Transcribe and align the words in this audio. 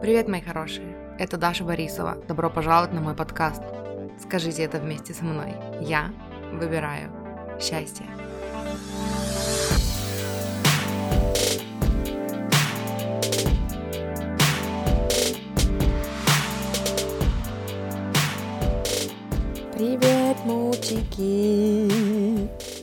Привет, 0.00 0.28
мои 0.28 0.40
хорошие! 0.40 0.96
Это 1.18 1.36
Даша 1.38 1.64
Борисова. 1.64 2.16
Добро 2.28 2.50
пожаловать 2.50 2.92
на 2.92 3.00
мой 3.00 3.14
подкаст. 3.14 3.62
Скажите 4.20 4.62
это 4.64 4.78
вместе 4.78 5.14
со 5.14 5.24
мной. 5.24 5.54
Я 5.80 6.12
выбираю 6.52 7.10
счастье. 7.60 8.04
Привет, 19.72 20.36
мультики! 20.44 21.88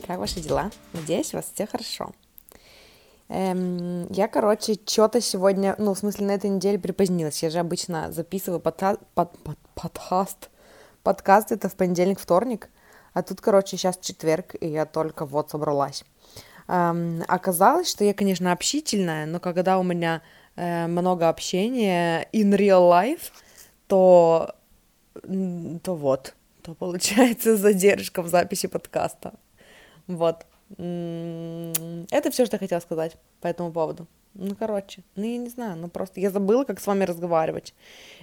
Как 0.06 0.18
ваши 0.18 0.40
дела? 0.40 0.70
Надеюсь, 0.92 1.32
у 1.34 1.36
вас 1.36 1.50
все 1.54 1.66
хорошо. 1.66 2.12
Эм, 3.34 4.06
я, 4.12 4.28
короче, 4.28 4.74
что-то 4.86 5.22
сегодня, 5.22 5.74
ну, 5.78 5.94
в 5.94 5.98
смысле, 5.98 6.26
на 6.26 6.32
этой 6.32 6.50
неделе 6.50 6.78
припозднилась. 6.78 7.42
Я 7.42 7.48
же 7.48 7.60
обычно 7.60 8.12
записываю 8.12 8.60
подка- 8.60 9.00
под, 9.14 9.38
под, 9.38 9.58
подкаст. 9.74 10.50
Подкаст 11.02 11.50
это 11.50 11.70
в 11.70 11.74
понедельник, 11.74 12.20
вторник. 12.20 12.68
А 13.14 13.22
тут, 13.22 13.40
короче, 13.40 13.78
сейчас 13.78 13.96
четверг, 13.96 14.54
и 14.60 14.68
я 14.68 14.84
только 14.84 15.24
вот 15.24 15.50
собралась. 15.50 16.04
Эм, 16.68 17.24
оказалось, 17.26 17.88
что 17.90 18.04
я, 18.04 18.12
конечно, 18.12 18.52
общительная, 18.52 19.24
но 19.24 19.40
когда 19.40 19.78
у 19.78 19.82
меня 19.82 20.20
э, 20.54 20.86
много 20.86 21.30
общения 21.30 22.28
in 22.34 22.54
real 22.54 22.90
life, 22.90 23.32
то, 23.86 24.54
то 25.82 25.94
вот, 25.94 26.34
то 26.60 26.74
получается 26.74 27.56
задержка 27.56 28.20
в 28.20 28.28
записи 28.28 28.66
подкаста. 28.68 29.32
Вот. 30.06 30.44
Это 30.78 32.30
все, 32.30 32.46
что 32.46 32.56
я 32.56 32.58
хотела 32.58 32.80
сказать 32.80 33.16
по 33.40 33.46
этому 33.46 33.72
поводу. 33.72 34.06
Ну, 34.34 34.54
короче, 34.54 35.02
ну, 35.14 35.24
я 35.24 35.36
не 35.36 35.48
знаю, 35.48 35.76
ну, 35.76 35.88
просто 35.88 36.20
я 36.20 36.30
забыла, 36.30 36.64
как 36.64 36.80
с 36.80 36.86
вами 36.86 37.04
разговаривать. 37.04 37.74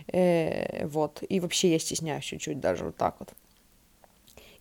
Э, 0.07 0.87
вот, 0.87 1.23
и 1.29 1.39
вообще 1.39 1.71
я 1.71 1.79
стесняюсь 1.79 2.25
чуть-чуть 2.25 2.59
даже 2.59 2.85
вот 2.85 2.95
так 2.95 3.15
вот. 3.19 3.33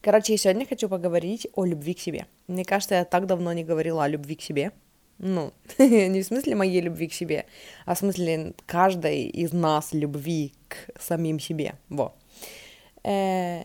Короче, 0.02 0.32
я 0.32 0.38
сегодня 0.38 0.66
хочу 0.66 0.88
поговорить 0.88 1.48
о 1.54 1.64
любви 1.64 1.94
к 1.94 2.00
себе. 2.00 2.26
Мне 2.48 2.64
кажется, 2.64 2.96
я 2.96 3.04
так 3.04 3.26
давно 3.26 3.52
не 3.52 3.64
говорила 3.64 4.04
о 4.04 4.08
любви 4.08 4.36
к 4.36 4.42
себе. 4.42 4.72
Ну, 5.18 5.52
не 5.78 6.20
в 6.20 6.26
смысле 6.26 6.54
моей 6.54 6.80
любви 6.80 7.08
к 7.08 7.14
себе, 7.14 7.46
а 7.86 7.94
в 7.94 7.98
смысле 7.98 8.52
каждой 8.66 9.22
из 9.22 9.52
нас 9.52 9.92
любви 9.92 10.52
к 10.68 11.00
самим 11.00 11.40
себе. 11.40 11.74
Во. 11.88 12.14
Э, 13.04 13.64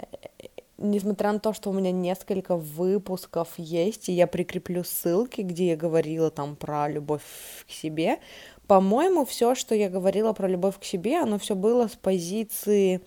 несмотря 0.78 1.32
на 1.32 1.40
то, 1.40 1.54
что 1.54 1.70
у 1.70 1.74
меня 1.74 1.92
несколько 1.92 2.56
выпусков 2.58 3.50
есть, 3.58 4.10
и 4.10 4.14
я 4.14 4.28
прикреплю 4.28 4.84
ссылки, 4.84 5.42
где 5.42 5.70
я 5.70 5.76
говорила 5.76 6.32
там 6.32 6.56
про 6.56 6.90
любовь 6.90 7.22
к 7.68 7.72
себе, 7.72 8.20
по-моему, 8.68 9.26
все, 9.26 9.56
что 9.56 9.76
я 9.76 9.90
говорила 9.90 10.34
про 10.34 10.48
любовь 10.48 10.80
к 10.80 10.84
себе, 10.84 11.20
оно 11.20 11.38
все 11.38 11.56
было 11.56 11.88
с 11.88 11.96
позиции 11.96 13.02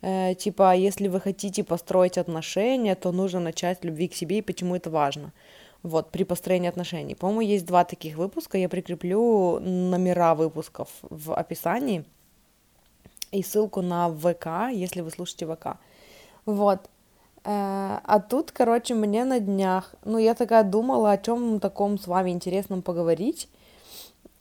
э, 0.00 0.34
типа, 0.34 0.74
если 0.74 1.08
вы 1.08 1.20
хотите 1.20 1.62
построить 1.64 2.18
отношения, 2.18 2.94
то 2.94 3.12
нужно 3.12 3.40
начать 3.40 3.84
любви 3.84 4.08
к 4.08 4.14
себе 4.14 4.38
и 4.38 4.42
почему 4.42 4.74
это 4.74 4.90
важно. 4.90 5.32
Вот, 5.82 6.10
при 6.10 6.24
построении 6.24 6.68
отношений. 6.68 7.14
По-моему, 7.14 7.42
есть 7.42 7.66
два 7.66 7.84
таких 7.84 8.16
выпуска, 8.16 8.58
я 8.58 8.68
прикреплю 8.68 9.60
номера 9.60 10.34
выпусков 10.34 10.88
в 11.02 11.34
описании 11.34 12.04
и 13.30 13.42
ссылку 13.42 13.82
на 13.82 14.08
ВК, 14.08 14.72
если 14.72 15.02
вы 15.02 15.10
слушаете 15.10 15.46
ВК. 15.46 15.76
Вот. 16.46 16.88
Э, 17.46 18.00
а 18.02 18.18
тут, 18.18 18.50
короче, 18.50 18.94
мне 18.94 19.24
на 19.24 19.38
днях, 19.38 19.94
ну, 20.04 20.18
я 20.18 20.34
такая 20.34 20.64
думала, 20.64 21.12
о 21.12 21.18
чем 21.18 21.60
таком 21.60 21.96
с 21.96 22.08
вами 22.08 22.30
интересном 22.30 22.82
поговорить, 22.82 23.48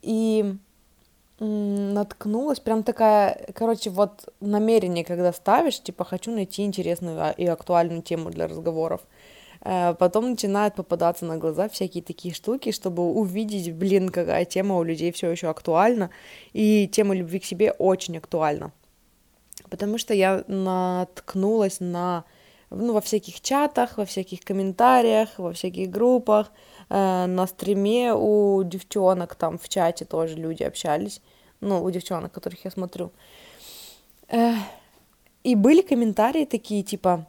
и 0.01 0.55
наткнулась, 1.39 2.59
прям 2.59 2.81
такая, 2.83 3.45
короче, 3.53 3.89
вот 3.91 4.33
намерение, 4.39 5.05
когда 5.05 5.31
ставишь, 5.33 5.81
типа, 5.81 6.03
хочу 6.03 6.31
найти 6.31 6.63
интересную 6.63 7.21
а, 7.21 7.31
и 7.31 7.45
актуальную 7.45 8.01
тему 8.01 8.31
для 8.31 8.47
разговоров, 8.47 9.01
э, 9.61 9.93
потом 9.99 10.31
начинают 10.31 10.73
попадаться 10.73 11.25
на 11.25 11.37
глаза 11.37 11.69
всякие 11.69 12.01
такие 12.01 12.33
штуки, 12.33 12.71
чтобы 12.71 13.03
увидеть, 13.03 13.71
блин, 13.71 14.09
какая 14.09 14.45
тема 14.45 14.77
у 14.77 14.83
людей 14.83 15.11
все 15.11 15.29
еще 15.29 15.49
актуальна, 15.49 16.09
и 16.53 16.87
тема 16.87 17.13
любви 17.13 17.39
к 17.39 17.45
себе 17.45 17.71
очень 17.71 18.17
актуальна, 18.17 18.71
потому 19.69 19.99
что 19.99 20.15
я 20.15 20.43
наткнулась 20.47 21.79
на 21.79 22.23
ну, 22.69 22.93
во 22.93 23.01
всяких 23.01 23.41
чатах, 23.41 23.97
во 23.97 24.05
всяких 24.05 24.41
комментариях, 24.41 25.29
во 25.37 25.51
всяких 25.51 25.89
группах, 25.89 26.51
э, 26.89 27.25
на 27.25 27.47
стриме 27.47 28.13
у 28.13 28.63
девчонок 28.63 29.35
там 29.35 29.57
в 29.57 29.69
чате 29.69 30.05
тоже 30.05 30.35
люди 30.35 30.63
общались, 30.63 31.21
ну, 31.61 31.83
у 31.83 31.91
девчонок, 31.91 32.31
которых 32.31 32.65
я 32.65 32.71
смотрю. 32.71 33.11
Э, 34.27 34.53
и 35.43 35.55
были 35.55 35.81
комментарии 35.81 36.45
такие, 36.45 36.83
типа, 36.83 37.25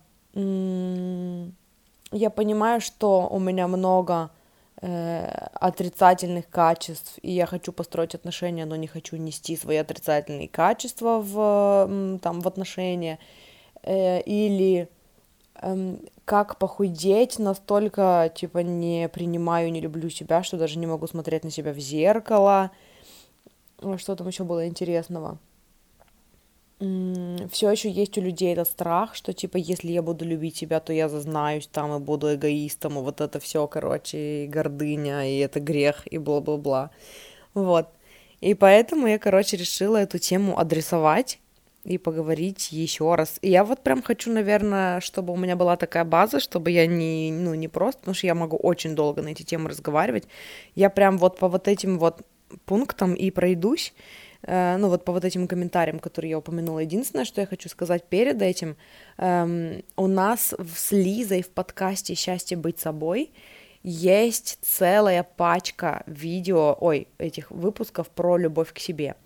я 2.13 2.31
понимаю, 2.31 2.81
что 2.81 3.29
у 3.31 3.39
меня 3.39 3.69
много 3.69 4.31
э, 4.81 5.27
отрицательных 5.53 6.49
качеств, 6.49 7.19
и 7.23 7.33
я 7.33 7.47
хочу 7.47 7.73
построить 7.73 8.15
отношения, 8.15 8.67
но 8.67 8.77
не 8.77 8.87
хочу 8.87 9.17
нести 9.17 9.57
свои 9.57 9.77
отрицательные 9.77 10.49
качества 10.49 11.21
в, 11.21 12.19
там, 12.23 12.41
в 12.41 12.49
отношения, 12.49 13.19
э, 13.83 14.21
или 14.23 14.89
как 16.25 16.59
похудеть, 16.59 17.39
настолько, 17.39 18.33
типа, 18.35 18.59
не 18.59 19.09
принимаю, 19.09 19.73
не 19.73 19.81
люблю 19.81 20.11
себя, 20.11 20.43
что 20.43 20.57
даже 20.57 20.79
не 20.79 20.87
могу 20.87 21.07
смотреть 21.07 21.45
на 21.45 21.51
себя 21.51 21.73
в 21.73 21.79
зеркало. 21.79 22.71
Что 23.97 24.17
там 24.17 24.27
еще 24.29 24.45
было 24.45 24.67
интересного? 24.67 25.39
Все 26.79 27.71
еще 27.71 27.91
есть 27.91 28.19
у 28.19 28.21
людей 28.21 28.53
этот 28.53 28.69
страх, 28.69 29.15
что 29.15 29.33
типа 29.33 29.57
если 29.57 29.89
я 29.93 30.03
буду 30.03 30.27
любить 30.27 30.57
себя, 30.57 30.79
то 30.79 30.93
я 30.93 31.09
зазнаюсь 31.09 31.67
там 31.67 31.97
и 31.97 31.99
буду 31.99 32.35
эгоистом, 32.35 32.99
и 32.99 33.03
вот 33.03 33.23
это 33.23 33.41
все, 33.41 33.67
короче, 33.67 34.45
и 34.45 34.47
гордыня, 34.47 35.27
и 35.27 35.39
это 35.39 35.59
грех, 35.59 36.07
и 36.13 36.19
бла-бла-бла. 36.19 36.91
Вот. 37.55 37.89
И 38.43 38.53
поэтому 38.53 39.07
я, 39.07 39.19
короче, 39.19 39.57
решила 39.57 39.97
эту 39.97 40.19
тему 40.19 40.59
адресовать 40.59 41.39
и 41.87 41.99
поговорить 41.99 42.73
еще 42.73 43.15
раз. 43.15 43.39
И 43.43 43.51
я 43.51 43.65
вот 43.65 43.83
прям 43.83 44.03
хочу, 44.03 44.33
наверное, 44.33 45.01
чтобы 45.01 45.33
у 45.33 45.37
меня 45.37 45.55
была 45.55 45.77
такая 45.77 46.05
база, 46.05 46.41
чтобы 46.41 46.73
я 46.73 46.87
не, 46.87 47.31
ну, 47.31 47.55
не 47.55 47.69
просто, 47.69 48.01
потому 48.01 48.15
что 48.15 48.27
я 48.27 48.35
могу 48.35 48.57
очень 48.57 48.97
долго 48.97 49.23
на 49.23 49.29
эти 49.29 49.45
темы 49.45 49.71
разговаривать. 49.71 50.25
Я 50.75 50.91
прям 50.91 51.17
вот 51.17 51.39
по 51.39 51.49
вот 51.49 51.69
этим 51.69 51.99
вот 51.99 52.23
пунктам 52.65 53.15
и 53.15 53.31
пройдусь, 53.31 53.95
э, 54.43 54.77
ну 54.79 54.89
вот 54.89 55.05
по 55.05 55.13
вот 55.13 55.25
этим 55.25 55.47
комментариям, 55.47 56.01
которые 56.01 56.31
я 56.31 56.39
упомянула. 56.39 56.81
Единственное, 56.81 57.25
что 57.25 57.41
я 57.41 57.47
хочу 57.47 57.69
сказать 57.69 58.05
перед 58.05 58.43
этим, 58.43 58.77
эм, 59.19 59.83
у 59.97 60.09
нас 60.09 60.55
с 60.77 60.91
Лизой 60.91 61.43
в 61.43 61.51
подкасте 61.51 62.15
«Счастье 62.15 62.57
быть 62.57 62.81
собой» 62.81 63.31
есть 63.85 64.59
целая 64.63 65.23
пачка 65.23 66.03
видео, 66.07 66.77
ой, 66.81 67.07
этих 67.19 67.53
выпусков 67.53 68.09
про 68.09 68.37
любовь 68.37 68.73
к 68.73 68.81
себе– 68.81 69.15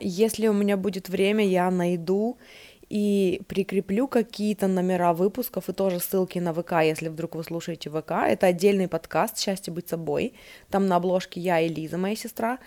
если 0.00 0.48
у 0.48 0.52
меня 0.52 0.76
будет 0.76 1.08
время, 1.08 1.46
я 1.46 1.70
найду 1.70 2.38
и 2.88 3.40
прикреплю 3.46 4.08
какие-то 4.08 4.66
номера 4.66 5.12
выпусков 5.12 5.68
и 5.68 5.72
тоже 5.72 6.00
ссылки 6.00 6.40
на 6.40 6.52
ВК, 6.52 6.72
если 6.82 7.08
вдруг 7.08 7.36
вы 7.36 7.44
слушаете 7.44 7.88
ВК. 7.88 8.12
Это 8.26 8.48
отдельный 8.48 8.88
подкаст 8.88 9.38
«Счастье 9.38 9.72
быть 9.72 9.88
собой». 9.88 10.34
Там 10.70 10.88
на 10.88 10.96
обложке 10.96 11.40
я 11.40 11.60
и 11.60 11.68
Лиза, 11.68 11.98
моя 11.98 12.16
сестра. 12.16 12.58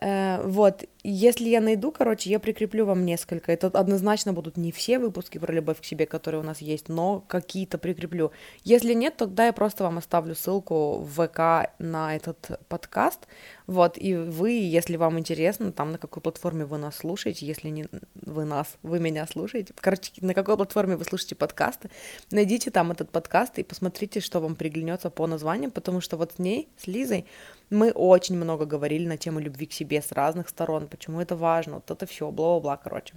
Э, 0.00 0.40
вот, 0.42 0.84
если 1.02 1.48
я 1.48 1.60
найду, 1.60 1.92
короче, 1.92 2.30
я 2.30 2.40
прикреплю 2.40 2.86
вам 2.86 3.04
несколько. 3.04 3.52
Это 3.52 3.66
однозначно 3.66 4.32
будут 4.32 4.56
не 4.56 4.72
все 4.72 4.98
выпуски 4.98 5.38
про 5.38 5.52
любовь 5.52 5.80
к 5.80 5.84
себе, 5.84 6.06
которые 6.06 6.40
у 6.40 6.44
нас 6.44 6.62
есть, 6.62 6.88
но 6.88 7.20
какие-то 7.20 7.78
прикреплю. 7.78 8.32
Если 8.64 8.94
нет, 8.94 9.16
тогда 9.16 9.46
я 9.46 9.52
просто 9.52 9.84
вам 9.84 9.98
оставлю 9.98 10.34
ссылку 10.34 11.00
в 11.00 11.26
ВК 11.26 11.72
на 11.78 12.16
этот 12.16 12.60
подкаст. 12.68 13.26
Вот, 13.66 13.96
и 13.96 14.14
вы, 14.14 14.50
если 14.50 14.96
вам 14.96 15.18
интересно, 15.18 15.72
там 15.72 15.92
на 15.92 15.98
какой 15.98 16.22
платформе 16.22 16.64
вы 16.64 16.78
нас 16.78 16.96
слушаете, 16.96 17.46
если 17.46 17.68
не 17.68 17.86
вы 18.14 18.44
нас, 18.44 18.76
вы 18.82 18.98
меня 18.98 19.26
слушаете, 19.26 19.72
короче, 19.78 20.12
на 20.20 20.34
какой 20.34 20.56
платформе 20.56 20.96
вы 20.96 21.04
слушаете 21.04 21.36
подкасты, 21.36 21.90
найдите 22.30 22.70
там 22.70 22.90
этот 22.90 23.10
подкаст 23.10 23.58
и 23.58 23.62
посмотрите, 23.62 24.20
что 24.20 24.40
вам 24.40 24.56
приглянется 24.56 25.10
по 25.10 25.26
названиям, 25.26 25.70
потому 25.70 26.00
что 26.00 26.16
вот 26.16 26.32
с 26.32 26.38
ней, 26.38 26.68
с 26.76 26.86
Лизой, 26.86 27.26
мы 27.72 27.90
очень 27.90 28.36
много 28.36 28.66
говорили 28.66 29.06
на 29.06 29.16
тему 29.16 29.40
любви 29.40 29.66
к 29.66 29.72
себе 29.72 30.02
с 30.02 30.12
разных 30.12 30.48
сторон, 30.48 30.88
почему 30.88 31.20
это 31.20 31.36
важно, 31.36 31.76
вот 31.76 31.90
это 31.90 32.06
все, 32.06 32.30
бла-бла-бла, 32.30 32.76
короче. 32.76 33.14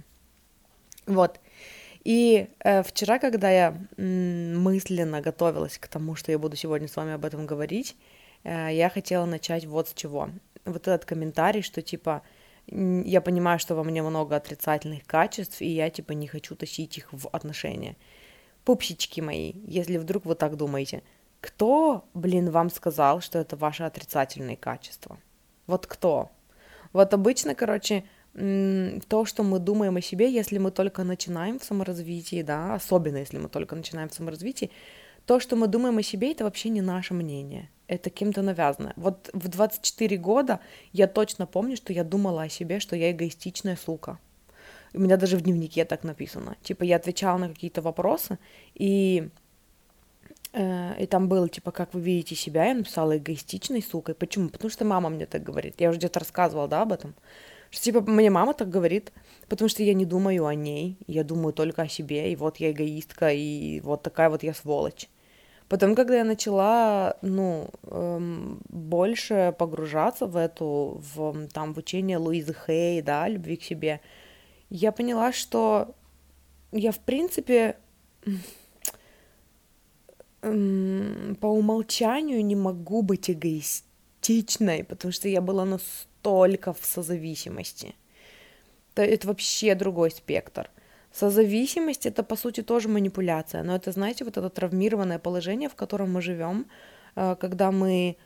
Вот. 1.06 1.40
И 2.04 2.48
э, 2.60 2.82
вчера, 2.82 3.18
когда 3.18 3.50
я 3.50 3.76
мысленно 3.96 5.20
готовилась 5.20 5.78
к 5.78 5.88
тому, 5.88 6.14
что 6.14 6.32
я 6.32 6.38
буду 6.38 6.56
сегодня 6.56 6.88
с 6.88 6.96
вами 6.96 7.12
об 7.12 7.24
этом 7.24 7.46
говорить, 7.46 7.96
э, 8.44 8.68
я 8.72 8.88
хотела 8.88 9.26
начать 9.26 9.66
вот 9.66 9.88
с 9.88 9.94
чего. 9.94 10.30
Вот 10.64 10.88
этот 10.88 11.04
комментарий, 11.04 11.62
что 11.62 11.82
типа 11.82 12.22
я 12.66 13.20
понимаю, 13.20 13.58
что 13.58 13.76
во 13.76 13.84
мне 13.84 14.02
много 14.02 14.36
отрицательных 14.36 15.06
качеств, 15.06 15.60
и 15.60 15.66
я 15.66 15.90
типа 15.90 16.12
не 16.12 16.26
хочу 16.26 16.56
тащить 16.56 16.98
их 16.98 17.12
в 17.12 17.28
отношения. 17.28 17.96
Пупсички 18.64 19.20
мои, 19.20 19.52
если 19.66 19.98
вдруг 19.98 20.24
вы 20.24 20.34
так 20.34 20.56
думаете– 20.56 21.02
кто, 21.46 22.04
блин, 22.12 22.50
вам 22.50 22.70
сказал, 22.70 23.20
что 23.20 23.38
это 23.38 23.56
ваши 23.56 23.84
отрицательные 23.84 24.56
качества? 24.56 25.16
Вот 25.68 25.86
кто? 25.86 26.30
Вот 26.92 27.14
обычно, 27.14 27.54
короче, 27.54 28.02
то, 28.34 29.24
что 29.24 29.44
мы 29.44 29.60
думаем 29.60 29.96
о 29.96 30.00
себе, 30.00 30.28
если 30.28 30.58
мы 30.58 30.72
только 30.72 31.04
начинаем 31.04 31.60
в 31.60 31.64
саморазвитии, 31.64 32.42
да, 32.42 32.74
особенно 32.74 33.18
если 33.18 33.38
мы 33.38 33.48
только 33.48 33.76
начинаем 33.76 34.08
в 34.08 34.14
саморазвитии, 34.14 34.72
то, 35.24 35.38
что 35.38 35.54
мы 35.54 35.68
думаем 35.68 35.98
о 35.98 36.02
себе, 36.02 36.32
это 36.32 36.42
вообще 36.42 36.68
не 36.68 36.80
наше 36.82 37.14
мнение, 37.14 37.70
это 37.86 38.10
кем-то 38.10 38.42
навязано. 38.42 38.92
Вот 38.96 39.30
в 39.32 39.46
24 39.46 40.16
года 40.16 40.58
я 40.92 41.06
точно 41.06 41.46
помню, 41.46 41.76
что 41.76 41.92
я 41.92 42.02
думала 42.02 42.42
о 42.42 42.48
себе, 42.48 42.80
что 42.80 42.96
я 42.96 43.12
эгоистичная 43.12 43.76
сука. 43.76 44.18
У 44.94 44.98
меня 45.00 45.16
даже 45.16 45.36
в 45.36 45.42
дневнике 45.42 45.84
так 45.84 46.02
написано. 46.02 46.56
Типа 46.62 46.82
я 46.82 46.96
отвечала 46.96 47.38
на 47.38 47.48
какие-то 47.48 47.82
вопросы, 47.82 48.38
и 48.74 49.28
и 50.56 51.06
там 51.06 51.28
было, 51.28 51.48
типа, 51.48 51.70
как 51.70 51.92
вы 51.92 52.00
видите 52.00 52.34
себя, 52.34 52.64
я 52.64 52.74
написала 52.74 53.16
эгоистичной 53.18 53.82
сукой. 53.82 54.14
Почему? 54.14 54.48
Потому 54.48 54.70
что 54.70 54.84
мама 54.84 55.10
мне 55.10 55.26
так 55.26 55.42
говорит. 55.42 55.74
Я 55.78 55.90
уже 55.90 55.98
где-то 55.98 56.20
рассказывала, 56.20 56.66
да, 56.66 56.82
об 56.82 56.92
этом. 56.92 57.14
Что, 57.70 57.82
типа, 57.82 58.00
мне 58.00 58.30
мама 58.30 58.54
так 58.54 58.70
говорит, 58.70 59.12
потому 59.48 59.68
что 59.68 59.82
я 59.82 59.92
не 59.92 60.06
думаю 60.06 60.46
о 60.46 60.54
ней, 60.54 60.96
я 61.06 61.24
думаю 61.24 61.52
только 61.52 61.82
о 61.82 61.88
себе, 61.88 62.32
и 62.32 62.36
вот 62.36 62.56
я 62.56 62.70
эгоистка, 62.70 63.32
и 63.32 63.80
вот 63.80 64.02
такая 64.02 64.30
вот 64.30 64.42
я 64.42 64.54
сволочь. 64.54 65.08
Потом, 65.68 65.96
когда 65.96 66.16
я 66.18 66.24
начала, 66.24 67.16
ну, 67.22 67.68
эм, 67.82 68.60
больше 68.68 69.54
погружаться 69.58 70.26
в 70.26 70.36
эту, 70.36 71.02
в, 71.14 71.48
там, 71.48 71.74
в 71.74 71.78
учение 71.78 72.18
Луизы 72.18 72.54
Хей, 72.54 73.02
да, 73.02 73.28
любви 73.28 73.56
к 73.56 73.64
себе, 73.64 74.00
я 74.70 74.92
поняла, 74.92 75.32
что 75.32 75.94
я, 76.70 76.92
в 76.92 77.00
принципе, 77.00 77.76
эм, 80.46 81.36
по 81.40 81.46
умолчанию 81.46 82.44
не 82.44 82.56
могу 82.56 83.02
быть 83.02 83.30
эгоистичной, 83.30 84.84
потому 84.84 85.12
что 85.12 85.28
я 85.28 85.40
была 85.40 85.64
настолько 85.64 86.72
в 86.72 86.84
созависимости. 86.84 87.94
Это, 88.94 89.02
это 89.02 89.28
вообще 89.28 89.74
другой 89.74 90.10
спектр. 90.10 90.70
Созависимость 91.12 92.06
это 92.06 92.22
по 92.22 92.36
сути 92.36 92.62
тоже 92.62 92.88
манипуляция, 92.88 93.62
но 93.62 93.74
это, 93.74 93.92
знаете, 93.92 94.24
вот 94.24 94.36
это 94.36 94.50
травмированное 94.50 95.18
положение, 95.18 95.68
в 95.68 95.74
котором 95.74 96.12
мы 96.12 96.20
живем, 96.20 96.66
э, 97.14 97.36
когда 97.40 97.72
мы 97.72 98.16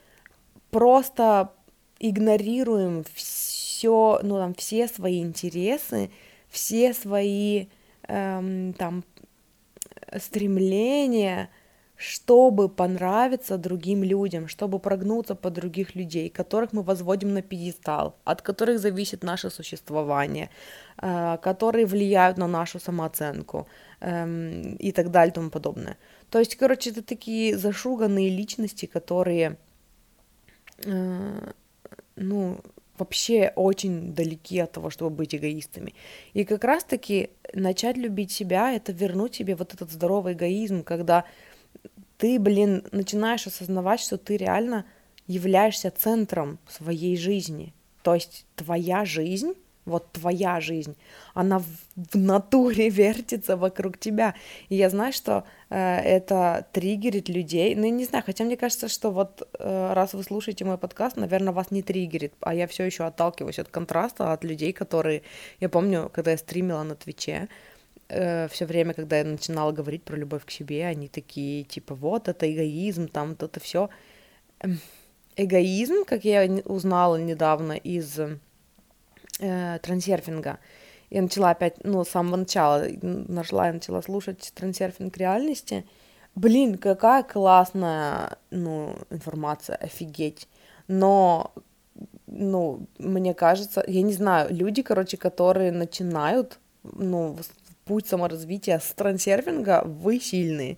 просто 0.71 1.53
игнорируем 1.99 3.05
все, 3.13 4.19
ну 4.23 4.37
там 4.37 4.53
все 4.55 4.87
свои 4.87 5.21
интересы, 5.21 6.09
все 6.49 6.93
свои 6.93 7.67
эм, 8.07 8.73
там 8.73 9.03
стремления, 10.19 11.49
чтобы 12.01 12.67
понравиться 12.67 13.57
другим 13.57 14.03
людям, 14.03 14.47
чтобы 14.47 14.79
прогнуться 14.79 15.35
под 15.35 15.53
других 15.53 15.95
людей, 15.95 16.29
которых 16.29 16.73
мы 16.73 16.81
возводим 16.81 17.33
на 17.33 17.41
пьедестал, 17.43 18.15
от 18.23 18.41
которых 18.41 18.79
зависит 18.79 19.23
наше 19.23 19.51
существование, 19.51 20.49
э, 20.97 21.37
которые 21.43 21.85
влияют 21.85 22.37
на 22.37 22.47
нашу 22.47 22.79
самооценку 22.79 23.67
эм, 23.99 24.77
и 24.79 24.91
так 24.91 25.11
далее 25.11 25.31
и 25.31 25.35
тому 25.35 25.49
подобное. 25.51 25.95
То 26.31 26.39
есть, 26.39 26.55
короче, 26.55 26.89
это 26.89 27.03
такие 27.03 27.55
зашуганные 27.55 28.29
личности, 28.29 28.87
которые, 28.87 29.57
э, 30.85 31.51
ну, 32.15 32.57
вообще 32.97 33.53
очень 33.55 34.13
далеки 34.13 34.59
от 34.59 34.71
того, 34.71 34.89
чтобы 34.89 35.15
быть 35.15 35.35
эгоистами. 35.35 35.93
И 36.33 36.45
как 36.45 36.63
раз-таки 36.63 37.29
начать 37.53 37.97
любить 37.97 38.31
себя— 38.31 38.71
это 38.75 38.91
вернуть 38.91 39.35
себе 39.35 39.55
вот 39.55 39.73
этот 39.75 39.91
здоровый 39.91 40.33
эгоизм, 40.33 40.83
когда 40.83 41.25
ты, 42.21 42.39
блин, 42.39 42.83
начинаешь 42.91 43.47
осознавать, 43.47 43.99
что 43.99 44.15
ты 44.19 44.37
реально 44.37 44.85
являешься 45.25 45.89
центром 45.89 46.59
своей 46.69 47.17
жизни. 47.17 47.73
То 48.03 48.13
есть 48.13 48.45
твоя 48.55 49.05
жизнь, 49.05 49.53
вот 49.85 50.11
твоя 50.11 50.61
жизнь, 50.61 50.95
она 51.33 51.57
в, 51.57 51.65
в 51.95 52.15
натуре 52.15 52.89
вертится 53.01 53.57
вокруг 53.57 53.97
тебя. 53.97 54.35
И 54.69 54.75
я 54.75 54.91
знаю, 54.91 55.13
что 55.13 55.45
э, 55.71 55.75
это 55.77 56.67
триггерит 56.71 57.27
людей. 57.27 57.73
Ну, 57.73 57.85
я 57.85 57.89
не 57.89 58.05
знаю, 58.05 58.23
хотя 58.23 58.43
мне 58.43 58.55
кажется, 58.55 58.87
что 58.87 59.09
вот 59.09 59.49
э, 59.57 59.93
раз 59.93 60.13
вы 60.13 60.21
слушаете 60.21 60.63
мой 60.63 60.77
подкаст, 60.77 61.17
наверное, 61.17 61.53
вас 61.53 61.71
не 61.71 61.81
триггерит, 61.81 62.35
а 62.41 62.53
я 62.53 62.67
все 62.67 62.83
еще 62.83 63.05
отталкиваюсь 63.05 63.57
от 63.57 63.69
контраста, 63.69 64.31
от 64.31 64.43
людей, 64.43 64.73
которые... 64.73 65.23
Я 65.59 65.69
помню, 65.69 66.11
когда 66.13 66.29
я 66.29 66.37
стримила 66.37 66.83
на 66.83 66.95
Твиче, 66.95 67.31
э, 67.31 67.47
все 68.49 68.65
время, 68.65 68.93
когда 68.93 69.19
я 69.19 69.23
начинала 69.23 69.71
говорить 69.71 70.03
про 70.03 70.17
любовь 70.17 70.45
к 70.45 70.51
себе, 70.51 70.85
они 70.85 71.07
такие, 71.07 71.63
типа, 71.63 71.95
вот 71.95 72.27
это 72.27 72.51
эгоизм, 72.51 73.07
там, 73.07 73.29
вот 73.29 73.43
это 73.43 73.59
все. 73.59 73.89
Эм, 74.59 74.79
эгоизм, 75.35 76.03
как 76.05 76.25
я 76.25 76.43
узнала 76.65 77.17
недавно 77.17 77.73
из 77.73 78.19
э, 79.39 79.79
трансерфинга, 79.81 80.59
я 81.09 81.21
начала 81.21 81.49
опять, 81.49 81.83
ну, 81.83 82.03
с 82.03 82.09
самого 82.09 82.37
начала 82.37 82.85
нашла 83.01 83.69
и 83.69 83.73
начала 83.73 84.01
слушать 84.01 84.51
трансерфинг 84.55 85.17
реальности. 85.17 85.85
Блин, 86.35 86.77
какая 86.77 87.23
классная, 87.23 88.37
ну, 88.49 88.95
информация, 89.09 89.75
офигеть. 89.75 90.47
Но, 90.87 91.51
ну, 92.27 92.87
мне 92.97 93.33
кажется, 93.33 93.83
я 93.87 94.01
не 94.03 94.13
знаю, 94.13 94.53
люди, 94.55 94.81
короче, 94.83 95.17
которые 95.17 95.73
начинают, 95.73 96.59
ну, 96.83 97.37
путь 97.85 98.07
саморазвития 98.07 98.79
с 98.79 98.93
трансерфинга, 98.93 99.83
вы 99.85 100.19
сильные. 100.19 100.77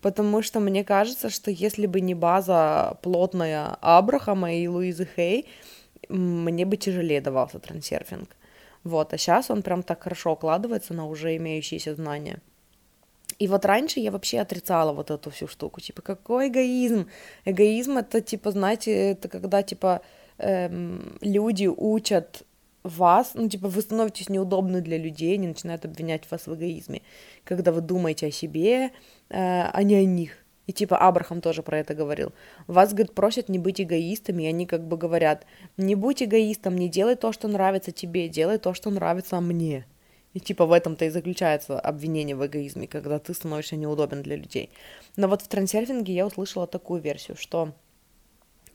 Потому 0.00 0.42
что 0.42 0.60
мне 0.60 0.84
кажется, 0.84 1.30
что 1.30 1.50
если 1.50 1.86
бы 1.86 2.00
не 2.00 2.14
база 2.14 2.98
плотная 3.02 3.76
Абрахама 3.80 4.52
и 4.54 4.66
Луизы 4.68 5.08
Хей, 5.16 5.48
мне 6.08 6.66
бы 6.66 6.76
тяжелее 6.76 7.20
давался 7.20 7.58
трансерфинг. 7.58 8.36
Вот, 8.82 9.14
а 9.14 9.18
сейчас 9.18 9.50
он 9.50 9.62
прям 9.62 9.82
так 9.82 10.02
хорошо 10.02 10.32
укладывается 10.32 10.92
на 10.92 11.06
уже 11.06 11.36
имеющиеся 11.36 11.94
знания. 11.94 12.40
И 13.38 13.48
вот 13.48 13.64
раньше 13.64 14.00
я 14.00 14.10
вообще 14.10 14.40
отрицала 14.40 14.92
вот 14.92 15.10
эту 15.10 15.30
всю 15.30 15.48
штуку, 15.48 15.80
типа, 15.80 16.02
какой 16.02 16.48
эгоизм? 16.48 17.08
Эгоизм 17.44 17.96
это, 17.96 18.20
типа, 18.20 18.50
знаете, 18.50 18.92
это 19.12 19.28
когда, 19.28 19.62
типа, 19.62 20.02
эм, 20.38 21.16
люди 21.20 21.66
учат 21.66 22.42
вас, 22.84 23.32
ну, 23.34 23.48
типа, 23.48 23.68
вы 23.68 23.80
становитесь 23.80 24.28
неудобны 24.28 24.80
для 24.80 24.98
людей, 24.98 25.34
они 25.34 25.48
начинают 25.48 25.84
обвинять 25.84 26.30
вас 26.30 26.46
в 26.46 26.54
эгоизме, 26.54 27.02
когда 27.42 27.72
вы 27.72 27.80
думаете 27.80 28.26
о 28.26 28.30
себе, 28.30 28.84
э, 28.84 28.90
а 29.30 29.82
не 29.82 29.96
о 29.96 30.04
них. 30.04 30.44
И 30.66 30.72
типа 30.72 30.96
Абрахам 30.96 31.40
тоже 31.40 31.62
про 31.62 31.78
это 31.78 31.94
говорил. 31.94 32.32
Вас, 32.66 32.92
говорит, 32.92 33.14
просят 33.14 33.48
не 33.48 33.58
быть 33.58 33.80
эгоистами, 33.80 34.44
и 34.44 34.46
они 34.46 34.66
как 34.66 34.86
бы 34.86 34.96
говорят, 34.96 35.44
не 35.76 35.94
будь 35.94 36.22
эгоистом, 36.22 36.76
не 36.76 36.88
делай 36.88 37.16
то, 37.16 37.32
что 37.32 37.48
нравится 37.48 37.92
тебе, 37.92 38.28
делай 38.28 38.58
то, 38.58 38.72
что 38.72 38.90
нравится 38.90 39.40
мне. 39.40 39.86
И 40.32 40.40
типа 40.40 40.66
в 40.66 40.72
этом-то 40.72 41.04
и 41.04 41.10
заключается 41.10 41.78
обвинение 41.78 42.34
в 42.34 42.44
эгоизме, 42.44 42.86
когда 42.86 43.18
ты 43.18 43.34
становишься 43.34 43.76
неудобен 43.76 44.22
для 44.22 44.36
людей. 44.36 44.70
Но 45.16 45.28
вот 45.28 45.42
в 45.42 45.48
трансерфинге 45.48 46.14
я 46.14 46.26
услышала 46.26 46.66
такую 46.66 47.00
версию, 47.00 47.36
что 47.36 47.72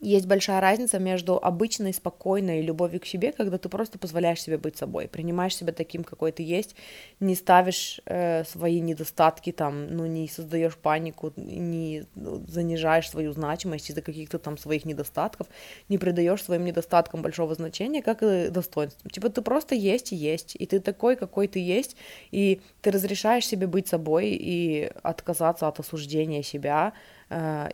есть 0.00 0.26
большая 0.26 0.60
разница 0.60 0.98
между 0.98 1.38
обычной, 1.38 1.92
спокойной 1.92 2.62
любовью 2.62 3.00
к 3.00 3.06
себе, 3.06 3.32
когда 3.32 3.58
ты 3.58 3.68
просто 3.68 3.98
позволяешь 3.98 4.42
себе 4.42 4.56
быть 4.56 4.76
собой, 4.76 5.08
принимаешь 5.08 5.54
себя 5.54 5.72
таким, 5.72 6.04
какой 6.04 6.32
ты 6.32 6.42
есть, 6.42 6.74
не 7.20 7.34
ставишь 7.34 8.00
э, 8.06 8.44
свои 8.44 8.80
недостатки 8.80 9.52
там, 9.52 9.94
ну, 9.94 10.06
не 10.06 10.26
создаешь 10.28 10.76
панику, 10.76 11.32
не 11.36 12.04
занижаешь 12.14 13.10
свою 13.10 13.32
значимость 13.32 13.90
из-за 13.90 14.00
каких-то 14.00 14.38
там 14.38 14.56
своих 14.56 14.84
недостатков, 14.84 15.46
не 15.88 15.98
придаешь 15.98 16.42
своим 16.42 16.64
недостаткам 16.64 17.20
большого 17.22 17.54
значения, 17.54 18.02
как 18.02 18.22
и 18.22 18.48
достоинствам. 18.48 19.10
Типа 19.10 19.28
ты 19.28 19.42
просто 19.42 19.74
есть 19.74 20.12
и 20.12 20.16
есть, 20.16 20.56
и 20.58 20.66
ты 20.66 20.80
такой, 20.80 21.16
какой 21.16 21.46
ты 21.46 21.58
есть, 21.58 21.96
и 22.30 22.60
ты 22.80 22.90
разрешаешь 22.90 23.46
себе 23.46 23.66
быть 23.66 23.88
собой 23.88 24.30
и 24.30 24.90
отказаться 25.02 25.68
от 25.68 25.78
осуждения 25.78 26.42
себя, 26.42 26.94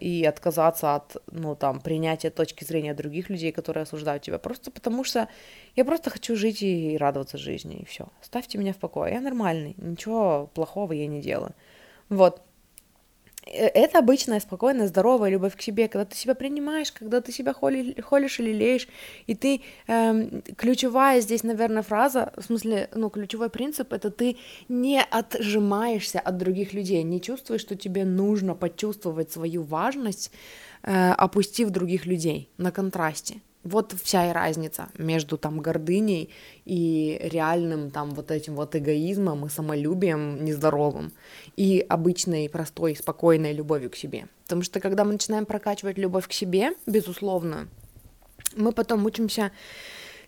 и 0.01 0.25
отказаться 0.29 0.97
от, 0.97 1.17
ну, 1.33 1.57
там, 1.57 1.81
принятия 1.81 2.31
точки 2.31 2.65
зрения 2.65 2.95
других 2.95 3.31
людей, 3.31 3.53
которые 3.53 3.83
осуждают 3.83 4.23
тебя, 4.23 4.39
просто 4.39 4.71
потому 4.71 5.03
что 5.05 5.29
я 5.77 5.85
просто 5.85 6.11
хочу 6.11 6.37
жить 6.37 6.63
и 6.63 6.97
радоваться 6.99 7.39
жизни, 7.39 7.77
и 7.77 7.85
все. 7.85 8.09
Ставьте 8.21 8.59
меня 8.59 8.73
в 8.73 8.77
покое, 8.77 9.15
я 9.15 9.21
нормальный, 9.21 9.75
ничего 9.79 10.51
плохого 10.55 10.93
я 10.93 11.07
не 11.07 11.23
делаю. 11.23 11.55
Вот, 12.11 12.41
Э, 12.41 12.56
это 13.47 13.99
обычная, 13.99 14.41
спокойная, 14.41 14.89
здоровая 14.89 15.31
любовь 15.31 15.57
к 15.57 15.63
себе, 15.63 15.89
когда 15.89 16.05
ты 16.05 16.17
себя 16.17 16.35
принимаешь, 16.35 16.93
когда 16.93 17.21
ты 17.21 17.33
себя 17.33 17.53
холи, 17.53 18.01
холишь 18.01 18.41
или 18.41 18.53
леешь, 18.53 18.89
и 19.27 19.35
ты, 19.35 19.61
эм, 19.87 20.43
ключевая 20.57 21.21
здесь, 21.21 21.45
наверное, 21.45 21.83
фраза, 21.83 22.33
в 22.37 22.43
смысле, 22.43 22.91
ну, 22.95 23.09
ключевой 23.09 23.49
принцип, 23.49 23.93
это 23.93 24.11
ты 24.11 24.37
не 24.69 25.01
отжимаешься 25.01 26.19
от 26.19 26.37
других 26.37 26.73
людей, 26.75 27.03
не 27.05 27.21
чувствуешь, 27.21 27.61
что 27.61 27.77
тебе 27.77 28.05
нужно 28.05 28.55
почувствовать 28.55 29.31
свою 29.31 29.63
важность, 29.63 30.33
э, 30.83 31.13
опустив 31.13 31.71
других 31.71 32.07
людей 32.07 32.51
на 32.59 32.73
контрасте. 32.73 33.41
Вот 33.67 33.95
вся 34.03 34.31
и 34.31 34.33
разница 34.33 34.89
между 34.97 35.37
там 35.37 35.61
гордыней 35.61 36.31
и 36.65 37.19
реальным 37.21 37.91
там 37.91 38.11
вот 38.11 38.31
этим 38.31 38.55
вот 38.55 38.77
эгоизмом 38.77 39.47
и 39.47 39.49
самолюбием 39.49 40.45
нездоровым 40.45 41.13
и 41.57 41.85
обычной, 41.89 42.49
простой, 42.49 42.95
спокойной 42.95 43.53
любовью 43.53 43.91
к 43.91 43.97
себе. 43.97 44.29
Потому 44.45 44.63
что 44.63 44.79
когда 44.79 45.05
мы 45.05 45.13
начинаем 45.13 45.47
прокачивать 45.47 45.99
любовь 45.99 46.29
к 46.29 46.33
себе, 46.33 46.75
безусловно, 46.87 47.69
мы 48.57 48.71
потом 48.71 49.05
учимся 49.05 49.51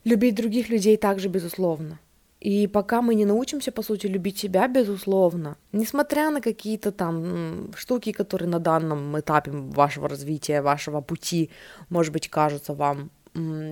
любить 0.04 0.34
других 0.34 0.68
людей 0.68 0.96
также, 0.96 1.28
безусловно. 1.28 2.00
И 2.40 2.68
пока 2.68 3.02
мы 3.02 3.16
не 3.16 3.24
научимся, 3.24 3.72
по 3.72 3.82
сути, 3.82 4.06
любить 4.06 4.38
себя, 4.38 4.68
безусловно, 4.68 5.56
несмотря 5.72 6.30
на 6.30 6.40
какие-то 6.40 6.92
там 6.92 7.72
штуки, 7.76 8.12
которые 8.12 8.48
на 8.48 8.60
данном 8.60 9.18
этапе 9.18 9.50
вашего 9.50 10.08
развития, 10.08 10.62
вашего 10.62 11.00
пути, 11.00 11.50
может 11.90 12.12
быть, 12.12 12.28
кажутся 12.28 12.74
вам 12.74 13.10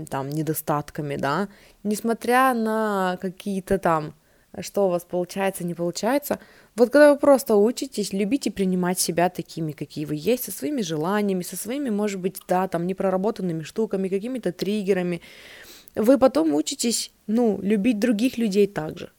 там 0.08 0.28
недостатками, 0.28 1.16
да, 1.16 1.48
несмотря 1.82 2.54
на 2.54 3.18
какие-то 3.20 3.78
там, 3.78 4.14
что 4.60 4.86
у 4.86 4.90
вас 4.90 5.04
получается, 5.04 5.64
не 5.64 5.74
получается, 5.74 6.38
вот 6.74 6.90
когда 6.90 7.12
вы 7.12 7.18
просто 7.18 7.56
учитесь 7.56 8.12
любить 8.12 8.46
и 8.46 8.50
принимать 8.50 8.98
себя 8.98 9.28
такими, 9.28 9.72
какие 9.72 10.04
вы 10.04 10.16
есть, 10.16 10.44
со 10.44 10.52
своими 10.52 10.82
желаниями, 10.82 11.42
со 11.42 11.56
своими, 11.56 11.90
может 11.90 12.20
быть, 12.20 12.36
да, 12.48 12.68
там, 12.68 12.86
непроработанными 12.86 13.62
штуками, 13.62 14.08
какими-то 14.08 14.52
триггерами, 14.52 15.20
вы 15.94 16.18
потом 16.18 16.54
учитесь, 16.54 17.10
ну, 17.26 17.58
любить 17.62 17.98
других 17.98 18.38
людей 18.38 18.66
также. 18.66 19.10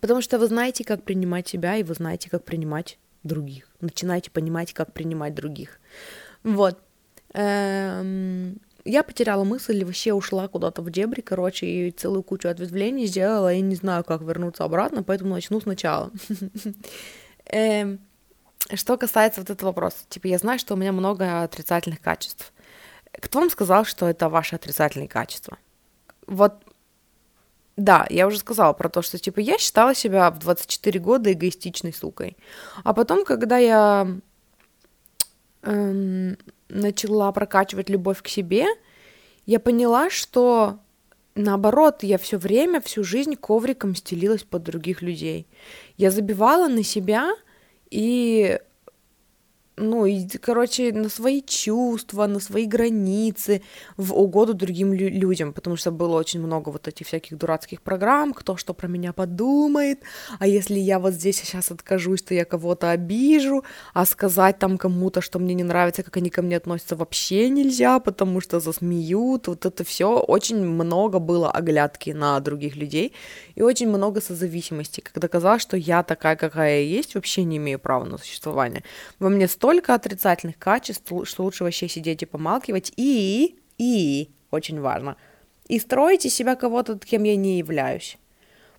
Потому 0.00 0.20
что 0.20 0.38
вы 0.38 0.46
знаете, 0.46 0.84
как 0.84 1.02
принимать 1.02 1.48
себя, 1.48 1.76
и 1.76 1.82
вы 1.82 1.94
знаете, 1.94 2.30
как 2.30 2.44
принимать 2.44 2.98
других. 3.24 3.68
Начинаете 3.80 4.30
понимать, 4.30 4.72
как 4.72 4.92
принимать 4.92 5.34
других. 5.34 5.80
Вот. 6.42 6.78
Эм, 7.32 8.60
я 8.86 9.02
потеряла 9.02 9.44
мысль, 9.44 9.84
вообще 9.84 10.12
ушла 10.12 10.48
куда-то 10.48 10.82
в 10.82 10.90
дебри, 10.90 11.20
короче, 11.20 11.66
и 11.66 11.90
целую 11.90 12.22
кучу 12.22 12.48
ответвлений 12.48 13.06
сделала, 13.06 13.52
и 13.52 13.60
не 13.60 13.74
знаю, 13.74 14.04
как 14.04 14.22
вернуться 14.22 14.64
обратно, 14.64 15.02
поэтому 15.02 15.34
начну 15.34 15.60
сначала. 15.60 16.10
Эм, 17.46 18.00
что 18.74 18.96
касается 18.96 19.40
вот 19.40 19.50
этого 19.50 19.68
вопроса, 19.68 19.98
типа, 20.08 20.26
я 20.26 20.38
знаю, 20.38 20.58
что 20.58 20.74
у 20.74 20.76
меня 20.76 20.92
много 20.92 21.42
отрицательных 21.42 22.00
качеств. 22.00 22.52
Кто 23.12 23.40
вам 23.40 23.50
сказал, 23.50 23.84
что 23.84 24.08
это 24.08 24.28
ваши 24.28 24.56
отрицательные 24.56 25.08
качества? 25.08 25.58
Вот, 26.26 26.54
да, 27.76 28.06
я 28.10 28.26
уже 28.26 28.38
сказала 28.38 28.72
про 28.72 28.88
то, 28.88 29.02
что, 29.02 29.18
типа, 29.18 29.40
я 29.40 29.58
считала 29.58 29.94
себя 29.94 30.30
в 30.30 30.38
24 30.38 30.98
года 30.98 31.32
эгоистичной 31.32 31.92
сукой. 31.92 32.36
А 32.84 32.92
потом, 32.94 33.24
когда 33.24 33.58
я 33.58 34.08
эм, 35.62 36.38
начала 36.68 37.30
прокачивать 37.32 37.88
любовь 37.88 38.22
к 38.22 38.28
себе, 38.28 38.66
я 39.46 39.60
поняла, 39.60 40.10
что 40.10 40.80
наоборот, 41.34 42.02
я 42.02 42.18
все 42.18 42.38
время, 42.38 42.80
всю 42.80 43.04
жизнь 43.04 43.36
ковриком 43.36 43.94
стелилась 43.94 44.42
под 44.42 44.64
других 44.64 45.02
людей. 45.02 45.46
Я 45.96 46.10
забивала 46.10 46.68
на 46.68 46.82
себя 46.82 47.30
и 47.90 48.58
ну, 49.76 50.06
и, 50.06 50.26
короче, 50.38 50.92
на 50.92 51.08
свои 51.08 51.42
чувства, 51.42 52.26
на 52.26 52.40
свои 52.40 52.64
границы, 52.66 53.62
в 53.96 54.14
угоду 54.14 54.54
другим 54.54 54.92
лю- 54.92 55.10
людям, 55.10 55.52
потому 55.52 55.76
что 55.76 55.90
было 55.90 56.16
очень 56.16 56.40
много 56.40 56.70
вот 56.70 56.88
этих 56.88 57.06
всяких 57.06 57.36
дурацких 57.36 57.82
программ, 57.82 58.32
кто 58.32 58.56
что 58.56 58.72
про 58.72 58.88
меня 58.88 59.12
подумает, 59.12 60.00
а 60.38 60.46
если 60.46 60.78
я 60.78 60.98
вот 60.98 61.12
здесь 61.12 61.36
сейчас 61.36 61.70
откажусь, 61.70 62.22
то 62.22 62.34
я 62.34 62.44
кого-то 62.46 62.90
обижу, 62.90 63.64
а 63.92 64.06
сказать 64.06 64.58
там 64.58 64.78
кому-то, 64.78 65.20
что 65.20 65.38
мне 65.38 65.54
не 65.54 65.64
нравится, 65.64 66.02
как 66.02 66.16
они 66.16 66.30
ко 66.30 66.40
мне 66.40 66.56
относятся, 66.56 66.96
вообще 66.96 67.50
нельзя, 67.50 67.98
потому 67.98 68.40
что 68.40 68.60
засмеют, 68.60 69.48
вот 69.48 69.66
это 69.66 69.84
все 69.84 70.18
очень 70.18 70.64
много 70.64 71.18
было 71.18 71.50
оглядки 71.50 72.10
на 72.10 72.40
других 72.40 72.76
людей, 72.76 73.12
и 73.54 73.62
очень 73.62 73.88
много 73.88 74.22
созависимости, 74.22 75.02
когда 75.02 75.28
казалось, 75.28 75.60
что 75.62 75.76
я 75.76 76.02
такая, 76.02 76.36
какая 76.36 76.80
я 76.80 76.98
есть, 76.98 77.14
вообще 77.14 77.44
не 77.44 77.58
имею 77.58 77.78
права 77.78 78.04
на 78.04 78.16
существование. 78.16 78.82
Во 79.18 79.28
мне 79.28 79.48
отрицательных 79.94 80.58
качеств, 80.58 81.12
что 81.24 81.42
лучше 81.44 81.64
вообще 81.64 81.88
сидеть 81.88 82.22
и 82.22 82.26
помалкивать. 82.26 82.92
И, 82.96 83.58
и, 83.78 84.30
очень 84.50 84.80
важно, 84.80 85.16
и 85.68 85.78
строить 85.78 86.26
из 86.26 86.34
себя 86.34 86.56
кого-то, 86.56 86.98
кем 86.98 87.24
я 87.24 87.36
не 87.36 87.58
являюсь. 87.58 88.18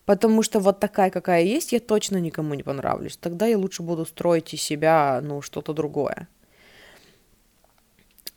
Потому 0.06 0.42
что 0.42 0.60
вот 0.60 0.80
такая, 0.80 1.10
какая 1.10 1.44
есть, 1.44 1.74
я 1.74 1.80
точно 1.80 2.18
никому 2.18 2.54
не 2.54 2.64
понравлюсь. 2.64 3.18
Тогда 3.18 3.46
я 3.46 3.58
лучше 3.58 3.84
буду 3.84 4.06
строить 4.06 4.54
из 4.54 4.62
себя, 4.62 5.20
ну, 5.22 5.42
что-то 5.42 5.74
другое. 5.74 6.30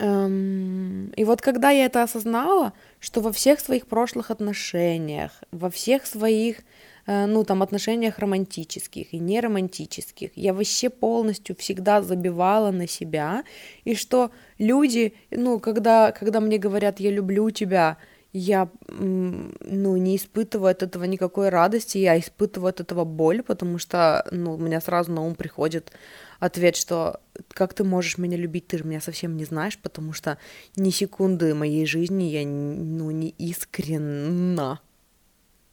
Эм, 0.01 1.11
и 1.11 1.25
вот 1.25 1.43
когда 1.43 1.71
я 1.71 1.85
это 1.85 2.03
осознала, 2.03 2.73
что 2.99 3.21
во 3.21 3.33
всех 3.33 3.61
своих 3.61 3.87
прошлых 3.87 4.31
отношениях, 4.31 5.31
во 5.53 5.71
всех 5.71 6.07
своих, 6.07 6.63
ну, 7.07 7.45
там, 7.45 7.63
отношениях 7.63 8.19
романтических 8.19 9.13
и 9.13 9.19
неромантических, 9.19 10.31
я 10.37 10.53
вообще 10.55 10.91
полностью 10.91 11.57
всегда 11.57 12.03
забивала 12.03 12.71
на 12.71 12.87
себя, 12.87 13.45
и 13.85 13.95
что 13.95 14.31
люди, 14.59 15.15
ну, 15.31 15.59
когда, 15.61 16.13
когда 16.13 16.41
мне 16.41 16.59
говорят 16.59 17.01
«я 17.01 17.11
люблю 17.11 17.51
тебя», 17.51 17.97
я, 18.33 18.69
ну, 18.89 19.97
не 19.97 20.17
испытываю 20.17 20.71
от 20.71 20.85
этого 20.85 21.05
никакой 21.05 21.49
радости, 21.49 21.99
я 21.99 22.19
испытываю 22.19 22.71
от 22.71 22.81
этого 22.81 23.05
боль, 23.05 23.43
потому 23.43 23.79
что, 23.79 24.25
ну, 24.31 24.55
у 24.55 24.57
меня 24.57 24.81
сразу 24.81 25.11
на 25.11 25.23
ум 25.23 25.35
приходит 25.35 25.91
ответ, 26.39 26.77
что 26.77 27.21
как 27.49 27.75
ты 27.75 27.83
можешь 27.83 28.19
меня 28.19 28.37
любить, 28.37 28.69
ты 28.69 28.79
же 28.79 28.85
меня 28.85 29.01
совсем 29.01 29.37
не 29.37 29.45
знаешь, 29.45 29.79
потому 29.79 30.13
что 30.13 30.39
ни 30.77 30.91
секунды 30.91 31.55
моей 31.55 31.87
жизни 31.87 32.25
я, 32.25 32.47
ну, 32.47 33.11
не 33.11 33.31
искренна 33.31 34.81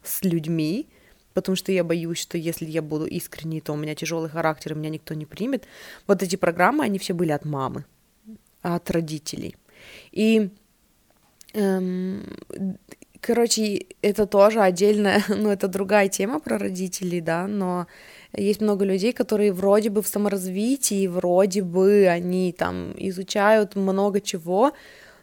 с 0.02 0.24
людьми, 0.24 0.88
потому 1.40 1.56
что 1.56 1.72
я 1.72 1.84
боюсь, 1.84 2.18
что 2.18 2.38
если 2.38 2.66
я 2.66 2.82
буду 2.82 3.06
искренней, 3.06 3.60
то 3.60 3.72
у 3.72 3.76
меня 3.76 3.94
тяжелый 3.94 4.30
характер, 4.30 4.72
и 4.72 4.76
меня 4.76 4.90
никто 4.90 5.14
не 5.14 5.26
примет. 5.26 5.64
Вот 6.06 6.22
эти 6.22 6.36
программы, 6.36 6.84
они 6.84 6.98
все 6.98 7.14
были 7.14 7.32
от 7.32 7.44
мамы, 7.44 7.84
от 8.62 8.90
родителей. 8.90 9.56
И 10.12 10.50
Эм, 11.54 12.22
короче, 13.20 13.86
это 14.02 14.26
тоже 14.26 14.60
отдельная, 14.60 15.22
ну, 15.28 15.50
это 15.50 15.68
другая 15.68 16.08
тема 16.08 16.40
про 16.40 16.58
родителей, 16.58 17.20
да, 17.20 17.46
но 17.46 17.86
есть 18.32 18.60
много 18.60 18.84
людей, 18.84 19.12
которые 19.12 19.52
вроде 19.52 19.90
бы 19.90 20.02
в 20.02 20.06
саморазвитии, 20.06 21.06
вроде 21.06 21.62
бы 21.62 22.06
они 22.06 22.52
там 22.52 22.92
изучают 22.96 23.76
много 23.76 24.20
чего, 24.20 24.72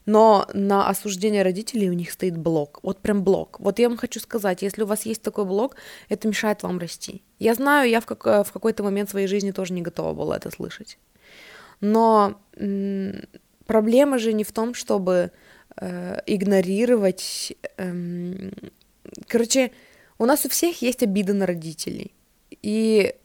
но 0.06 0.48
на 0.54 0.88
осуждение 0.88 1.44
родителей 1.44 1.90
у 1.90 1.94
них 1.94 2.12
стоит 2.12 2.38
блок, 2.38 2.80
вот 2.84 3.00
прям 3.00 3.24
блок. 3.24 3.60
Вот 3.60 3.80
я 3.80 3.90
вам 3.90 3.98
хочу 3.98 4.20
сказать, 4.20 4.62
если 4.62 4.84
у 4.84 4.86
вас 4.86 5.06
есть 5.06 5.22
такой 5.22 5.46
блок, 5.46 5.76
это 6.10 6.28
мешает 6.28 6.64
вам 6.64 6.80
расти. 6.80 7.22
Я 7.40 7.56
знаю, 7.56 7.90
я 7.90 8.00
в, 8.00 8.06
как, 8.06 8.26
в 8.48 8.52
какой-то 8.52 8.84
момент 8.84 9.10
своей 9.10 9.28
жизни 9.28 9.52
тоже 9.52 9.74
не 9.74 9.82
готова 9.82 10.14
была 10.14 10.38
это 10.38 10.52
слышать. 10.52 10.98
Но 11.82 12.40
м- 12.56 13.24
проблема 13.66 14.20
же 14.20 14.34
не 14.34 14.44
в 14.44 14.52
том, 14.52 14.74
чтобы 14.74 15.32
э, 15.78 16.22
игнорировать. 16.26 17.54
Э, 17.78 18.52
короче, 19.28 19.72
у 20.18 20.26
нас 20.26 20.46
у 20.46 20.50
всех 20.50 20.82
есть 20.82 21.04
обиды 21.04 21.34
на 21.34 21.46
родителей. 21.46 22.14
И 22.62 23.16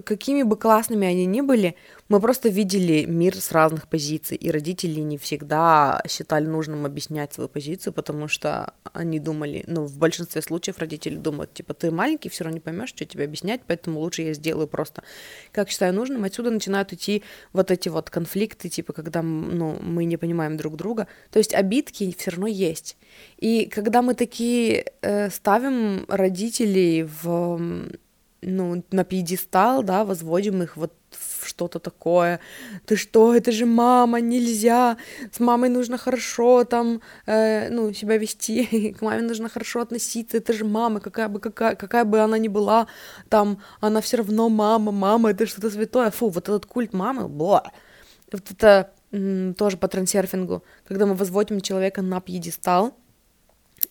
какими 0.00 0.42
бы 0.42 0.56
классными 0.56 1.06
они 1.06 1.26
ни 1.26 1.40
были, 1.40 1.76
мы 2.08 2.20
просто 2.20 2.48
видели 2.48 3.04
мир 3.04 3.36
с 3.36 3.52
разных 3.52 3.88
позиций, 3.88 4.36
и 4.36 4.50
родители 4.50 5.00
не 5.00 5.18
всегда 5.18 6.02
считали 6.08 6.46
нужным 6.46 6.86
объяснять 6.86 7.32
свою 7.32 7.48
позицию, 7.48 7.92
потому 7.92 8.28
что 8.28 8.74
они 8.92 9.18
думали, 9.18 9.64
ну, 9.66 9.84
в 9.84 9.98
большинстве 9.98 10.42
случаев 10.42 10.78
родители 10.78 11.16
думают, 11.16 11.52
типа, 11.52 11.74
ты 11.74 11.90
маленький, 11.90 12.28
все 12.28 12.44
равно 12.44 12.54
не 12.54 12.60
поймешь, 12.60 12.88
что 12.88 13.04
тебе 13.04 13.24
объяснять, 13.24 13.60
поэтому 13.66 14.00
лучше 14.00 14.22
я 14.22 14.34
сделаю 14.34 14.66
просто, 14.66 15.02
как 15.52 15.68
считаю 15.68 15.94
нужным. 15.94 16.24
Отсюда 16.24 16.50
начинают 16.50 16.92
идти 16.92 17.22
вот 17.52 17.70
эти 17.70 17.88
вот 17.88 18.10
конфликты, 18.10 18.68
типа, 18.68 18.92
когда, 18.92 19.22
ну, 19.22 19.78
мы 19.80 20.04
не 20.04 20.16
понимаем 20.16 20.56
друг 20.56 20.76
друга. 20.76 21.06
То 21.30 21.38
есть 21.38 21.54
обидки 21.54 22.14
все 22.18 22.30
равно 22.30 22.46
есть. 22.46 22.96
И 23.38 23.66
когда 23.66 24.02
мы 24.02 24.14
такие 24.14 24.86
э, 25.02 25.30
ставим 25.30 26.04
родителей 26.08 27.04
в 27.22 27.88
ну, 28.42 28.82
на 28.90 29.04
пьедестал, 29.04 29.82
да, 29.82 30.04
возводим 30.04 30.62
их 30.62 30.76
вот 30.76 30.92
в 31.10 31.46
что-то 31.46 31.78
такое. 31.78 32.40
Ты 32.86 32.96
что, 32.96 33.34
это 33.34 33.52
же 33.52 33.66
мама, 33.66 34.20
нельзя. 34.20 34.96
С 35.30 35.40
мамой 35.40 35.68
нужно 35.68 35.98
хорошо 35.98 36.64
там, 36.64 37.00
э, 37.26 37.68
ну, 37.70 37.92
себя 37.92 38.18
вести, 38.18 38.92
к 38.98 39.02
маме 39.02 39.22
нужно 39.22 39.48
хорошо 39.48 39.80
относиться. 39.80 40.38
Это 40.38 40.52
же 40.52 40.64
мама, 40.64 41.00
какая 41.00 41.28
бы, 41.28 41.40
какая, 41.40 41.76
какая 41.76 42.04
бы 42.04 42.20
она 42.20 42.38
ни 42.38 42.48
была, 42.48 42.86
там, 43.28 43.58
она 43.80 44.00
все 44.00 44.16
равно 44.18 44.48
мама, 44.48 44.92
мама, 44.92 45.30
это 45.30 45.46
что-то 45.46 45.70
святое. 45.70 46.10
Фу, 46.10 46.28
вот 46.28 46.48
этот 46.48 46.66
культ 46.66 46.92
мамы, 46.92 47.28
бла. 47.28 47.70
Вот 48.32 48.50
это 48.50 48.90
м, 49.12 49.54
тоже 49.54 49.76
по 49.76 49.88
трансерфингу, 49.88 50.64
когда 50.84 51.06
мы 51.06 51.14
возводим 51.14 51.60
человека 51.60 52.02
на 52.02 52.20
пьедестал, 52.20 52.94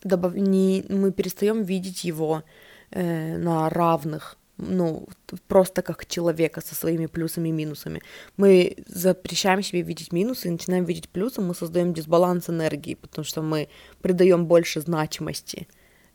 добав... 0.04 0.34
не, 0.34 0.84
мы 0.88 1.12
перестаем 1.12 1.62
видеть 1.62 2.04
его 2.04 2.42
э, 2.90 3.38
на 3.38 3.70
равных 3.70 4.36
ну, 4.62 5.08
просто 5.48 5.82
как 5.82 6.06
человека 6.06 6.60
со 6.60 6.74
своими 6.74 7.06
плюсами 7.06 7.48
и 7.48 7.52
минусами. 7.52 8.00
Мы 8.36 8.76
запрещаем 8.86 9.62
себе 9.62 9.82
видеть 9.82 10.12
минусы 10.12 10.48
и 10.48 10.50
начинаем 10.50 10.84
видеть 10.84 11.08
плюсы, 11.08 11.40
мы 11.40 11.54
создаем 11.54 11.92
дисбаланс 11.92 12.48
энергии, 12.48 12.94
потому 12.94 13.24
что 13.24 13.42
мы 13.42 13.68
придаем 14.00 14.46
больше 14.46 14.80
значимости 14.80 15.66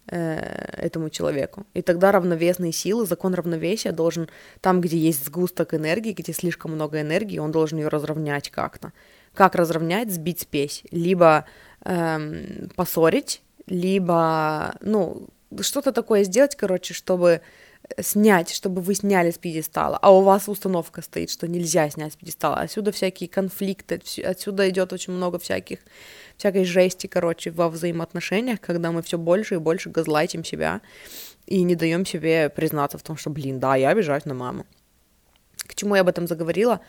э, 0.10 0.38
этому 0.78 1.10
человеку. 1.10 1.66
И 1.74 1.82
тогда 1.82 2.12
равновесные 2.12 2.72
силы, 2.72 3.06
закон 3.06 3.34
равновесия 3.34 3.92
должен, 3.92 4.30
там, 4.62 4.82
где 4.82 4.98
есть 4.98 5.26
сгусток 5.26 5.74
энергии, 5.74 6.14
где 6.14 6.34
слишком 6.34 6.72
много 6.72 7.02
энергии, 7.02 7.40
он 7.40 7.52
должен 7.52 7.80
ее 7.80 7.90
разровнять 7.90 8.50
как-то. 8.50 8.92
как 9.34 9.56
разровнять, 9.56 10.12
сбить 10.12 10.42
спесь, 10.42 10.84
либо 10.90 11.46
эм, 11.86 12.70
поссорить, 12.76 13.42
либо, 13.68 14.76
ну, 14.82 15.28
что-то 15.62 15.92
такое 15.92 16.24
сделать, 16.24 16.56
короче, 16.56 16.94
чтобы 16.94 17.42
снять, 18.00 18.52
чтобы 18.52 18.82
вы 18.82 18.96
сняли 18.96 19.32
с 19.32 19.38
пьедестала, 19.38 19.98
а 20.02 20.12
у 20.12 20.22
вас 20.22 20.48
установка 20.48 21.02
стоит, 21.02 21.30
что 21.30 21.48
нельзя 21.48 21.90
снять 21.90 22.14
с 22.14 22.16
пьедестала. 22.16 22.58
Отсюда 22.58 22.92
всякие 22.92 23.30
конфликты, 23.30 24.02
отсюда 24.24 24.70
идет 24.70 24.94
очень 24.94 25.14
много 25.14 25.40
всяких, 25.40 25.80
всякой 26.38 26.66
жести, 26.66 27.08
короче, 27.08 27.52
во 27.52 27.70
взаимоотношениях, 27.70 28.60
когда 28.62 28.92
мы 28.92 29.02
все 29.02 29.18
больше 29.18 29.56
и 29.56 29.60
больше 29.60 29.90
газлайтим 29.90 30.44
себя 30.44 30.82
и 31.46 31.64
не 31.64 31.76
даем 31.76 32.06
себе 32.06 32.50
признаться 32.50 32.98
в 32.98 33.04
том, 33.04 33.18
что, 33.18 33.30
блин, 33.30 33.60
да, 33.60 33.76
я 33.76 33.90
обижаюсь 33.90 34.26
на 34.26 34.34
маму. 34.34 34.66
К 35.66 35.76
чему 35.76 35.96
я 35.96 36.02
об 36.02 36.08
этом 36.08 36.28
заговорила? 36.28 36.82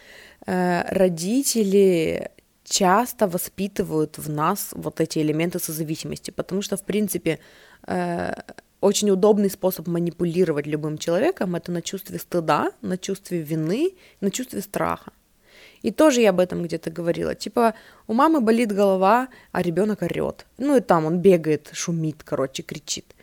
Э, 0.47 0.83
родители 0.88 2.31
часто 2.64 3.26
воспитывают 3.26 4.19
в 4.19 4.28
нас 4.28 4.71
вот 4.73 5.00
эти 5.00 5.19
элементы 5.21 5.59
созависимости, 5.59 6.31
потому 6.31 6.62
что, 6.62 6.76
в 6.76 6.85
принципе, 6.85 7.38
э, 7.87 8.35
очень 8.80 9.11
удобный 9.11 9.50
способ 9.50 9.88
манипулировать 9.88 10.66
любым 10.66 10.99
человеком 10.99 11.56
это 11.56 11.73
на 11.73 11.82
чувстве 11.82 12.18
стыда, 12.18 12.70
на 12.80 12.97
чувстве 12.97 13.42
вины, 13.42 13.94
на 14.20 14.30
чувстве 14.30 14.61
страха. 14.61 15.12
И 15.82 15.90
тоже 15.90 16.20
я 16.20 16.30
об 16.30 16.40
этом 16.40 16.62
где-то 16.62 16.90
говорила. 16.90 17.35
Типа, 17.35 17.75
у 18.06 18.12
мамы 18.12 18.40
болит 18.40 18.73
голова, 18.73 19.28
а 19.52 19.62
ребенок 19.62 20.02
орет. 20.02 20.47
Ну 20.58 20.76
и 20.76 20.80
там 20.80 21.06
он 21.06 21.18
бегает, 21.18 21.70
шумит, 21.73 22.23
короче, 22.25 22.62
кричит. 22.62 23.14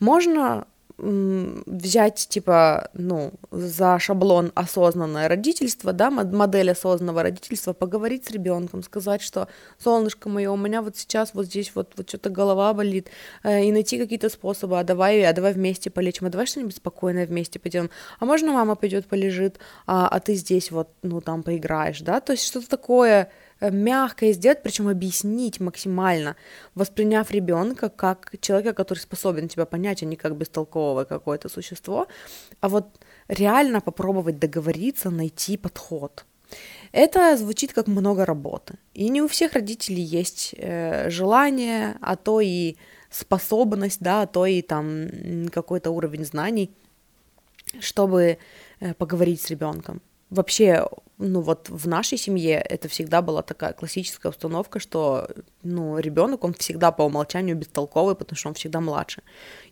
Можно 0.00 0.66
взять, 1.00 2.26
типа, 2.28 2.90
ну, 2.92 3.32
за 3.50 3.98
шаблон 3.98 4.52
осознанное 4.54 5.28
родительство, 5.28 5.92
да, 5.92 6.10
модель 6.10 6.70
осознанного 6.70 7.22
родительства, 7.22 7.72
поговорить 7.72 8.26
с 8.26 8.30
ребенком, 8.30 8.82
сказать, 8.82 9.22
что, 9.22 9.48
солнышко 9.78 10.28
мое, 10.28 10.50
у 10.50 10.56
меня 10.56 10.82
вот 10.82 10.96
сейчас 10.96 11.30
вот 11.32 11.46
здесь 11.46 11.72
вот, 11.74 11.94
вот 11.96 12.08
что-то 12.08 12.28
голова 12.30 12.74
болит, 12.74 13.08
э, 13.42 13.64
и 13.64 13.72
найти 13.72 13.98
какие-то 13.98 14.28
способы, 14.28 14.78
а 14.78 14.84
давай, 14.84 15.24
а 15.24 15.32
давай 15.32 15.54
вместе 15.54 15.90
полечим, 15.90 16.26
а 16.26 16.30
давай 16.30 16.46
что-нибудь 16.46 16.76
спокойное 16.76 17.26
вместе 17.26 17.58
пойдем, 17.58 17.90
а 18.18 18.26
можно 18.26 18.52
мама 18.52 18.74
пойдет 18.74 19.06
полежит, 19.06 19.58
а, 19.86 20.06
а 20.08 20.20
ты 20.20 20.34
здесь 20.34 20.70
вот, 20.70 20.88
ну, 21.02 21.20
там 21.20 21.42
поиграешь, 21.42 22.00
да, 22.00 22.20
то 22.20 22.32
есть 22.32 22.44
что-то 22.44 22.68
такое, 22.68 23.30
мягко 23.60 24.32
сделать, 24.32 24.62
причем 24.62 24.88
объяснить 24.88 25.60
максимально, 25.60 26.36
восприняв 26.74 27.30
ребенка 27.30 27.88
как 27.88 28.32
человека, 28.40 28.72
который 28.72 28.98
способен 28.98 29.48
тебя 29.48 29.66
понять, 29.66 30.02
а 30.02 30.06
не 30.06 30.16
как 30.16 30.36
бестолковое 30.36 31.04
какое-то 31.04 31.48
существо, 31.48 32.06
а 32.60 32.68
вот 32.68 32.86
реально 33.28 33.80
попробовать 33.80 34.38
договориться, 34.38 35.10
найти 35.10 35.56
подход. 35.56 36.24
Это 36.92 37.36
звучит 37.36 37.72
как 37.72 37.86
много 37.86 38.24
работы. 38.24 38.74
И 38.94 39.08
не 39.08 39.22
у 39.22 39.28
всех 39.28 39.52
родителей 39.52 40.02
есть 40.02 40.54
э, 40.58 41.08
желание, 41.08 41.96
а 42.00 42.16
то 42.16 42.40
и 42.40 42.76
способность, 43.10 44.00
да, 44.00 44.22
а 44.22 44.26
то 44.26 44.46
и 44.46 44.62
там 44.62 45.48
какой-то 45.52 45.90
уровень 45.90 46.24
знаний, 46.24 46.70
чтобы 47.78 48.38
э, 48.80 48.94
поговорить 48.94 49.40
с 49.40 49.50
ребенком. 49.50 50.00
Вообще 50.30 50.86
ну 51.20 51.42
вот 51.42 51.68
в 51.68 51.86
нашей 51.86 52.18
семье 52.18 52.54
это 52.54 52.88
всегда 52.88 53.20
была 53.20 53.42
такая 53.42 53.74
классическая 53.74 54.30
установка, 54.30 54.80
что 54.80 55.28
ну 55.62 55.98
ребенок 55.98 56.44
он 56.44 56.54
всегда 56.54 56.90
по 56.92 57.02
умолчанию 57.02 57.56
бестолковый, 57.56 58.14
потому 58.14 58.36
что 58.36 58.48
он 58.48 58.54
всегда 58.54 58.80
младше, 58.80 59.22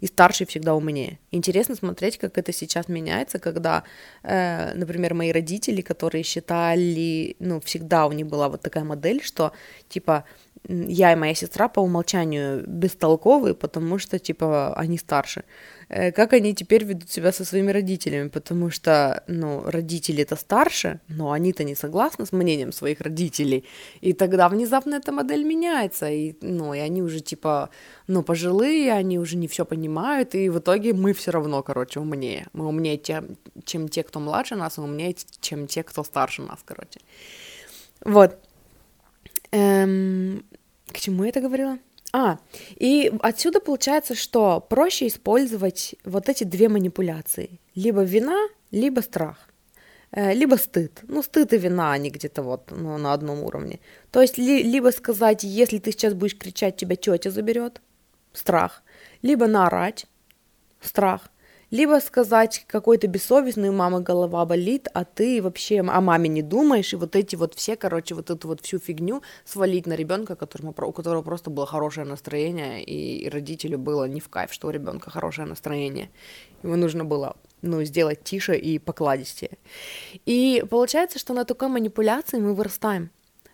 и 0.00 0.07
старший 0.07 0.47
всегда 0.47 0.75
умнее. 0.75 1.19
Интересно 1.31 1.75
смотреть, 1.75 2.19
как 2.19 2.37
это 2.37 2.52
сейчас 2.52 2.88
меняется, 2.88 3.38
когда, 3.38 3.85
э, 4.23 4.75
например, 4.75 5.14
мои 5.14 5.33
родители, 5.33 5.81
которые 5.81 6.23
считали, 6.23 7.37
ну 7.38 7.61
всегда 7.61 8.07
у 8.07 8.12
них 8.12 8.26
была 8.26 8.49
вот 8.49 8.61
такая 8.61 8.85
модель, 8.85 9.23
что 9.23 9.52
типа 9.88 10.25
я 10.69 11.12
и 11.12 11.17
моя 11.17 11.35
сестра 11.35 11.69
по 11.69 11.81
умолчанию 11.81 12.64
бестолковые, 12.67 13.55
потому 13.55 13.99
что 13.99 14.18
типа 14.18 14.75
они 14.75 14.99
старше. 14.99 15.44
Э, 15.88 16.12
как 16.12 16.33
они 16.33 16.55
теперь 16.55 16.85
ведут 16.85 17.11
себя 17.11 17.33
со 17.33 17.44
своими 17.44 17.72
родителями, 17.72 18.29
потому 18.29 18.70
что, 18.70 19.22
ну, 19.27 19.62
родители 19.64 20.22
это 20.22 20.37
старше, 20.37 21.01
но 21.09 21.33
они-то 21.33 21.64
не 21.64 21.74
согласны 21.74 22.27
с 22.27 22.33
мнением 22.33 22.72
своих 22.72 23.01
родителей, 23.01 23.64
и 24.01 24.12
тогда 24.12 24.48
внезапно 24.48 24.96
эта 24.96 25.12
модель 25.12 25.44
меняется, 25.44 26.11
и, 26.11 26.35
ну, 26.42 26.74
и 26.74 26.79
они 26.79 27.03
уже, 27.03 27.20
типа, 27.20 27.70
ну, 28.07 28.22
пожилые, 28.22 28.92
они 28.92 29.18
уже 29.18 29.37
не 29.37 29.48
все 29.48 29.64
понимают, 29.64 30.35
и 30.35 30.51
в 30.51 30.59
итоге 30.59 30.92
мы 30.92 31.12
все 31.14 31.31
равно, 31.31 31.62
короче, 31.62 32.01
умнее. 32.01 32.46
Мы 32.53 32.66
умнее, 32.66 32.98
тем, 32.98 33.37
чем 33.64 33.88
те, 33.88 34.03
кто 34.03 34.20
младше 34.20 34.57
нас, 34.57 34.79
и 34.79 34.81
умнее, 34.81 35.16
чем 35.40 35.66
те, 35.66 35.83
кто 35.83 36.05
старше 36.05 36.42
нас, 36.42 36.59
короче. 36.64 37.01
Вот. 38.05 38.38
Эм, 39.53 40.44
к 40.87 40.98
чему 40.98 41.24
я 41.24 41.31
это 41.31 41.40
говорила? 41.40 41.79
А, 42.12 42.38
и 42.77 43.12
отсюда 43.21 43.61
получается, 43.61 44.14
что 44.14 44.61
проще 44.61 45.07
использовать 45.07 45.94
вот 46.05 46.29
эти 46.29 46.44
две 46.44 46.68
манипуляции. 46.68 47.61
Либо 47.75 48.03
вина, 48.03 48.49
либо 48.71 49.01
страх. 49.01 49.49
Э, 50.11 50.33
либо 50.33 50.57
стыд. 50.57 51.01
Ну, 51.03 51.23
стыд 51.23 51.53
и 51.53 51.59
вина, 51.59 51.92
они 51.92 52.11
где-то 52.11 52.42
вот 52.42 52.71
ну, 52.71 52.97
на 52.99 53.12
одном 53.12 53.42
уровне. 53.42 53.81
То 54.11 54.23
есть, 54.23 54.38
ли, 54.38 54.62
либо 54.62 54.90
сказать, 54.90 55.44
если 55.44 55.79
ты 55.79 55.92
сейчас 55.92 56.14
будешь 56.14 56.38
кричать, 56.38 56.77
тебя 56.77 56.97
тетя 56.97 57.31
заберет, 57.31 57.83
страх. 58.33 58.83
Либо 59.23 59.47
наорать, 59.47 60.07
страх 60.81 61.31
либо 61.70 62.00
сказать 62.00 62.64
какой-то 62.66 63.07
бессовестный, 63.07 63.68
у 63.68 63.72
мамы 63.72 64.00
голова 64.00 64.44
болит, 64.46 64.88
а 64.94 65.04
ты 65.04 65.42
вообще 65.42 65.81
о 65.81 66.00
маме 66.00 66.28
не 66.28 66.42
думаешь, 66.42 66.92
и 66.92 66.96
вот 66.96 67.16
эти 67.16 67.37
вот 67.37 67.54
все, 67.54 67.76
короче, 67.76 68.14
вот 68.14 68.31
эту 68.31 68.48
вот 68.48 68.61
всю 68.61 68.78
фигню 68.78 69.22
свалить 69.44 69.87
на 69.87 69.94
ребенка, 69.94 70.37
которому, 70.37 70.74
у 70.76 70.92
которого 70.92 71.22
просто 71.22 71.50
было 71.50 71.66
хорошее 71.66 72.07
настроение, 72.07 72.83
и 72.83 73.28
родителю 73.28 73.78
было 73.78 74.04
не 74.04 74.20
в 74.20 74.28
кайф, 74.28 74.52
что 74.52 74.68
у 74.68 74.70
ребенка 74.70 75.11
хорошее 75.11 75.46
настроение. 75.46 76.11
Ему 76.62 76.76
нужно 76.76 77.04
было 77.04 77.37
ну, 77.62 77.83
сделать 77.85 78.24
тише 78.24 78.57
и 78.57 78.78
покладистее. 78.78 79.59
И 80.26 80.64
получается, 80.70 81.18
что 81.18 81.35
на 81.35 81.44
такой 81.44 81.68
манипуляции 81.68 82.38
мы 82.38 82.54
вырастаем. 82.54 83.11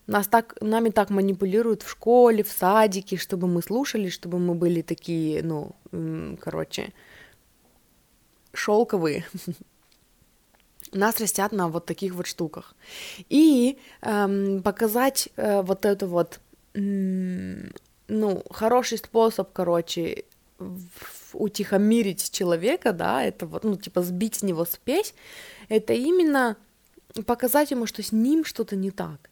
Нас 0.06 0.28
так, 0.28 0.56
нами 0.60 0.90
так 0.90 1.08
манипулируют 1.08 1.82
в 1.82 1.88
школе, 1.88 2.42
в 2.42 2.52
садике, 2.52 3.16
чтобы 3.16 3.48
мы 3.48 3.62
слушали, 3.62 4.10
чтобы 4.10 4.38
мы 4.38 4.54
были 4.54 4.82
такие, 4.82 5.42
ну, 5.42 5.72
короче, 6.40 6.92
шелковые, 8.54 9.26
нас 10.92 11.20
растят 11.20 11.52
на 11.52 11.68
вот 11.68 11.86
таких 11.86 12.14
вот 12.14 12.26
штуках. 12.26 12.74
И 13.28 13.78
эм, 14.02 14.62
показать 14.62 15.28
э, 15.36 15.62
вот 15.62 15.84
это 15.84 16.06
вот, 16.06 16.40
ну, 16.74 18.42
хороший 18.50 18.98
способ, 18.98 19.52
короче, 19.52 20.24
утихомирить 21.32 22.30
человека, 22.30 22.92
да, 22.92 23.22
это 23.22 23.46
вот, 23.46 23.64
ну, 23.64 23.76
типа 23.76 24.02
сбить 24.02 24.36
с 24.36 24.42
него 24.42 24.64
спесь, 24.64 25.14
это 25.68 25.92
именно 25.92 26.56
показать 27.26 27.70
ему, 27.70 27.86
что 27.86 28.02
с 28.02 28.12
ним 28.12 28.44
что-то 28.44 28.76
не 28.76 28.90
так. 28.90 29.30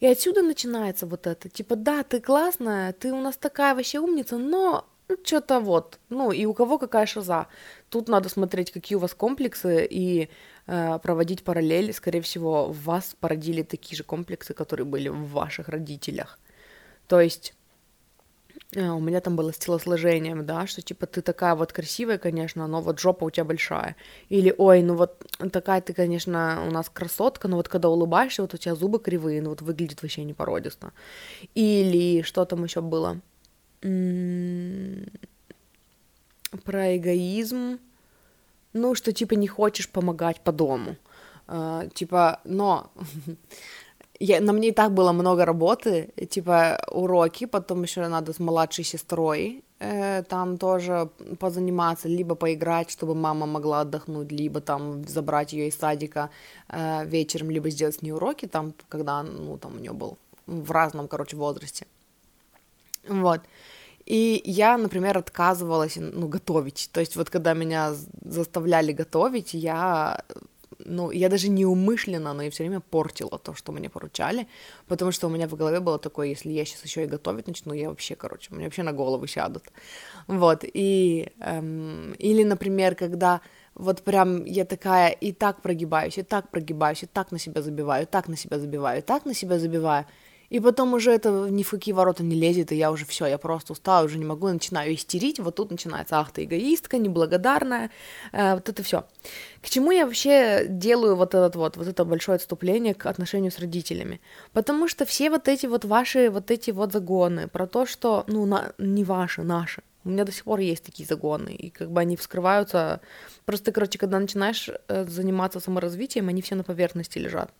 И 0.00 0.06
отсюда 0.06 0.42
начинается 0.42 1.06
вот 1.06 1.26
это, 1.26 1.48
типа, 1.48 1.76
да, 1.76 2.02
ты 2.02 2.20
классная, 2.20 2.92
ты 2.92 3.12
у 3.12 3.20
нас 3.20 3.36
такая 3.36 3.74
вообще 3.74 4.00
умница, 4.00 4.38
но 4.38 4.86
что-то 5.24 5.60
вот, 5.60 5.98
ну, 6.08 6.32
и 6.32 6.46
у 6.46 6.54
кого 6.54 6.78
какая 6.78 7.06
шиза. 7.06 7.46
Тут 7.90 8.08
надо 8.08 8.28
смотреть, 8.28 8.70
какие 8.72 8.96
у 8.96 9.00
вас 9.00 9.14
комплексы, 9.14 9.86
и 9.90 10.28
э, 10.66 10.98
проводить 10.98 11.42
параллель. 11.44 11.92
Скорее 11.92 12.20
всего, 12.20 12.68
в 12.68 12.84
вас 12.84 13.14
породили 13.20 13.62
такие 13.62 13.96
же 13.96 14.04
комплексы, 14.04 14.54
которые 14.54 14.86
были 14.86 15.08
в 15.08 15.28
ваших 15.30 15.68
родителях. 15.68 16.38
То 17.06 17.20
есть 17.20 17.54
э, 18.74 18.88
у 18.88 19.00
меня 19.00 19.20
там 19.20 19.36
было 19.36 19.52
с 19.52 19.58
телосложением, 19.58 20.46
да, 20.46 20.66
что 20.66 20.80
типа 20.82 21.06
ты 21.06 21.20
такая 21.20 21.54
вот 21.54 21.72
красивая, 21.72 22.18
конечно, 22.18 22.66
но 22.66 22.80
вот 22.80 22.98
жопа 22.98 23.24
у 23.24 23.30
тебя 23.30 23.44
большая. 23.44 23.96
Или, 24.30 24.54
ой, 24.56 24.82
ну 24.82 24.94
вот 24.94 25.26
такая 25.52 25.80
ты, 25.82 25.92
конечно, 25.92 26.64
у 26.66 26.70
нас 26.70 26.88
красотка, 26.88 27.48
но 27.48 27.56
вот 27.56 27.68
когда 27.68 27.88
улыбаешься, 27.90 28.42
вот 28.42 28.54
у 28.54 28.56
тебя 28.56 28.74
зубы 28.74 28.98
кривые, 28.98 29.42
ну 29.42 29.50
вот 29.50 29.62
выглядит 29.62 30.02
вообще 30.02 30.24
непородисто. 30.24 30.92
Или 31.54 32.22
что 32.22 32.44
там 32.46 32.64
еще 32.64 32.80
было? 32.80 33.20
Про 36.64 36.96
эгоизм, 36.96 37.78
ну, 38.72 38.94
что 38.94 39.12
типа 39.12 39.34
не 39.34 39.48
хочешь 39.48 39.88
помогать 39.88 40.40
по 40.40 40.52
дому. 40.52 40.96
Uh, 41.46 41.92
типа, 41.92 42.40
но 42.44 42.90
я, 44.18 44.40
на 44.40 44.52
мне 44.52 44.68
и 44.68 44.72
так 44.72 44.92
было 44.92 45.12
много 45.12 45.44
работы, 45.44 46.08
типа 46.30 46.82
уроки, 46.90 47.44
потом 47.46 47.82
еще 47.82 48.08
надо 48.08 48.32
с 48.32 48.38
младшей 48.38 48.84
сестрой 48.84 49.62
э, 49.78 50.22
там 50.22 50.56
тоже 50.56 51.10
позаниматься, 51.38 52.08
либо 52.08 52.34
поиграть, 52.34 52.90
чтобы 52.90 53.14
мама 53.14 53.46
могла 53.46 53.80
отдохнуть, 53.82 54.32
либо 54.32 54.60
там 54.60 55.06
забрать 55.06 55.52
ее 55.52 55.68
из 55.68 55.76
садика 55.76 56.30
э, 56.68 57.04
вечером, 57.06 57.50
либо 57.50 57.70
сделать 57.70 57.96
с 57.96 58.02
ней 58.02 58.12
уроки, 58.12 58.46
там, 58.46 58.72
когда, 58.88 59.22
ну, 59.22 59.58
там 59.58 59.76
у 59.76 59.78
нее 59.78 59.92
был 59.92 60.16
в 60.46 60.70
разном, 60.70 61.08
короче, 61.08 61.36
возрасте. 61.36 61.86
Вот. 63.08 63.40
И 64.06 64.42
я, 64.44 64.76
например, 64.76 65.18
отказывалась, 65.18 65.96
ну, 65.96 66.28
готовить. 66.28 66.90
То 66.92 67.00
есть 67.00 67.16
вот 67.16 67.30
когда 67.30 67.54
меня 67.54 67.94
заставляли 68.22 68.92
готовить, 68.92 69.54
я 69.54 70.22
ну, 70.84 71.10
я 71.10 71.28
даже 71.28 71.48
неумышленно, 71.48 72.34
но 72.34 72.42
и 72.42 72.50
все 72.50 72.64
время 72.64 72.80
портила 72.80 73.38
то, 73.38 73.54
что 73.54 73.72
мне 73.72 73.88
поручали, 73.88 74.46
потому 74.86 75.12
что 75.12 75.26
у 75.26 75.30
меня 75.30 75.46
в 75.48 75.54
голове 75.54 75.80
было 75.80 75.98
такое, 75.98 76.28
если 76.28 76.50
я 76.52 76.64
сейчас 76.64 76.84
еще 76.84 77.04
и 77.04 77.06
готовить 77.06 77.46
начну, 77.46 77.74
я 77.74 77.88
вообще, 77.88 78.16
короче, 78.16 78.54
мне 78.54 78.64
вообще 78.64 78.82
на 78.82 78.92
голову 78.92 79.26
сядут. 79.26 79.64
Вот, 80.26 80.64
и, 80.64 81.32
эм, 81.40 82.12
или, 82.18 82.44
например, 82.44 82.94
когда 82.94 83.40
вот 83.74 84.02
прям 84.02 84.44
я 84.44 84.64
такая 84.64 85.10
и 85.10 85.32
так 85.32 85.62
прогибаюсь, 85.62 86.18
и 86.18 86.22
так 86.22 86.50
прогибаюсь, 86.50 87.02
и 87.02 87.06
так 87.06 87.32
на 87.32 87.38
себя 87.38 87.62
забиваю, 87.62 88.02
и 88.04 88.06
так 88.06 88.28
на 88.28 88.36
себя 88.36 88.58
забиваю, 88.58 88.98
и 88.98 89.02
так 89.02 89.24
на 89.24 89.34
себя 89.34 89.58
забиваю, 89.58 90.06
и 90.50 90.60
потом 90.60 90.94
уже 90.94 91.12
это 91.12 91.48
ни 91.50 91.62
в 91.62 91.70
какие 91.70 91.92
ворота 91.94 92.22
не 92.22 92.36
лезет, 92.36 92.72
и 92.72 92.76
я 92.76 92.90
уже 92.90 93.04
все, 93.06 93.26
я 93.26 93.38
просто 93.38 93.72
устала, 93.72 94.04
уже 94.04 94.18
не 94.18 94.24
могу, 94.24 94.48
начинаю 94.48 94.94
истерить, 94.94 95.40
вот 95.40 95.56
тут 95.56 95.70
начинается, 95.70 96.18
ах 96.18 96.32
ты 96.32 96.44
эгоистка, 96.44 96.98
неблагодарная, 96.98 97.90
э, 98.32 98.54
вот 98.54 98.68
это 98.68 98.82
все. 98.82 99.04
К 99.62 99.68
чему 99.68 99.90
я 99.90 100.06
вообще 100.06 100.66
делаю 100.68 101.16
вот 101.16 101.34
этот 101.34 101.56
вот, 101.56 101.76
вот 101.76 101.86
это 101.86 102.04
большое 102.04 102.36
отступление 102.36 102.94
к 102.94 103.06
отношению 103.06 103.50
с 103.50 103.58
родителями? 103.58 104.20
Потому 104.52 104.88
что 104.88 105.04
все 105.04 105.30
вот 105.30 105.48
эти 105.48 105.66
вот 105.66 105.84
ваши, 105.84 106.30
вот 106.30 106.50
эти 106.50 106.70
вот 106.70 106.92
загоны 106.92 107.48
про 107.48 107.66
то, 107.66 107.86
что, 107.86 108.24
ну, 108.26 108.46
на, 108.46 108.72
не 108.78 109.04
ваши, 109.04 109.42
наши, 109.42 109.82
у 110.04 110.10
меня 110.10 110.24
до 110.24 110.32
сих 110.32 110.44
пор 110.44 110.60
есть 110.60 110.84
такие 110.84 111.08
загоны, 111.08 111.54
и 111.54 111.70
как 111.70 111.90
бы 111.90 112.00
они 112.00 112.16
вскрываются. 112.16 113.00
Просто, 113.46 113.72
короче, 113.72 113.98
когда 113.98 114.18
начинаешь 114.18 114.68
э, 114.88 115.04
заниматься 115.06 115.60
саморазвитием, 115.60 116.28
они 116.28 116.42
все 116.42 116.54
на 116.54 116.62
поверхности 116.62 117.18
лежат 117.18 117.50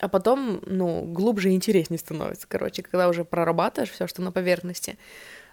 а 0.00 0.08
потом, 0.08 0.60
ну, 0.66 1.02
глубже 1.02 1.50
и 1.50 1.54
интереснее 1.54 1.98
становится, 1.98 2.46
короче, 2.48 2.82
когда 2.82 3.08
уже 3.08 3.24
прорабатываешь 3.24 3.90
все, 3.90 4.06
что 4.06 4.22
на 4.22 4.32
поверхности. 4.32 4.98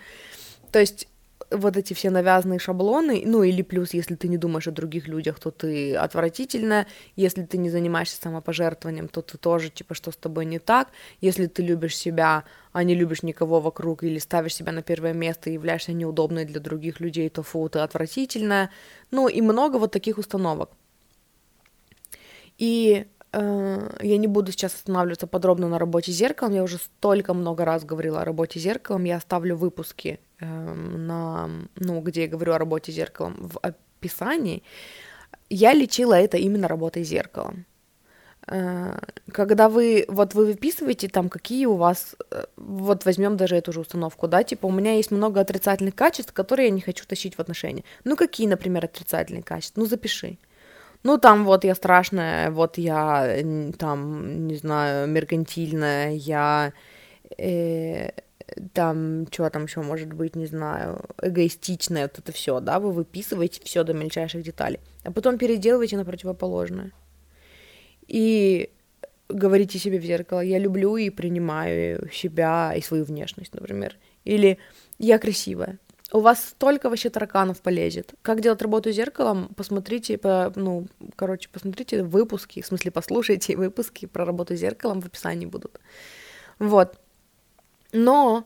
То 0.71 0.79
есть 0.79 1.09
вот 1.49 1.77
эти 1.77 1.93
все 1.93 2.09
навязанные 2.09 2.59
шаблоны, 2.59 3.23
ну 3.25 3.43
или 3.43 3.61
плюс, 3.61 3.93
если 3.93 4.15
ты 4.15 4.27
не 4.27 4.37
думаешь 4.37 4.67
о 4.67 4.71
других 4.71 5.07
людях, 5.07 5.39
то 5.39 5.51
ты 5.51 5.95
отвратительная, 5.95 6.87
если 7.15 7.43
ты 7.43 7.57
не 7.57 7.69
занимаешься 7.69 8.21
самопожертвованием, 8.21 9.07
то 9.07 9.21
ты 9.21 9.37
тоже, 9.37 9.69
типа, 9.69 9.93
что 9.93 10.11
с 10.11 10.17
тобой 10.17 10.45
не 10.45 10.59
так, 10.59 10.89
если 11.21 11.47
ты 11.47 11.63
любишь 11.63 11.95
себя, 11.95 12.43
а 12.73 12.83
не 12.83 12.95
любишь 12.95 13.23
никого 13.23 13.61
вокруг, 13.61 14.03
или 14.03 14.19
ставишь 14.19 14.55
себя 14.55 14.71
на 14.71 14.81
первое 14.81 15.13
место 15.13 15.49
и 15.49 15.53
являешься 15.53 15.93
неудобной 15.93 16.45
для 16.45 16.59
других 16.59 16.99
людей, 16.99 17.29
то 17.29 17.43
фу, 17.43 17.69
ты 17.69 17.79
отвратительная, 17.79 18.69
ну 19.11 19.27
и 19.27 19.41
много 19.41 19.77
вот 19.77 19.91
таких 19.91 20.17
установок. 20.17 20.71
И 22.57 23.05
э, 23.31 23.97
я 24.01 24.17
не 24.17 24.27
буду 24.27 24.51
сейчас 24.51 24.73
останавливаться 24.73 25.27
подробно 25.27 25.69
на 25.69 25.79
работе 25.79 26.11
зеркалом, 26.11 26.55
я 26.55 26.63
уже 26.63 26.77
столько 26.77 27.33
много 27.33 27.63
раз 27.63 27.85
говорила 27.85 28.21
о 28.21 28.25
работе 28.25 28.59
зеркалом, 28.59 29.05
я 29.05 29.15
оставлю 29.17 29.55
выпуски 29.55 30.19
на, 30.45 31.49
ну, 31.75 32.01
где 32.01 32.23
я 32.23 32.27
говорю 32.27 32.53
о 32.53 32.57
работе 32.57 32.91
зеркалом 32.91 33.35
в 33.39 33.59
описании, 33.59 34.63
я 35.49 35.73
лечила 35.73 36.13
это 36.13 36.37
именно 36.37 36.67
работой 36.67 37.03
зеркалом. 37.03 37.65
Э, 38.47 38.97
когда 39.31 39.67
вы, 39.67 40.05
вот 40.07 40.33
вы 40.33 40.45
выписываете 40.45 41.09
там, 41.09 41.29
какие 41.29 41.65
у 41.65 41.75
вас, 41.75 42.15
э, 42.31 42.45
вот 42.55 43.05
возьмем 43.05 43.37
даже 43.37 43.55
эту 43.55 43.73
же 43.73 43.81
установку, 43.81 44.27
да, 44.27 44.43
типа 44.43 44.67
у 44.67 44.71
меня 44.71 44.93
есть 44.95 45.11
много 45.11 45.41
отрицательных 45.41 45.95
качеств, 45.95 46.33
которые 46.33 46.67
я 46.67 46.73
не 46.73 46.81
хочу 46.81 47.05
тащить 47.05 47.35
в 47.35 47.39
отношения. 47.39 47.83
Ну, 48.05 48.15
какие, 48.15 48.47
например, 48.47 48.85
отрицательные 48.85 49.43
качества? 49.43 49.81
Ну, 49.81 49.85
запиши. 49.85 50.37
Ну, 51.03 51.17
там 51.17 51.45
вот 51.45 51.63
я 51.63 51.75
страшная, 51.75 52.51
вот 52.51 52.77
я 52.77 53.37
там, 53.77 54.47
не 54.47 54.55
знаю, 54.55 55.07
меркантильная, 55.07 56.13
я 56.13 56.73
э, 57.37 58.09
там, 58.73 59.27
что 59.31 59.49
там 59.49 59.65
еще 59.65 59.81
может 59.81 60.13
быть, 60.13 60.35
не 60.35 60.45
знаю, 60.45 61.05
эгоистичное, 61.21 62.03
вот 62.03 62.19
это 62.19 62.31
все, 62.31 62.59
да, 62.59 62.79
вы 62.79 62.91
выписываете 62.91 63.61
все 63.63 63.83
до 63.83 63.93
мельчайших 63.93 64.43
деталей, 64.43 64.79
а 65.03 65.11
потом 65.11 65.37
переделываете 65.37 65.97
на 65.97 66.05
противоположное. 66.05 66.91
И 68.07 68.69
говорите 69.29 69.79
себе 69.79 69.99
в 69.99 70.03
зеркало, 70.03 70.39
я 70.39 70.59
люблю 70.59 70.95
и 70.97 71.09
принимаю 71.09 72.09
себя 72.11 72.73
и 72.75 72.81
свою 72.81 73.03
внешность, 73.03 73.53
например. 73.53 73.97
Или 74.23 74.57
я 74.97 75.19
красивая. 75.19 75.79
У 76.13 76.21
вас 76.21 76.41
столько 76.45 76.89
вообще 76.89 77.09
тараканов 77.09 77.61
полезет. 77.61 78.13
Как 78.21 78.39
делать 78.39 78.61
работу 78.61 78.91
зеркалом? 78.91 79.49
Посмотрите, 79.57 80.17
по, 80.17 80.53
ну, 80.55 80.87
короче, 81.17 81.49
посмотрите 81.51 82.03
выпуски, 82.03 82.61
в 82.61 82.65
смысле, 82.65 82.91
послушайте 82.91 83.57
выпуски 83.57 84.05
про 84.05 84.23
работу 84.23 84.55
зеркалом 84.55 85.01
в 85.01 85.05
описании 85.05 85.45
будут. 85.45 85.79
Вот. 86.59 86.97
Но 87.91 88.45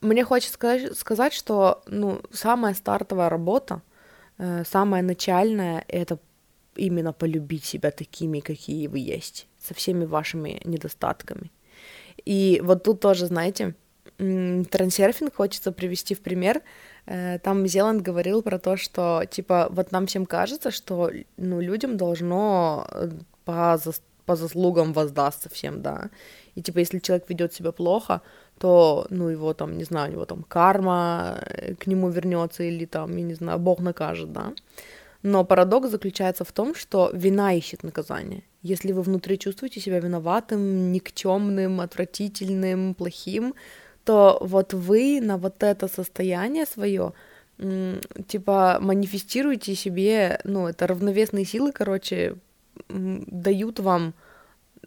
мне 0.00 0.24
хочется 0.24 0.54
сказать, 0.54 0.96
сказать 0.96 1.32
что 1.32 1.82
ну, 1.86 2.20
самая 2.32 2.74
стартовая 2.74 3.28
работа, 3.28 3.82
э, 4.38 4.64
самая 4.64 5.02
начальная, 5.02 5.84
это 5.88 6.18
именно 6.76 7.12
полюбить 7.12 7.64
себя 7.64 7.90
такими, 7.90 8.40
какие 8.40 8.86
вы 8.86 8.98
есть, 9.00 9.48
со 9.60 9.74
всеми 9.74 10.04
вашими 10.04 10.60
недостатками. 10.64 11.50
И 12.24 12.60
вот 12.64 12.84
тут 12.84 13.00
тоже, 13.00 13.26
знаете, 13.26 13.74
трансерфинг 14.18 15.34
хочется 15.34 15.72
привести 15.72 16.14
в 16.14 16.20
пример. 16.20 16.62
Э, 17.06 17.38
там 17.38 17.66
Зеланд 17.66 18.02
говорил 18.02 18.42
про 18.42 18.58
то, 18.58 18.76
что, 18.76 19.24
типа, 19.30 19.68
вот 19.70 19.92
нам 19.92 20.06
всем 20.06 20.26
кажется, 20.26 20.70
что, 20.70 21.10
ну, 21.36 21.60
людям 21.60 21.96
должно 21.96 22.86
э, 22.90 23.10
по, 23.44 23.78
по 24.26 24.36
заслугам 24.36 24.92
воздастся 24.92 25.48
всем, 25.48 25.82
да. 25.82 26.10
И, 26.54 26.62
типа, 26.62 26.78
если 26.78 26.98
человек 26.98 27.28
ведет 27.28 27.54
себя 27.54 27.72
плохо, 27.72 28.20
то, 28.58 29.06
ну, 29.10 29.28
его 29.28 29.54
там, 29.54 29.78
не 29.78 29.84
знаю, 29.84 30.12
него 30.12 30.24
там 30.24 30.42
карма 30.42 31.38
э, 31.40 31.74
к 31.74 31.86
нему 31.86 32.10
вернется 32.10 32.62
или 32.62 32.86
там, 32.86 33.16
я 33.16 33.22
не 33.22 33.34
знаю, 33.34 33.58
Бог 33.58 33.80
накажет, 33.80 34.32
да. 34.32 34.52
Но 35.22 35.44
парадокс 35.44 35.90
заключается 35.90 36.44
в 36.44 36.52
том, 36.52 36.74
что 36.74 37.10
вина 37.12 37.54
ищет 37.54 37.82
наказание. 37.82 38.42
Если 38.62 38.92
вы 38.92 39.02
внутри 39.02 39.38
чувствуете 39.38 39.80
себя 39.80 40.00
виноватым, 40.00 40.92
никчемным, 40.92 41.80
отвратительным, 41.80 42.94
плохим, 42.94 43.54
то 44.04 44.38
вот 44.40 44.74
вы 44.74 45.20
на 45.20 45.36
вот 45.36 45.62
это 45.62 45.88
состояние 45.88 46.66
свое 46.66 47.12
типа 48.28 48.78
манифестируете 48.80 49.74
себе, 49.74 50.40
ну, 50.44 50.68
это 50.68 50.86
равновесные 50.86 51.44
силы, 51.44 51.72
короче, 51.72 52.36
дают 52.88 53.80
вам 53.80 54.14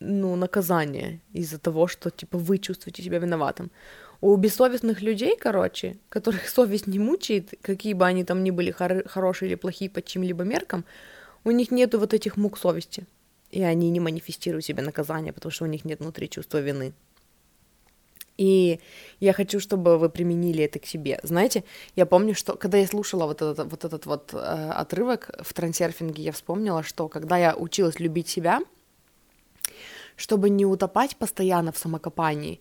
ну, 0.02 0.36
наказание 0.36 1.22
из-за 1.32 1.60
того, 1.60 1.88
что, 1.88 2.10
типа, 2.10 2.38
вы 2.38 2.58
чувствуете 2.58 3.04
себя 3.04 3.20
виноватым. 3.20 3.72
У 4.20 4.36
бессовестных 4.36 5.02
людей, 5.02 5.38
короче, 5.40 5.98
которых 6.10 6.50
совесть 6.56 6.88
не 6.88 7.00
мучает, 7.00 7.54
какие 7.62 7.94
бы 7.94 8.06
они 8.06 8.24
там 8.24 8.44
ни 8.44 8.52
были 8.52 8.72
хор- 8.72 9.08
хорошие 9.08 9.50
или 9.50 9.56
плохие 9.56 9.90
по 9.90 10.02
чьим-либо 10.02 10.44
меркам, 10.44 10.86
у 11.44 11.52
них 11.52 11.72
нету 11.72 12.00
вот 12.00 12.14
этих 12.14 12.38
мук 12.38 12.58
совести. 12.58 13.06
И 13.52 13.62
они 13.64 13.90
не 13.90 14.00
манифестируют 14.00 14.66
себе 14.66 14.82
наказание, 14.82 15.34
потому 15.34 15.52
что 15.52 15.66
у 15.66 15.68
них 15.68 15.86
нет 15.86 16.00
внутри 16.00 16.30
чувства 16.30 16.60
вины. 16.60 16.94
И 18.38 18.80
я 19.20 19.34
хочу, 19.34 19.60
чтобы 19.60 19.98
вы 19.98 20.10
применили 20.10 20.64
это 20.64 20.80
к 20.80 20.86
себе. 20.86 21.20
Знаете, 21.22 21.64
я 21.96 22.06
помню, 22.06 22.34
что 22.34 22.56
когда 22.56 22.78
я 22.78 22.88
слушала 22.88 23.26
вот 23.26 23.42
этот 23.42 23.70
вот, 23.70 23.86
этот 23.86 24.06
вот 24.06 24.34
э, 24.34 24.38
отрывок 24.38 25.30
в 25.42 25.54
трансерфинге, 25.54 26.24
я 26.24 26.32
вспомнила, 26.32 26.82
что 26.82 27.08
когда 27.08 27.38
я 27.38 27.56
училась 27.56 28.00
любить 28.00 28.30
себя, 28.30 28.62
чтобы 30.22 30.50
не 30.50 30.66
утопать 30.66 31.16
постоянно 31.16 31.72
в 31.72 31.78
самокопании, 31.78 32.60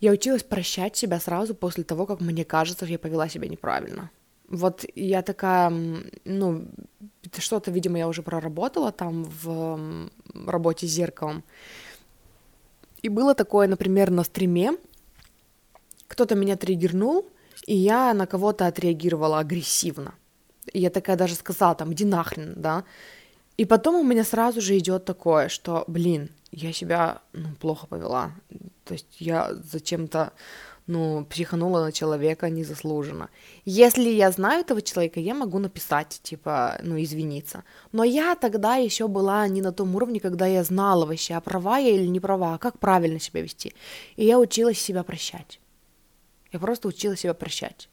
я 0.00 0.12
училась 0.12 0.42
прощать 0.42 0.96
себя 0.96 1.20
сразу 1.20 1.54
после 1.54 1.84
того, 1.84 2.06
как 2.06 2.20
мне 2.20 2.44
кажется, 2.44 2.86
я 2.86 2.98
повела 2.98 3.28
себя 3.28 3.48
неправильно. 3.48 4.10
вот 4.48 4.84
я 4.94 5.22
такая, 5.22 5.72
ну, 6.24 6.66
что-то, 7.38 7.70
видимо, 7.70 7.98
я 7.98 8.08
уже 8.08 8.22
проработала 8.22 8.92
там 8.92 9.24
в 9.24 10.10
работе 10.46 10.86
с 10.86 10.90
зеркалом. 10.90 11.42
И 13.02 13.08
было 13.08 13.34
такое, 13.34 13.68
например, 13.68 14.10
на 14.10 14.24
стриме, 14.24 14.72
кто-то 16.06 16.34
меня 16.34 16.56
триггернул, 16.56 17.26
и 17.66 17.74
я 17.74 18.14
на 18.14 18.26
кого-то 18.26 18.66
отреагировала 18.66 19.38
агрессивно. 19.38 20.14
И 20.72 20.80
я 20.80 20.90
такая 20.90 21.16
даже 21.16 21.34
сказала 21.34 21.74
там, 21.74 21.92
иди 21.92 22.04
нахрен, 22.04 22.52
да. 22.56 22.84
И 23.56 23.64
потом 23.64 23.94
у 23.94 24.04
меня 24.04 24.24
сразу 24.24 24.60
же 24.60 24.76
идет 24.76 25.04
такое, 25.04 25.48
что, 25.48 25.84
блин, 25.86 26.28
я 26.54 26.72
себя 26.72 27.22
ну, 27.32 27.48
плохо 27.60 27.86
повела. 27.86 28.32
То 28.84 28.94
есть 28.94 29.20
я 29.20 29.54
зачем-то 29.54 30.32
ну, 30.86 31.24
психанула 31.24 31.80
на 31.80 31.92
человека 31.92 32.50
незаслуженно. 32.50 33.30
Если 33.64 34.10
я 34.10 34.30
знаю 34.30 34.60
этого 34.60 34.82
человека, 34.82 35.20
я 35.20 35.34
могу 35.34 35.58
написать, 35.58 36.20
типа, 36.22 36.78
ну, 36.82 37.02
извиниться. 37.02 37.64
Но 37.92 38.04
я 38.04 38.34
тогда 38.34 38.76
еще 38.76 39.08
была 39.08 39.48
не 39.48 39.62
на 39.62 39.72
том 39.72 39.94
уровне, 39.96 40.20
когда 40.20 40.46
я 40.46 40.62
знала 40.62 41.06
вообще, 41.06 41.34
а 41.34 41.40
права 41.40 41.78
я 41.78 41.90
или 41.90 42.06
не 42.06 42.20
права, 42.20 42.54
а 42.54 42.58
как 42.58 42.78
правильно 42.78 43.18
себя 43.18 43.40
вести. 43.40 43.74
И 44.16 44.26
я 44.26 44.38
училась 44.38 44.78
себя 44.78 45.02
прощать. 45.02 45.60
Я 46.52 46.58
просто 46.58 46.88
училась 46.88 47.20
себя 47.20 47.34
прощать. 47.34 47.88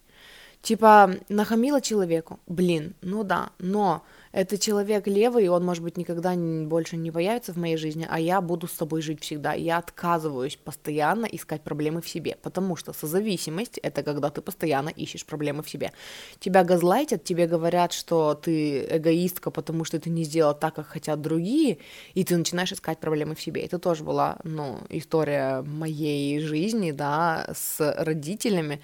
Типа, 0.61 1.15
нахамила 1.29 1.81
человеку, 1.81 2.39
блин, 2.45 2.93
ну 3.01 3.23
да, 3.23 3.49
но 3.57 4.03
это 4.31 4.57
человек 4.57 5.07
левый, 5.07 5.45
и 5.45 5.47
он, 5.49 5.65
может 5.65 5.83
быть, 5.83 5.97
никогда 5.97 6.33
больше 6.35 6.97
не 6.97 7.11
появится 7.11 7.53
в 7.53 7.57
моей 7.57 7.77
жизни, 7.77 8.07
а 8.09 8.19
я 8.19 8.39
буду 8.41 8.67
с 8.67 8.71
собой 8.71 9.01
жить 9.01 9.21
всегда. 9.21 9.53
Я 9.53 9.77
отказываюсь 9.77 10.55
постоянно 10.55 11.25
искать 11.25 11.61
проблемы 11.63 12.01
в 12.01 12.07
себе, 12.07 12.37
потому 12.41 12.75
что 12.75 12.93
созависимость— 12.93 13.77
это 13.83 14.03
когда 14.03 14.29
ты 14.29 14.41
постоянно 14.41 14.89
ищешь 14.89 15.25
проблемы 15.25 15.63
в 15.63 15.69
себе. 15.69 15.91
Тебя 16.39 16.63
газлайтят, 16.63 17.23
тебе 17.23 17.47
говорят, 17.47 17.91
что 17.91 18.33
ты 18.33 18.85
эгоистка, 18.89 19.51
потому 19.51 19.83
что 19.83 19.99
ты 19.99 20.09
не 20.09 20.23
сделала 20.23 20.53
так, 20.53 20.75
как 20.75 20.87
хотят 20.87 21.21
другие, 21.21 21.79
и 22.13 22.23
ты 22.23 22.37
начинаешь 22.37 22.71
искать 22.71 22.99
проблемы 22.99 23.35
в 23.35 23.41
себе. 23.41 23.61
Это 23.61 23.79
тоже 23.79 24.03
была, 24.03 24.37
ну, 24.43 24.79
история 24.89 25.61
моей 25.61 26.39
жизни, 26.39 26.91
да, 26.91 27.49
с 27.53 27.95
родителями, 27.97 28.81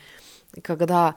когда 0.62 1.16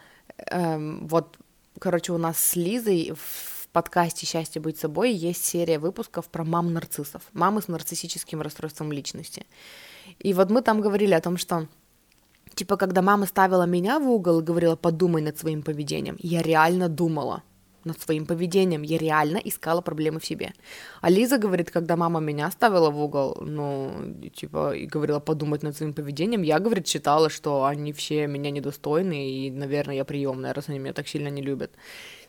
эм, 0.50 1.08
вот, 1.08 1.36
короче, 1.78 2.12
у 2.12 2.18
нас 2.18 2.38
с 2.38 2.56
Лизой 2.56 3.12
в 3.16 3.59
подкасте 3.72 4.26
«Счастье 4.26 4.60
быть 4.60 4.78
собой» 4.78 5.12
есть 5.12 5.44
серия 5.44 5.78
выпусков 5.78 6.28
про 6.28 6.44
мам-нарциссов, 6.44 7.22
мамы 7.32 7.62
с 7.62 7.68
нарциссическим 7.68 8.42
расстройством 8.42 8.92
личности. 8.92 9.46
И 10.18 10.34
вот 10.34 10.50
мы 10.50 10.62
там 10.62 10.80
говорили 10.80 11.14
о 11.14 11.20
том, 11.20 11.36
что 11.36 11.68
Типа, 12.54 12.76
когда 12.76 13.00
мама 13.00 13.26
ставила 13.26 13.66
меня 13.66 13.98
в 14.00 14.08
угол 14.10 14.40
и 14.40 14.42
говорила, 14.42 14.76
подумай 14.76 15.22
над 15.22 15.38
своим 15.38 15.62
поведением, 15.62 16.16
я 16.18 16.42
реально 16.42 16.88
думала 16.88 17.42
над 17.84 18.00
своим 18.00 18.26
поведением, 18.26 18.82
я 18.82 18.98
реально 18.98 19.38
искала 19.38 19.80
проблемы 19.80 20.18
в 20.18 20.26
себе. 20.26 20.52
А 21.00 21.10
Лиза 21.10 21.38
говорит, 21.38 21.70
когда 21.70 21.96
мама 21.96 22.20
меня 22.20 22.50
ставила 22.50 22.90
в 22.90 23.00
угол, 23.00 23.38
ну, 23.40 24.14
типа, 24.34 24.74
и 24.76 24.86
говорила 24.86 25.20
подумать 25.20 25.62
над 25.62 25.76
своим 25.76 25.94
поведением, 25.94 26.42
я, 26.42 26.58
говорит, 26.58 26.86
считала, 26.86 27.30
что 27.30 27.64
они 27.64 27.92
все 27.92 28.26
меня 28.26 28.50
недостойны, 28.50 29.30
и, 29.30 29.50
наверное, 29.50 29.96
я 29.96 30.04
приемная, 30.04 30.52
раз 30.52 30.68
они 30.68 30.78
меня 30.78 30.92
так 30.92 31.08
сильно 31.08 31.28
не 31.28 31.42
любят 31.42 31.70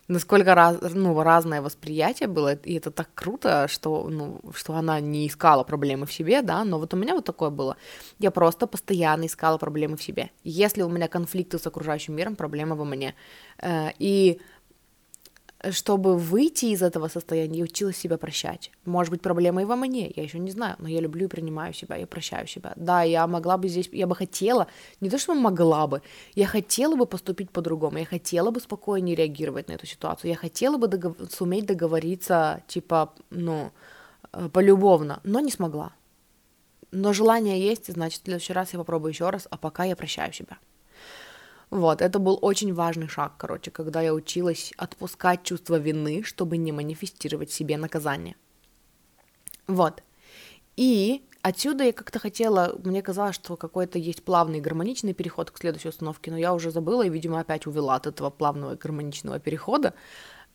насколько 0.08 0.56
раз, 0.56 0.78
ну, 0.94 1.22
разное 1.24 1.62
восприятие 1.62 2.28
было, 2.28 2.54
и 2.54 2.76
это 2.76 2.92
так 2.92 3.10
круто, 3.14 3.68
что, 3.68 4.08
ну, 4.10 4.42
что 4.56 4.74
она 4.74 5.00
не 5.00 5.28
искала 5.28 5.64
проблемы 5.64 6.06
в 6.06 6.14
себе, 6.14 6.42
да, 6.42 6.64
но 6.64 6.80
вот 6.80 6.94
у 6.94 6.98
меня 6.98 7.14
вот 7.16 7.26
такое 7.26 7.50
было. 7.50 7.78
Я 8.20 8.32
просто 8.32 8.68
постоянно 8.68 9.26
искала 9.26 9.58
проблемы 9.58 9.98
в 9.98 10.04
себе. 10.04 10.32
Если 10.44 10.82
у 10.82 10.90
меня 10.90 11.08
конфликты 11.08 11.58
с 11.60 11.68
окружающим 11.68 12.16
миром, 12.16 12.36
проблема 12.36 12.76
во 12.76 12.86
мне. 12.86 13.16
Э, 13.60 13.90
и 14.00 14.40
чтобы 15.70 16.18
выйти 16.18 16.66
из 16.66 16.82
этого 16.82 17.08
состояния, 17.08 17.60
я 17.60 17.64
училась 17.64 17.98
себя 17.98 18.18
прощать. 18.18 18.72
Может 18.86 19.12
быть, 19.12 19.22
проблема 19.22 19.62
и 19.62 19.66
во 19.66 19.76
мне, 19.76 20.12
я 20.16 20.24
еще 20.24 20.40
не 20.40 20.52
знаю, 20.52 20.76
но 20.80 20.88
я 20.88 21.00
люблю 21.00 21.26
и 21.26 21.30
принимаю 21.30 21.74
себя, 21.74 21.96
я 21.98 22.08
прощаю 22.08 22.48
себя. 22.48 22.74
Да, 22.76 23.04
я 23.04 23.28
могла 23.28 23.58
бы 23.58 23.68
здесь, 23.70 23.90
я 23.92 24.08
бы 24.08 24.16
хотела, 24.16 24.68
не 25.02 25.10
то, 25.10 25.18
что 25.18 25.36
могла 25.36 25.88
бы, 25.88 26.02
я 26.34 26.48
хотела 26.48 26.96
бы 26.96 27.06
поступить 27.06 27.52
по-другому, 27.52 28.00
я 28.00 28.06
хотела 28.06 28.52
бы 28.52 28.60
спокойнее 28.60 29.16
реагировать 29.16 29.68
на 29.68 29.74
эту 29.74 29.86
ситуацию, 29.86 30.32
я 30.32 30.36
хотела 30.36 30.78
бы 30.78 30.88
догов... 30.88 31.16
суметь 31.30 31.66
договориться, 31.66 32.64
типа, 32.68 33.14
ну, 33.30 33.72
э, 34.34 34.50
полюбовно, 34.50 35.20
но 35.24 35.40
не 35.40 35.52
смогла. 35.52 35.94
Но 36.92 37.14
желание 37.14 37.60
есть, 37.62 37.94
значит, 37.94 38.22
в 38.22 38.26
следующий 38.26 38.54
раз 38.54 38.74
я 38.74 38.80
попробую 38.80 39.12
еще 39.12 39.30
раз, 39.30 39.48
а 39.50 39.58
пока 39.58 39.84
я 39.84 39.96
прощаю 39.96 40.34
себя. 40.34 40.58
Вот, 41.72 42.02
это 42.02 42.20
был 42.20 42.38
очень 42.42 42.74
важный 42.74 43.08
шаг, 43.08 43.32
короче, 43.38 43.72
когда 43.72 44.02
я 44.02 44.14
училась 44.14 44.74
отпускать 44.76 45.44
чувство 45.44 45.80
вины, 45.80 46.22
чтобы 46.22 46.58
не 46.58 46.74
манифестировать 46.74 47.50
себе 47.50 47.78
наказание. 47.78 48.36
Вот. 49.68 50.04
И 50.76 51.24
отсюда 51.42 51.86
я 51.86 51.94
как-то 51.94 52.20
хотела, 52.20 52.78
мне 52.84 53.02
казалось, 53.02 53.36
что 53.36 53.56
какой-то 53.56 53.98
есть 53.98 54.22
плавный 54.22 54.60
гармоничный 54.60 55.14
переход 55.14 55.50
к 55.50 55.58
следующей 55.60 55.90
установке, 55.90 56.30
но 56.30 56.38
я 56.38 56.54
уже 56.54 56.72
забыла 56.72 57.04
и, 57.04 57.10
видимо, 57.10 57.40
опять 57.40 57.66
увела 57.66 57.96
от 57.96 58.06
этого 58.06 58.30
плавного 58.30 58.76
гармоничного 58.76 59.40
перехода 59.40 59.94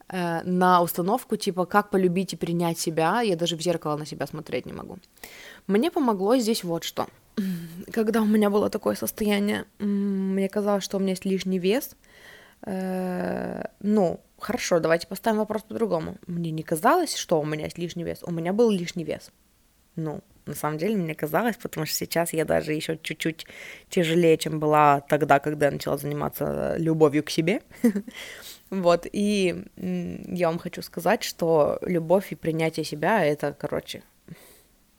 э, 0.08 0.42
на 0.42 0.82
установку 0.82 1.36
типа 1.36 1.64
«как 1.64 1.88
полюбить 1.88 2.34
и 2.34 2.36
принять 2.36 2.78
себя», 2.78 3.22
я 3.22 3.36
даже 3.36 3.56
в 3.56 3.62
зеркало 3.62 3.96
на 3.96 4.04
себя 4.04 4.26
смотреть 4.26 4.66
не 4.66 4.74
могу. 4.74 4.98
Мне 5.66 5.90
помогло 5.90 6.36
здесь 6.36 6.62
вот 6.62 6.84
что– 6.84 7.06
когда 7.92 8.22
у 8.22 8.26
меня 8.26 8.50
было 8.50 8.70
такое 8.70 8.94
состояние, 8.94 9.64
мне 9.78 10.48
казалось, 10.48 10.84
что 10.84 10.96
у 10.96 11.00
меня 11.00 11.10
есть 11.10 11.24
лишний 11.24 11.58
вес. 11.58 11.96
Э, 12.62 13.64
ну, 13.80 14.20
хорошо, 14.38 14.80
давайте 14.80 15.06
поставим 15.06 15.38
вопрос 15.38 15.62
по-другому. 15.62 16.16
Мне 16.26 16.50
не 16.50 16.62
казалось, 16.62 17.16
что 17.16 17.40
у 17.40 17.44
меня 17.44 17.64
есть 17.64 17.78
лишний 17.78 18.04
вес. 18.04 18.20
У 18.22 18.32
меня 18.32 18.52
был 18.52 18.70
лишний 18.70 19.04
вес. 19.04 19.30
Ну, 19.96 20.20
на 20.46 20.54
самом 20.54 20.78
деле 20.78 20.96
мне 20.96 21.14
казалось, 21.14 21.56
потому 21.56 21.86
что 21.86 21.96
сейчас 21.96 22.32
я 22.32 22.44
даже 22.44 22.72
еще 22.72 22.98
чуть-чуть 23.02 23.46
тяжелее, 23.88 24.38
чем 24.38 24.60
была 24.60 25.00
тогда, 25.00 25.38
когда 25.40 25.66
я 25.66 25.72
начала 25.72 25.96
заниматься 25.96 26.76
любовью 26.78 27.22
к 27.24 27.30
себе. 27.30 27.62
Вот, 28.68 29.06
и 29.12 29.64
я 29.76 30.48
вам 30.48 30.58
хочу 30.58 30.82
сказать, 30.82 31.22
что 31.22 31.78
любовь 31.82 32.32
и 32.32 32.34
принятие 32.34 32.84
себя— 32.84 33.24
это, 33.24 33.52
короче, 33.52 34.02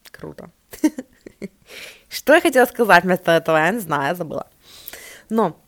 круто. 0.09 0.51
Что 2.09 2.33
я 2.33 2.41
хотела 2.41 2.65
сказать 2.65 3.03
вместо 3.03 3.31
этого, 3.31 3.57
я 3.57 3.71
не 3.71 3.79
знаю, 3.79 4.09
я 4.09 4.15
забыла. 4.15 4.47
Но, 5.29 5.59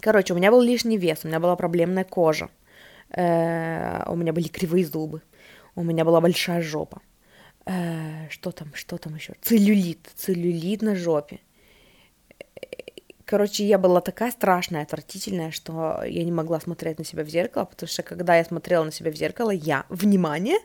короче, 0.00 0.34
у 0.34 0.36
меня 0.36 0.50
был 0.50 0.60
лишний 0.60 0.98
вес, 0.98 1.20
у 1.24 1.28
меня 1.28 1.40
была 1.40 1.56
проблемная 1.56 2.04
кожа, 2.04 2.48
э, 3.10 4.02
у 4.06 4.16
меня 4.16 4.32
были 4.32 4.48
кривые 4.48 4.84
зубы, 4.84 5.22
у 5.76 5.82
меня 5.82 6.04
была 6.04 6.20
большая 6.20 6.62
жопа. 6.62 7.00
Э, 7.66 8.28
что 8.30 8.50
там, 8.50 8.74
что 8.74 8.98
там 8.98 9.14
еще? 9.14 9.34
Целлюлит, 9.42 10.10
целлюлит 10.16 10.82
на 10.82 10.96
жопе. 10.96 11.40
Короче, 13.24 13.64
я 13.64 13.78
была 13.78 14.00
такая 14.00 14.32
страшная, 14.32 14.82
отвратительная, 14.82 15.52
что 15.52 16.02
я 16.04 16.24
не 16.24 16.32
могла 16.32 16.58
смотреть 16.58 16.98
на 16.98 17.04
себя 17.04 17.22
в 17.22 17.28
зеркало, 17.28 17.64
потому 17.64 17.88
что 17.88 18.02
когда 18.02 18.36
я 18.36 18.44
смотрела 18.44 18.82
на 18.82 18.90
себя 18.90 19.12
в 19.12 19.14
зеркало, 19.14 19.50
я, 19.52 19.84
внимание, 19.88 20.58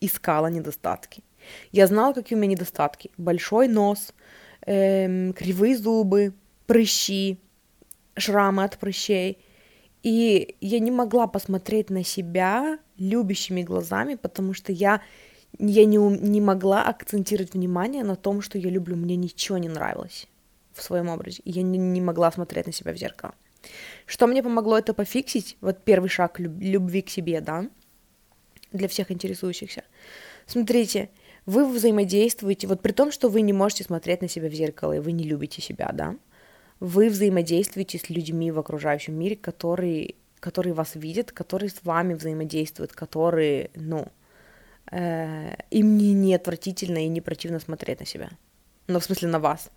искала 0.00 0.48
недостатки. 0.48 1.22
Я 1.70 1.86
знала, 1.86 2.12
какие 2.12 2.36
у 2.36 2.40
меня 2.40 2.52
недостатки. 2.52 3.10
Большой 3.16 3.68
нос, 3.68 4.14
эм, 4.66 5.32
кривые 5.32 5.76
зубы, 5.76 6.34
прыщи, 6.66 7.38
шрамы 8.16 8.64
от 8.64 8.78
прыщей. 8.78 9.38
И 10.02 10.56
я 10.60 10.80
не 10.80 10.90
могла 10.90 11.26
посмотреть 11.26 11.90
на 11.90 12.04
себя 12.04 12.78
любящими 12.98 13.62
глазами, 13.62 14.16
потому 14.16 14.52
что 14.52 14.72
я, 14.72 15.00
я 15.58 15.84
не, 15.84 15.96
не 15.96 16.40
могла 16.40 16.84
акцентировать 16.84 17.54
внимание 17.54 18.02
на 18.02 18.16
том, 18.16 18.42
что 18.42 18.58
я 18.58 18.70
люблю. 18.70 18.96
Мне 18.96 19.16
ничего 19.16 19.58
не 19.58 19.68
нравилось 19.68 20.26
в 20.72 20.82
своем 20.82 21.08
образе. 21.08 21.42
Я 21.44 21.62
не, 21.62 21.78
не 21.78 22.00
могла 22.00 22.32
смотреть 22.32 22.66
на 22.66 22.72
себя 22.72 22.92
в 22.92 22.96
зеркало. 22.96 23.34
Что 24.06 24.26
мне 24.26 24.42
помогло 24.42 24.78
это 24.78 24.92
пофиксить? 24.94 25.56
Вот 25.60 25.84
первый 25.84 26.08
шаг 26.08 26.40
люб- 26.40 26.60
любви 26.60 27.02
к 27.02 27.10
себе, 27.10 27.40
да, 27.40 27.68
для 28.72 28.88
всех 28.88 29.10
интересующихся. 29.10 29.84
Смотрите, 30.46 31.10
вы 31.46 31.66
взаимодействуете, 31.66 32.66
вот 32.66 32.82
при 32.82 32.92
том, 32.92 33.10
что 33.10 33.28
вы 33.28 33.40
не 33.40 33.52
можете 33.52 33.84
смотреть 33.84 34.22
на 34.22 34.28
себя 34.28 34.48
в 34.48 34.52
зеркало, 34.52 34.92
и 34.92 35.00
вы 35.00 35.12
не 35.12 35.24
любите 35.24 35.60
себя, 35.60 35.90
да, 35.92 36.16
вы 36.80 37.08
взаимодействуете 37.08 37.98
с 37.98 38.10
людьми 38.10 38.50
в 38.50 38.58
окружающем 38.58 39.14
мире, 39.14 39.36
которые, 39.36 40.14
которые 40.40 40.74
вас 40.74 40.94
видят, 40.94 41.32
которые 41.32 41.70
с 41.70 41.84
вами 41.84 42.14
взаимодействуют, 42.14 42.92
которые, 42.92 43.70
ну, 43.74 44.06
э, 44.90 45.54
им 45.70 45.96
не, 45.96 46.12
не 46.12 46.34
отвратительно 46.34 47.04
и 47.04 47.08
не 47.08 47.20
противно 47.20 47.60
смотреть 47.60 48.00
на 48.00 48.06
себя. 48.06 48.30
Ну, 48.88 48.98
в 48.98 49.04
смысле, 49.04 49.28
на 49.28 49.38
вас. 49.38 49.70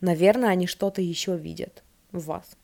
Наверное, 0.00 0.50
они 0.50 0.66
что-то 0.66 1.00
еще 1.00 1.36
видят 1.36 1.84
в 2.10 2.24
вас. 2.26 2.56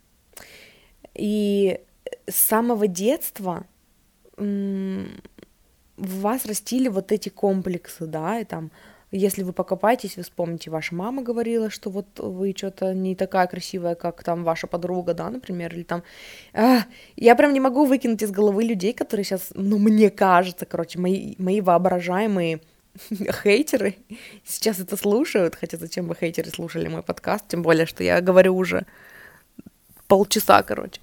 И 1.15 1.81
с 2.27 2.37
самого 2.37 2.89
детства 2.89 3.67
в 5.99 6.21
вас 6.21 6.47
растили 6.47 6.89
вот 6.89 7.13
эти 7.13 7.29
комплексы, 7.29 8.07
да, 8.07 8.41
и 8.41 8.45
там 8.45 8.71
если 9.11 9.43
вы 9.43 9.53
покопаетесь, 9.53 10.17
вы 10.17 10.23
вспомните, 10.23 10.71
ваша 10.71 10.95
мама 10.95 11.23
говорила, 11.23 11.71
что 11.71 11.89
вот 11.89 12.07
вы 12.19 12.53
что-то 12.55 12.93
не 12.93 13.15
такая 13.15 13.47
красивая, 13.47 13.95
как 13.95 14.23
там 14.23 14.45
ваша 14.45 14.67
подруга, 14.67 15.15
да, 15.15 15.31
например, 15.31 15.75
или 15.75 15.83
там... 15.83 16.03
А, 16.53 16.81
я 17.17 17.35
прям 17.35 17.55
не 17.55 17.61
могу 17.61 17.87
выкинуть 17.87 18.23
из 18.23 18.31
головы 18.31 18.65
людей, 18.65 18.93
которые 18.93 19.25
сейчас, 19.25 19.49
ну, 19.55 19.79
мне 19.79 20.11
кажется, 20.11 20.67
короче, 20.67 20.99
мои, 20.99 21.35
мои 21.39 21.63
воображаемые 21.63 22.61
хейтеры 23.43 23.97
сейчас 24.45 24.79
это 24.79 24.99
слушают, 24.99 25.55
хотя 25.55 25.79
зачем 25.79 26.07
бы 26.07 26.15
хейтеры 26.15 26.51
слушали 26.51 26.89
мой 26.89 27.03
подкаст, 27.03 27.49
тем 27.49 27.63
более, 27.63 27.87
что 27.87 28.05
я 28.05 28.21
говорю 28.21 28.55
уже 28.55 28.85
полчаса, 30.07 30.63
короче. 30.63 31.01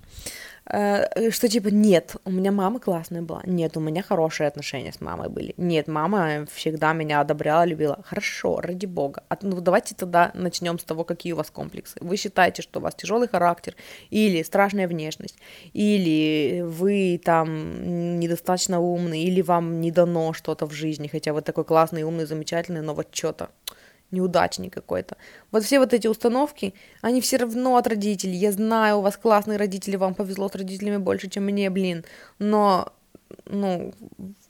Э, 0.68 1.30
что 1.30 1.48
типа 1.48 1.68
нет, 1.68 2.16
у 2.26 2.32
меня 2.32 2.52
мама 2.52 2.80
классная 2.80 3.22
была, 3.22 3.42
нет, 3.46 3.78
у 3.78 3.80
меня 3.80 4.02
хорошие 4.02 4.48
отношения 4.48 4.92
с 4.92 5.00
мамой 5.00 5.30
были, 5.30 5.54
нет, 5.58 5.88
мама 5.88 6.48
всегда 6.52 6.94
меня 6.94 7.22
одобряла, 7.22 7.66
любила, 7.66 8.00
хорошо, 8.04 8.62
ради 8.62 8.88
бога, 8.88 9.24
а, 9.30 9.38
ну 9.42 9.62
давайте 9.62 9.94
тогда 9.94 10.32
начнем 10.34 10.80
с 10.80 10.84
того, 10.84 11.04
какие 11.04 11.34
у 11.34 11.36
вас 11.36 11.52
комплексы. 11.52 11.98
Вы 12.02 12.18
считаете, 12.18 12.64
что 12.64 12.80
у 12.80 12.82
вас 12.82 12.96
тяжелый 12.96 13.28
характер 13.28 13.76
или 14.10 14.42
страшная 14.42 14.88
внешность, 14.88 15.38
или 15.74 16.62
вы 16.66 17.22
там 17.24 18.20
недостаточно 18.20 18.80
умный, 18.80 19.22
или 19.22 19.42
вам 19.42 19.82
не 19.82 19.92
дано 19.92 20.34
что-то 20.34 20.66
в 20.66 20.72
жизни, 20.74 21.08
хотя 21.08 21.34
вы 21.34 21.42
такой 21.42 21.64
классный, 21.64 22.04
умный, 22.04 22.26
замечательный, 22.26 22.82
но 22.82 22.96
вот 22.96 23.10
что-то 23.12 23.50
неудачник 24.12 24.74
какой-то. 24.74 25.18
Вот 25.52 25.64
все 25.64 25.80
вот 25.80 25.94
эти 25.94 26.08
установки, 26.08 26.74
они 27.02 27.22
все 27.22 27.38
равно 27.38 27.78
от 27.78 27.88
родителей. 27.88 28.36
Я 28.36 28.52
знаю, 28.52 28.98
у 28.98 29.02
вас 29.02 29.18
классные 29.18 29.58
родители, 29.58 29.96
вам 29.96 30.14
повезло 30.14 30.50
с 30.50 30.56
родителями 30.56 30.98
больше, 30.98 31.30
чем 31.30 31.46
мне, 31.46 31.70
блин. 31.70 32.06
Но, 32.40 32.94
ну, 33.46 33.94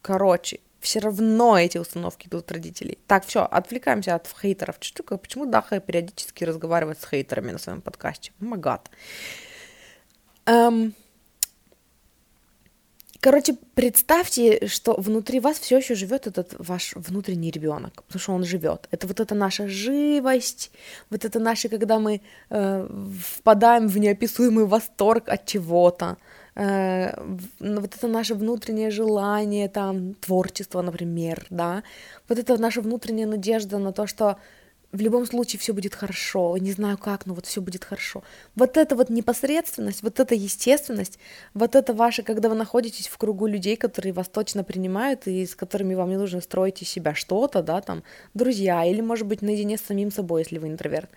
короче, 0.02 0.60
все 0.80 1.00
равно 1.00 1.58
эти 1.58 1.78
установки 1.78 2.28
идут 2.28 2.46
от 2.46 2.52
родителей. 2.52 3.00
Так, 3.08 3.26
все, 3.26 3.44
отвлекаемся 3.44 4.15
от 4.15 4.28
хейтеров. 4.28 4.76
Что, 4.80 5.04
почему 5.18 5.46
Даха 5.46 5.80
периодически 5.80 6.44
разговаривает 6.44 7.02
с 7.02 7.08
хейтерами 7.08 7.52
на 7.52 7.58
своем 7.58 7.82
подкасте? 7.82 8.32
Магат. 8.39 8.89
Эм, 10.46 10.94
Короче, 13.25 13.55
представьте, 13.73 14.67
что 14.67 14.93
внутри 14.93 15.39
вас 15.39 15.57
все 15.57 15.77
еще 15.77 15.95
живет 15.95 16.27
этот 16.27 16.53
ваш 16.59 16.93
внутренний 16.95 17.49
ребенок, 17.49 18.03
потому 18.03 18.21
что 18.21 18.33
он 18.33 18.43
живет. 18.43 18.88
Это 18.91 19.07
вот 19.07 19.19
эта 19.19 19.33
наша 19.33 19.67
живость, 19.67 20.71
вот 21.09 21.25
это 21.25 21.39
наше, 21.39 21.67
когда 21.67 21.97
мы 21.97 22.21
э, 22.51 22.88
впадаем 23.38 23.88
в 23.88 23.97
неописуемый 23.97 24.65
восторг 24.65 25.27
от 25.27 25.47
чего-то, 25.47 26.17
э, 26.53 27.19
вот 27.59 27.95
это 27.95 28.07
наше 28.07 28.35
внутреннее 28.35 28.91
желание, 28.91 29.69
там, 29.69 30.13
творчество, 30.13 30.83
например, 30.83 31.47
да, 31.49 31.81
вот 32.29 32.38
это 32.38 32.61
наша 32.61 32.81
внутренняя 32.81 33.27
надежда 33.27 33.79
на 33.79 33.91
то, 33.91 34.05
что 34.05 34.38
в 34.95 35.01
любом 35.01 35.25
случае 35.25 35.60
все 35.60 35.73
будет 35.73 35.93
хорошо, 35.93 36.58
не 36.58 36.71
знаю 36.71 36.97
как, 36.97 37.25
но 37.25 37.34
вот 37.34 37.45
все 37.45 37.62
будет 37.62 37.84
хорошо. 37.84 38.23
Вот 38.55 38.77
эта 38.77 38.95
вот 38.95 39.10
непосредственность, 39.10 40.03
вот 40.03 40.19
эта 40.19 40.36
естественность, 40.36 41.19
вот 41.53 41.75
это 41.75 41.93
ваше, 41.93 42.23
когда 42.23 42.49
вы 42.49 42.55
находитесь 42.55 43.08
в 43.08 43.17
кругу 43.17 43.47
людей, 43.47 43.75
которые 43.75 44.13
вас 44.13 44.27
точно 44.27 44.63
принимают 44.63 45.27
и 45.27 45.45
с 45.45 45.55
которыми 45.55 45.95
вам 45.95 46.10
не 46.10 46.17
нужно 46.17 46.41
строить 46.41 46.81
из 46.81 46.89
себя 46.89 47.13
что-то, 47.13 47.62
да, 47.62 47.81
там, 47.81 48.03
друзья, 48.34 48.86
или, 48.86 49.01
может 49.01 49.27
быть, 49.27 49.41
наедине 49.41 49.77
с 49.77 49.81
самим 49.81 50.12
собой, 50.12 50.41
если 50.41 50.58
вы 50.58 50.69
интроверт. 50.69 51.10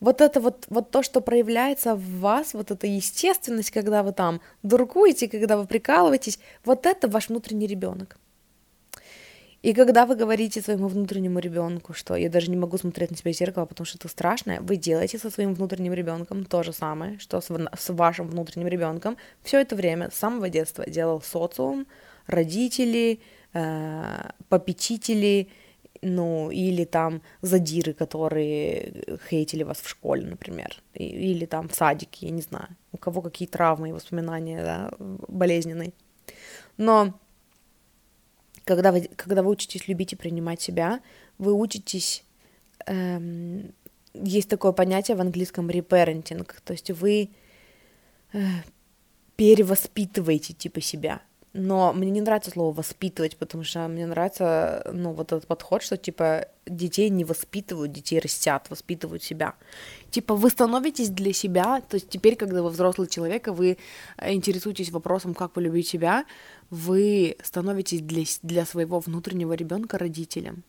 Вот 0.00 0.20
это 0.20 0.40
вот, 0.40 0.66
вот 0.68 0.90
то, 0.90 1.02
что 1.02 1.20
проявляется 1.20 1.94
в 1.94 2.20
вас, 2.20 2.54
вот 2.54 2.70
эта 2.70 2.86
естественность, 2.86 3.72
когда 3.72 4.02
вы 4.02 4.12
там 4.12 4.40
дуркуете, 4.62 5.28
когда 5.28 5.56
вы 5.56 5.66
прикалываетесь, 5.66 6.38
вот 6.64 6.86
это 6.86 7.08
ваш 7.08 7.28
внутренний 7.28 7.66
ребенок. 7.66 8.16
И 9.68 9.74
когда 9.74 10.06
вы 10.06 10.16
говорите 10.16 10.62
своему 10.62 10.88
внутреннему 10.88 11.40
ребенку, 11.40 11.92
что 11.92 12.16
я 12.16 12.30
даже 12.30 12.50
не 12.50 12.56
могу 12.56 12.78
смотреть 12.78 13.10
на 13.10 13.18
себя 13.18 13.32
в 13.32 13.36
зеркало, 13.36 13.66
потому 13.66 13.84
что 13.84 13.98
это 13.98 14.08
страшно, 14.08 14.62
вы 14.62 14.76
делаете 14.76 15.18
со 15.18 15.30
своим 15.30 15.52
внутренним 15.52 15.92
ребенком 15.92 16.46
то 16.46 16.62
же 16.62 16.72
самое, 16.72 17.18
что 17.18 17.42
с, 17.42 17.50
с 17.50 17.92
вашим 17.92 18.28
внутренним 18.28 18.66
ребенком 18.68 19.18
все 19.42 19.60
это 19.60 19.76
время, 19.76 20.10
с 20.10 20.14
самого 20.14 20.48
детства 20.48 20.88
делал 20.88 21.20
социум, 21.20 21.86
родители, 22.26 23.20
э, 23.52 24.30
попечители, 24.48 25.48
ну, 26.00 26.50
или 26.50 26.86
там 26.86 27.20
задиры, 27.42 27.92
которые 27.92 29.04
хейтили 29.28 29.64
вас 29.64 29.82
в 29.82 29.88
школе, 29.90 30.24
например, 30.24 30.82
или 30.94 31.44
там 31.44 31.68
в 31.68 31.74
садике, 31.74 32.24
я 32.24 32.32
не 32.32 32.40
знаю, 32.40 32.68
у 32.92 32.96
кого 32.96 33.20
какие 33.20 33.46
травмы 33.46 33.90
и 33.90 33.92
воспоминания 33.92 34.62
да, 34.62 34.90
болезненные. 34.98 35.92
Но 36.78 37.20
когда 38.68 38.92
вы, 38.92 39.08
когда 39.16 39.42
вы 39.42 39.50
учитесь 39.50 39.88
любить 39.88 40.12
и 40.12 40.16
принимать 40.16 40.60
себя, 40.60 41.00
вы 41.38 41.52
учитесь... 41.52 42.24
Эм, 42.86 43.72
есть 44.14 44.48
такое 44.48 44.72
понятие 44.72 45.16
в 45.16 45.20
английском 45.20 45.70
reparenting, 45.70 46.46
то 46.64 46.72
есть 46.72 46.90
вы 46.90 47.30
э, 48.32 48.38
перевоспитываете 49.36 50.52
типа 50.54 50.80
себя. 50.80 51.20
Но 51.54 51.92
мне 51.92 52.10
не 52.10 52.20
нравится 52.20 52.50
слово 52.50 52.74
воспитывать, 52.74 53.36
потому 53.36 53.64
что 53.64 53.88
мне 53.88 54.06
нравится, 54.06 54.88
ну, 54.92 55.12
вот 55.12 55.32
этот 55.32 55.46
подход, 55.46 55.82
что, 55.82 55.96
типа, 55.96 56.46
детей 56.66 57.08
не 57.08 57.24
воспитывают, 57.24 57.90
детей 57.90 58.20
растят, 58.20 58.66
воспитывают 58.70 59.22
себя. 59.22 59.54
Типа, 60.10 60.34
вы 60.34 60.50
становитесь 60.50 61.08
для 61.08 61.32
себя, 61.32 61.80
то 61.80 61.94
есть 61.96 62.10
теперь, 62.10 62.36
когда 62.36 62.62
вы 62.62 62.68
взрослый 62.68 63.08
человек, 63.08 63.48
и 63.48 63.50
вы 63.50 63.78
интересуетесь 64.22 64.90
вопросом, 64.90 65.34
как 65.34 65.52
полюбить 65.52 65.88
себя, 65.88 66.26
вы 66.70 67.36
становитесь 67.42 68.02
для, 68.02 68.24
для 68.42 68.66
своего 68.66 69.00
внутреннего 69.00 69.54
ребенка 69.54 69.98
родителем. 69.98 70.64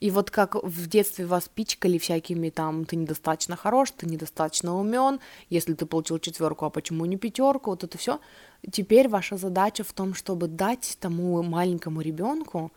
И 0.00 0.10
вот 0.10 0.30
как 0.30 0.56
в 0.62 0.88
детстве 0.88 1.24
вас 1.24 1.48
пичкали 1.48 1.98
всякими 1.98 2.50
там, 2.50 2.84
ты 2.84 2.96
недостаточно 2.96 3.56
хорош, 3.56 3.92
ты 3.92 4.06
недостаточно 4.06 4.76
умен, 4.76 5.20
если 5.50 5.74
ты 5.74 5.86
получил 5.86 6.18
четверку, 6.18 6.66
а 6.66 6.70
почему 6.70 7.04
не 7.04 7.16
пятерку, 7.16 7.70
вот 7.70 7.84
это 7.84 7.96
все. 7.96 8.20
Теперь 8.70 9.08
ваша 9.08 9.36
задача 9.36 9.84
в 9.84 9.92
том, 9.92 10.14
чтобы 10.14 10.48
дать 10.48 10.96
тому 11.00 11.42
маленькому 11.42 12.00
ребенку, 12.00 12.72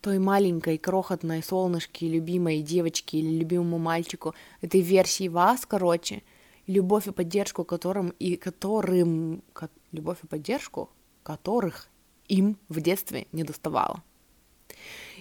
той 0.00 0.18
маленькой 0.18 0.78
крохотной 0.78 1.42
солнышке, 1.42 2.06
любимой 2.06 2.62
девочке 2.62 3.18
или 3.18 3.38
любимому 3.38 3.78
мальчику, 3.78 4.34
этой 4.60 4.80
версии 4.80 5.28
вас, 5.28 5.64
короче, 5.66 6.22
любовь 6.66 7.08
и 7.08 7.12
поддержку 7.12 7.64
которым 7.64 8.10
и 8.18 8.36
которым, 8.36 9.42
любовь 9.90 10.18
и 10.22 10.26
поддержку 10.26 10.90
которых 11.22 11.88
им 12.28 12.58
в 12.68 12.80
детстве 12.80 13.26
не 13.32 13.44
доставало. 13.44 14.02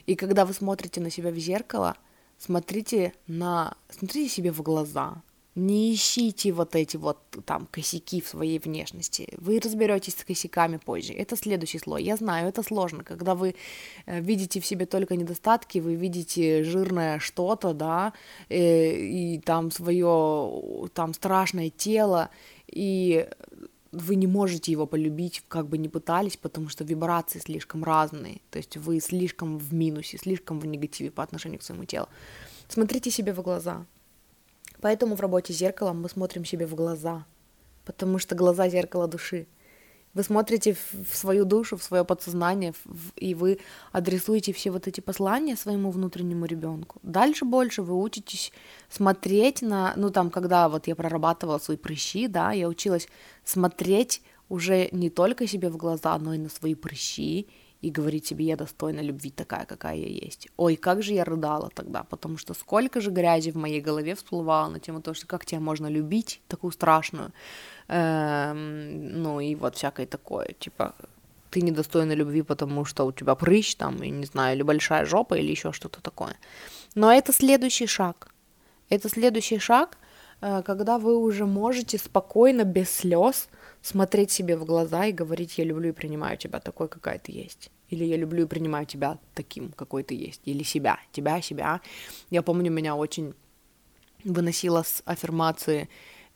И 0.06 0.16
когда 0.16 0.46
вы 0.46 0.54
смотрите 0.54 1.02
на 1.02 1.10
себя 1.10 1.32
в 1.32 1.38
зеркало, 1.38 1.96
смотрите 2.38 3.14
на, 3.28 3.76
смотрите 3.90 4.30
себе 4.30 4.52
в 4.52 4.62
глаза, 4.62 5.22
не 5.58 5.92
ищите 5.92 6.52
вот 6.52 6.76
эти 6.76 6.98
вот 6.98 7.18
там 7.46 7.68
косяки 7.72 8.22
в 8.22 8.28
своей 8.28 8.60
внешности. 8.60 9.28
Вы 9.38 9.60
разберетесь 9.60 10.14
с 10.16 10.24
косяками 10.24 10.78
позже. 10.78 11.14
Это 11.14 11.36
следующий 11.36 11.80
слой. 11.80 12.04
Я 12.04 12.16
знаю, 12.16 12.48
это 12.48 12.62
сложно. 12.62 13.04
Когда 13.04 13.34
вы 13.34 13.56
э, 14.06 14.22
видите 14.22 14.60
в 14.60 14.66
себе 14.68 14.86
только 14.86 15.16
недостатки, 15.16 15.80
вы 15.80 15.96
видите 15.96 16.64
жирное 16.64 17.18
что-то, 17.18 17.74
да, 17.74 18.14
и, 18.50 18.56
э, 18.56 19.00
и 19.00 19.40
там 19.40 19.72
свое 19.72 20.90
там 20.94 21.16
страшное 21.16 21.72
тело, 21.72 22.30
и 22.68 23.28
вы 23.92 24.16
не 24.16 24.28
можете 24.28 24.72
его 24.72 24.86
полюбить, 24.86 25.44
как 25.48 25.68
бы 25.68 25.78
ни 25.78 25.88
пытались, 25.88 26.38
потому 26.38 26.70
что 26.70 26.84
вибрации 26.84 27.40
слишком 27.40 27.84
разные, 27.84 28.42
то 28.50 28.58
есть 28.58 28.78
вы 28.78 29.00
слишком 29.00 29.58
в 29.58 29.74
минусе, 29.74 30.18
слишком 30.18 30.60
в 30.60 30.66
негативе 30.66 31.12
по 31.12 31.24
отношению 31.24 31.60
к 31.60 31.64
своему 31.64 31.86
телу. 31.86 32.08
Смотрите 32.68 33.12
себе 33.12 33.34
в 33.34 33.42
глаза. 33.42 33.86
Поэтому 34.82 35.16
в 35.16 35.22
работе 35.22 35.54
с 35.54 35.58
зеркалом 35.58 36.02
мы 36.02 36.10
смотрим 36.10 36.46
себе 36.46 36.68
в 36.68 36.76
глаза, 36.76 37.26
потому 37.86 38.20
что 38.20 38.36
глаза— 38.36 38.70
зеркало 38.70 39.08
души. 39.08 39.48
Вы 40.18 40.24
смотрите 40.24 40.74
в 40.74 41.16
свою 41.16 41.46
душу, 41.46 41.78
в 41.78 41.84
свое 41.84 42.04
подсознание, 42.04 42.74
и 43.16 43.36
вы 43.36 43.60
адресуете 43.92 44.52
все 44.52 44.72
вот 44.72 44.88
эти 44.88 45.00
послания 45.00 45.56
своему 45.56 45.92
внутреннему 45.92 46.46
ребенку. 46.46 47.00
Дальше 47.04 47.46
больше 47.46 47.84
вы 47.84 47.94
учитесь 47.94 48.52
смотреть 48.90 49.62
на, 49.62 49.94
ну 49.96 50.10
там, 50.10 50.32
когда 50.32 50.70
вот 50.70 50.88
я 50.88 50.96
прорабатывала 50.96 51.60
свои 51.60 51.78
прыщи, 51.78 52.28
да, 52.28 52.52
я 52.52 52.68
училась 52.68 53.08
смотреть 53.44 54.24
уже 54.50 54.90
не 54.92 55.12
только 55.12 55.46
себе 55.46 55.70
в 55.70 55.78
глаза, 55.78 56.18
но 56.18 56.34
и 56.34 56.40
на 56.40 56.50
свои 56.50 56.74
прыщи, 56.74 57.46
и 57.82 57.92
говорить 57.92 58.26
себе, 58.26 58.46
я 58.46 58.56
достойна 58.56 59.02
любви 59.02 59.30
такая, 59.30 59.66
какая 59.66 59.96
я 59.96 60.08
есть. 60.08 60.48
Ой, 60.58 60.76
как 60.76 61.04
же 61.04 61.14
я 61.14 61.24
рыдала 61.24 61.70
тогда, 61.70 62.04
потому 62.04 62.38
что 62.38 62.54
сколько 62.54 63.02
же 63.02 63.12
грязи 63.12 63.52
в 63.52 63.56
моей 63.58 63.82
голове 63.82 64.16
всплывало 64.16 64.70
на 64.70 64.80
тему 64.80 65.02
того, 65.02 65.14
что 65.14 65.28
как 65.28 65.46
тебя 65.46 65.60
можно 65.60 65.88
любить, 65.88 66.42
такую 66.48 66.72
страшную, 66.72 67.32
эм, 67.88 69.22
ну 69.22 69.40
и 69.40 69.56
вот 69.56 69.76
всякое 69.76 70.08
такое, 70.08 70.56
типа, 70.60 70.96
ты 71.50 71.62
недостойна 71.62 72.16
любви, 72.16 72.42
потому 72.42 72.86
что 72.86 73.06
у 73.06 73.12
тебя 73.12 73.36
прыщ 73.36 73.76
там, 73.76 74.04
и 74.04 74.10
не 74.10 74.26
знаю, 74.26 74.56
или 74.56 74.64
большая 74.64 75.06
жопа, 75.06 75.36
или 75.36 75.52
еще 75.52 75.72
что-то 75.72 76.02
такое. 76.02 76.36
Но 76.96 77.12
это 77.12 77.32
следующий 77.32 77.88
шаг. 77.88 78.34
Это 78.90 79.10
следующий 79.10 79.60
шаг, 79.60 79.98
э, 80.42 80.64
когда 80.64 80.98
вы 80.98 81.18
уже 81.18 81.46
можете 81.46 81.98
спокойно, 81.98 82.64
без 82.64 82.90
слез, 82.90 83.50
смотреть 83.82 84.32
себе 84.32 84.58
в 84.58 84.66
глаза 84.66 85.06
и 85.06 85.12
говорить, 85.12 85.58
я 85.58 85.66
люблю 85.66 85.90
и 85.90 85.94
принимаю 85.94 86.38
тебя 86.38 86.60
такой, 86.60 86.88
какая 86.88 87.20
ты 87.20 87.32
есть. 87.32 87.72
или 87.90 88.04
я 88.04 88.18
люблю 88.18 88.44
и 88.44 88.48
принимаю 88.48 88.86
тебя 88.86 89.18
таким, 89.34 89.72
какой 89.72 90.04
ты 90.04 90.14
есть, 90.16 90.42
или 90.46 90.64
себя, 90.64 91.00
тебя, 91.12 91.42
себя. 91.42 91.80
Я 92.30 92.42
помню, 92.42 92.72
меня 92.72 92.96
очень 92.96 93.34
выносила 94.24 94.84
с 94.84 95.02
аффирмации, 95.06 95.88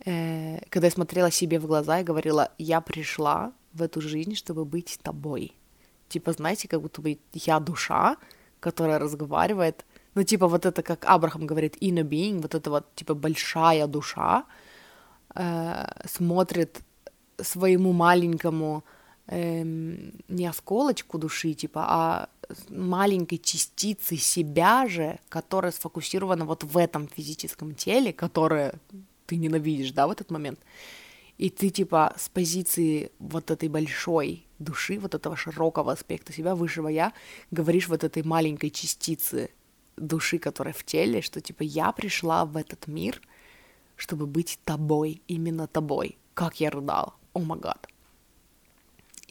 э, 0.06 0.60
когда 0.70 0.88
я 0.88 0.92
смотрела 0.92 1.32
себе 1.32 1.60
в 1.60 1.68
глаза 1.68 2.00
и 2.00 2.04
говорила, 2.04 2.50
я 2.58 2.82
пришла 2.82 3.52
в 3.74 3.82
эту 3.82 4.02
жизнь, 4.02 4.36
чтобы 4.36 4.66
быть 4.66 5.00
тобой. 5.04 5.54
Типа, 6.08 6.32
знаете, 6.34 6.68
как 6.68 6.82
будто 6.82 7.02
бы 7.02 7.20
я 7.34 7.60
душа, 7.60 8.18
которая 8.60 9.00
разговаривает, 9.00 9.86
ну, 10.16 10.24
типа, 10.24 10.48
вот 10.48 10.66
это, 10.66 10.84
как 10.84 11.06
Абрахам 11.06 11.48
говорит, 11.48 11.78
inner 11.82 12.04
being, 12.04 12.42
вот 12.42 12.56
это 12.56 12.70
вот, 12.70 12.96
типа, 12.96 13.14
большая 13.14 13.88
душа, 13.88 14.46
э, 15.36 15.86
смотрит 16.06 16.82
своему 17.42 17.94
маленькому 17.94 18.84
эм, 19.28 20.14
не 20.28 20.46
осколочку 20.46 21.18
души, 21.18 21.54
типа, 21.54 21.86
а 21.88 22.30
маленькой 22.70 23.38
частицы 23.38 24.18
себя 24.18 24.88
же, 24.88 25.20
которая 25.30 25.72
сфокусирована 25.72 26.46
вот 26.46 26.64
в 26.64 26.78
этом 26.78 27.08
физическом 27.08 27.76
теле, 27.76 28.14
которое 28.14 28.74
ты 29.26 29.38
ненавидишь, 29.38 29.92
да, 29.92 30.08
в 30.08 30.12
этот 30.12 30.32
момент. 30.32 30.60
И 31.38 31.50
ты, 31.50 31.70
типа, 31.70 32.14
с 32.18 32.30
позиции 32.30 33.12
вот 33.18 33.50
этой 33.50 33.70
большой 33.70 34.46
души, 34.60 35.00
вот 35.00 35.16
этого 35.16 35.36
широкого 35.36 35.94
аспекта 35.94 36.34
себя, 36.34 36.54
высшего 36.54 36.88
я, 36.88 37.14
говоришь 37.50 37.88
вот 37.88 38.04
этой 38.04 38.24
маленькой 38.24 38.70
частицы 38.70 39.50
души, 39.98 40.38
которая 40.38 40.74
в 40.74 40.84
теле, 40.84 41.22
что, 41.22 41.42
типа, 41.42 41.64
я 41.64 41.92
пришла 41.92 42.46
в 42.46 42.58
этот 42.58 42.88
мир, 42.88 43.22
чтобы 43.96 44.28
быть 44.28 44.60
тобой, 44.64 45.22
именно 45.28 45.68
тобой. 45.68 46.18
Как 46.34 46.60
я 46.60 46.70
рыдала. 46.70 47.14
О 47.34 47.40
гад. 47.40 47.88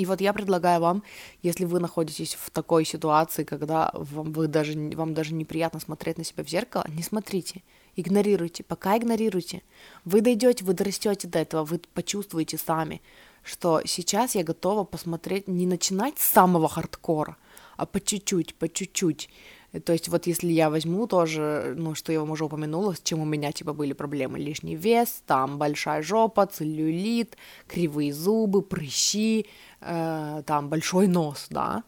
И 0.00 0.06
вот 0.06 0.22
я 0.22 0.32
предлагаю 0.32 0.80
вам, 0.80 1.02
если 1.42 1.66
вы 1.66 1.78
находитесь 1.78 2.34
в 2.34 2.50
такой 2.50 2.86
ситуации, 2.86 3.44
когда 3.44 3.90
вам, 3.92 4.32
вы 4.32 4.46
даже, 4.46 4.72
вам 4.94 5.12
даже 5.12 5.34
неприятно 5.34 5.78
смотреть 5.78 6.16
на 6.16 6.24
себя 6.24 6.42
в 6.42 6.48
зеркало, 6.48 6.86
не 6.88 7.02
смотрите, 7.02 7.62
игнорируйте, 7.96 8.64
пока 8.64 8.96
игнорируйте. 8.96 9.62
Вы 10.06 10.22
дойдете, 10.22 10.64
вы 10.64 10.72
дорастете 10.72 11.28
до 11.28 11.40
этого, 11.40 11.64
вы 11.64 11.82
почувствуете 11.92 12.56
сами, 12.56 13.02
что 13.42 13.82
сейчас 13.84 14.34
я 14.34 14.42
готова 14.42 14.84
посмотреть, 14.84 15.48
не 15.48 15.66
начинать 15.66 16.18
с 16.18 16.24
самого 16.24 16.66
хардкора, 16.66 17.36
а 17.76 17.84
по 17.84 18.00
чуть-чуть, 18.00 18.54
по 18.54 18.70
чуть-чуть. 18.70 19.28
То 19.84 19.92
есть 19.92 20.08
вот 20.08 20.26
если 20.26 20.48
я 20.48 20.68
возьму 20.68 21.06
тоже, 21.06 21.74
ну, 21.76 21.94
что 21.94 22.12
я 22.12 22.20
вам 22.20 22.30
уже 22.32 22.44
упомянула, 22.44 22.94
с 22.94 23.00
чем 23.00 23.20
у 23.20 23.24
меня, 23.24 23.52
типа, 23.52 23.72
были 23.72 23.92
проблемы, 23.92 24.38
лишний 24.38 24.74
вес, 24.74 25.22
там, 25.26 25.58
большая 25.58 26.02
жопа, 26.02 26.46
целлюлит, 26.46 27.36
кривые 27.68 28.12
зубы, 28.12 28.62
прыщи, 28.62 29.46
э, 29.80 30.42
там, 30.44 30.68
большой 30.68 31.06
нос, 31.06 31.46
да, 31.50 31.84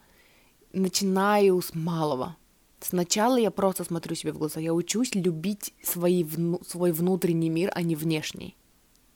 начинаю 0.72 1.61
с 1.61 1.74
малого. 1.74 2.37
Сначала 2.78 3.37
я 3.37 3.51
просто 3.51 3.85
смотрю 3.85 4.14
себе 4.14 4.33
в 4.33 4.39
глаза, 4.39 4.61
я 4.61 4.72
учусь 4.72 5.14
любить 5.16 5.74
свои 5.83 6.22
вну, 6.22 6.61
свой 6.66 6.93
внутренний 6.93 7.51
мир, 7.51 7.72
а 7.74 7.83
не 7.83 7.97
внешний. 7.97 8.57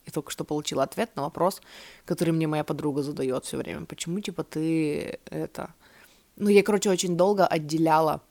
И 0.07 0.11
только 0.11 0.31
что 0.31 0.45
получила 0.45 0.85
ответ 0.85 1.15
на 1.17 1.23
вопрос, 1.23 1.61
который 2.05 2.33
мне 2.33 2.47
моя 2.47 2.65
подруга 2.65 3.03
задает 3.03 3.45
все 3.45 3.57
время. 3.57 3.87
Почему, 3.87 4.21
типа, 4.21 4.45
ты 4.45 5.19
это... 5.31 5.75
Ну, 6.37 6.49
я, 6.49 6.63
короче, 6.63 6.91
очень 6.91 7.17
долго 7.17 7.47
отделяла 7.47 8.23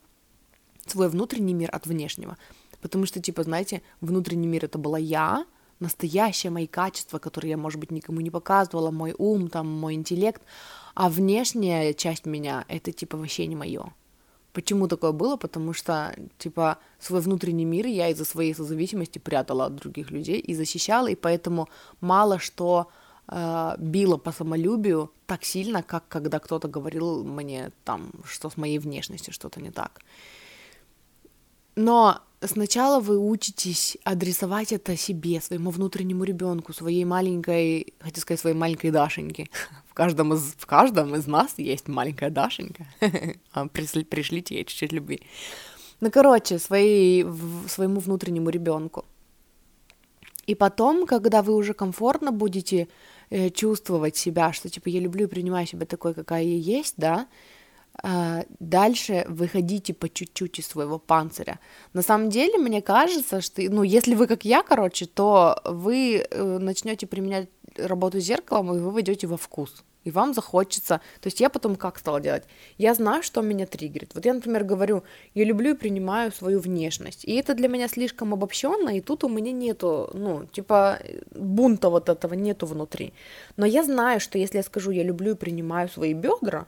свой 0.86 1.10
внутренний 1.10 1.54
мир 1.54 1.70
от 1.72 1.88
внешнего. 1.88 2.38
Потому 2.82 3.06
что, 3.06 3.22
типа, 3.22 3.44
знаете, 3.44 3.82
внутренний 4.02 4.48
мир 4.48 4.66
это 4.66 4.78
была 4.78 4.98
я, 4.98 5.46
настоящие 5.80 6.52
мои 6.52 6.68
качества, 6.68 7.20
которые 7.20 7.52
я, 7.52 7.58
может 7.58 7.80
быть, 7.80 7.92
никому 7.92 8.22
не 8.22 8.30
показывала, 8.30 8.92
мой 8.92 9.14
ум, 9.18 9.50
там, 9.50 9.68
мой 9.68 9.96
интеллект, 9.96 10.42
а 10.94 11.10
внешняя 11.10 11.94
часть 11.94 12.26
меня 12.26 12.66
это, 12.68 12.92
типа, 12.92 13.18
вообще 13.18 13.48
не 13.48 13.56
мое. 13.56 13.92
Почему 14.54 14.88
такое 14.88 15.12
было? 15.12 15.36
Потому 15.36 15.74
что, 15.74 16.16
типа, 16.38 16.78
свой 17.00 17.20
внутренний 17.20 17.66
мир 17.66 17.88
я 17.88 18.08
из-за 18.10 18.24
своей 18.24 18.54
созависимости 18.54 19.20
прятала 19.20 19.66
от 19.66 19.76
других 19.76 20.12
людей 20.12 20.40
и 20.40 20.56
защищала, 20.56 21.08
и 21.08 21.16
поэтому 21.16 21.68
мало 22.00 22.40
что 22.40 22.88
э, 23.28 23.76
било 23.78 24.16
по 24.16 24.32
самолюбию 24.32 25.12
так 25.26 25.44
сильно, 25.44 25.84
как 25.84 26.08
когда 26.08 26.40
кто-то 26.40 26.70
говорил 26.70 27.26
мне 27.26 27.72
там, 27.84 28.12
что 28.24 28.50
с 28.50 28.56
моей 28.56 28.80
внешностью 28.80 29.34
что-то 29.34 29.60
не 29.60 29.72
так. 29.72 30.00
Но 31.76 32.22
сначала 32.42 33.00
вы 33.00 33.18
учитесь 33.18 33.98
адресовать 34.04 34.72
это 34.72 34.96
себе, 34.98 35.42
своему 35.42 35.72
внутреннему 35.72 36.24
ребенку, 36.24 36.74
своей 36.74 37.06
маленькой, 37.06 37.94
хочу 38.00 38.22
сказать, 38.22 38.40
своей 38.40 38.56
маленькой 38.56 38.92
Дашеньке. 38.92 39.50
В 39.90 39.94
каждом 39.94 40.34
из, 40.34 40.54
в 40.58 40.66
каждом 40.66 41.16
из 41.16 41.26
нас 41.26 41.54
есть 41.58 41.88
маленькая 41.88 42.30
Дашенька. 42.30 42.86
А, 43.54 43.68
пришлите 43.68 44.56
ей 44.56 44.66
чуть-чуть 44.66 44.92
любви. 44.92 45.22
Ну, 46.02 46.12
короче, 46.12 46.60
своей, 46.60 47.26
своему 47.70 48.02
внутреннему 48.02 48.50
ребенку. 48.50 49.06
И 50.46 50.56
потом, 50.56 51.06
когда 51.08 51.42
вы 51.42 51.56
уже 51.56 51.74
комфортно 51.74 52.32
будете 52.32 52.88
э, 53.30 53.50
чувствовать 53.50 54.18
себя, 54.18 54.54
что 54.54 54.70
типа 54.70 54.90
я 54.90 55.00
люблю 55.00 55.26
и 55.26 55.30
принимаю 55.30 55.66
себя 55.66 55.86
такой, 55.86 56.14
какая 56.14 56.44
я 56.44 56.78
есть, 56.78 56.96
да, 56.98 57.28
дальше 58.60 59.26
выходите 59.28 59.94
по 59.94 60.10
чуть-чуть 60.10 60.60
из 60.60 60.68
своего 60.68 61.00
панциря. 61.00 61.60
На 61.94 62.02
самом 62.02 62.30
деле, 62.30 62.58
мне 62.58 62.82
кажется, 62.82 63.42
что, 63.42 63.62
ну, 63.70 63.84
если 63.84 64.16
вы 64.16 64.28
как 64.28 64.46
я, 64.46 64.64
короче, 64.64 65.06
то 65.06 65.62
вы 65.66 66.26
э, 66.30 66.58
начнете 66.60 67.08
применять 67.08 67.50
работу 67.78 68.20
с 68.20 68.24
зеркалом, 68.24 68.76
и 68.76 68.80
вы 68.80 68.92
войдете 68.92 69.28
во 69.28 69.38
вкус. 69.38 69.84
И 70.06 70.12
вам 70.12 70.34
захочется... 70.34 71.02
То 71.20 71.28
есть 71.28 71.42
я 71.42 71.50
потом 71.50 71.76
как 71.76 71.98
стала 71.98 72.22
делать? 72.22 72.44
Я 72.78 72.94
знаю, 72.94 73.24
что 73.24 73.42
меня 73.42 73.66
триггерит. 73.66 74.14
Вот 74.14 74.26
я, 74.26 74.34
например, 74.36 74.64
говорю, 74.64 75.04
я 75.34 75.44
люблю 75.44 75.72
и 75.72 75.78
принимаю 75.78 76.32
свою 76.32 76.60
внешность. 76.60 77.26
И 77.26 77.34
это 77.34 77.56
для 77.56 77.68
меня 77.68 77.88
слишком 77.88 78.34
обобщенно, 78.34 78.96
и 78.96 79.02
тут 79.02 79.24
у 79.24 79.30
меня 79.30 79.52
нету, 79.52 80.12
ну, 80.14 80.46
типа, 80.46 81.00
бунта 81.32 81.90
вот 81.90 82.08
этого 82.10 82.36
нету 82.36 82.68
внутри. 82.68 83.14
Но 83.58 83.66
я 83.66 83.84
знаю, 83.84 84.20
что 84.20 84.38
если 84.38 84.58
я 84.58 84.64
скажу, 84.64 84.92
я 84.92 85.02
люблю 85.02 85.32
и 85.32 85.36
принимаю 85.36 85.90
свои 85.90 86.14
бедра, 86.14 86.68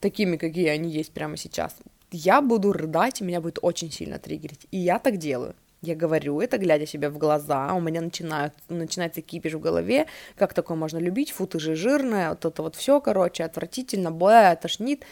такими, 0.00 0.36
какие 0.36 0.68
они 0.68 0.90
есть 0.90 1.12
прямо 1.12 1.36
сейчас, 1.36 1.76
я 2.10 2.40
буду 2.40 2.72
рыдать, 2.72 3.20
и 3.20 3.24
меня 3.24 3.40
будет 3.40 3.58
очень 3.62 3.90
сильно 3.90 4.18
триггерить. 4.18 4.66
И 4.70 4.78
я 4.78 4.98
так 4.98 5.16
делаю. 5.16 5.54
Я 5.82 5.94
говорю 5.94 6.40
это, 6.40 6.58
глядя 6.58 6.86
себе 6.86 7.10
в 7.10 7.18
глаза, 7.18 7.74
у 7.74 7.80
меня 7.80 8.00
начинают, 8.00 8.54
начинается 8.68 9.20
кипиш 9.20 9.54
в 9.54 9.60
голове, 9.60 10.06
как 10.36 10.54
такое 10.54 10.76
можно 10.76 10.98
любить, 10.98 11.30
фу, 11.30 11.46
ты 11.46 11.60
же 11.60 11.74
жирная, 11.76 12.30
вот 12.30 12.44
это 12.44 12.62
вот 12.62 12.76
все, 12.76 13.00
короче, 13.00 13.44
отвратительно, 13.44 14.10
бля, 14.10 14.56
тошнит. 14.56 15.04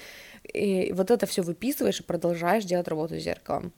И 0.52 0.92
вот 0.92 1.10
это 1.10 1.26
все 1.26 1.42
выписываешь 1.42 2.00
и 2.00 2.02
продолжаешь 2.02 2.64
делать 2.64 2.88
работу 2.88 3.14
с 3.18 3.22
зеркалом. 3.22 3.72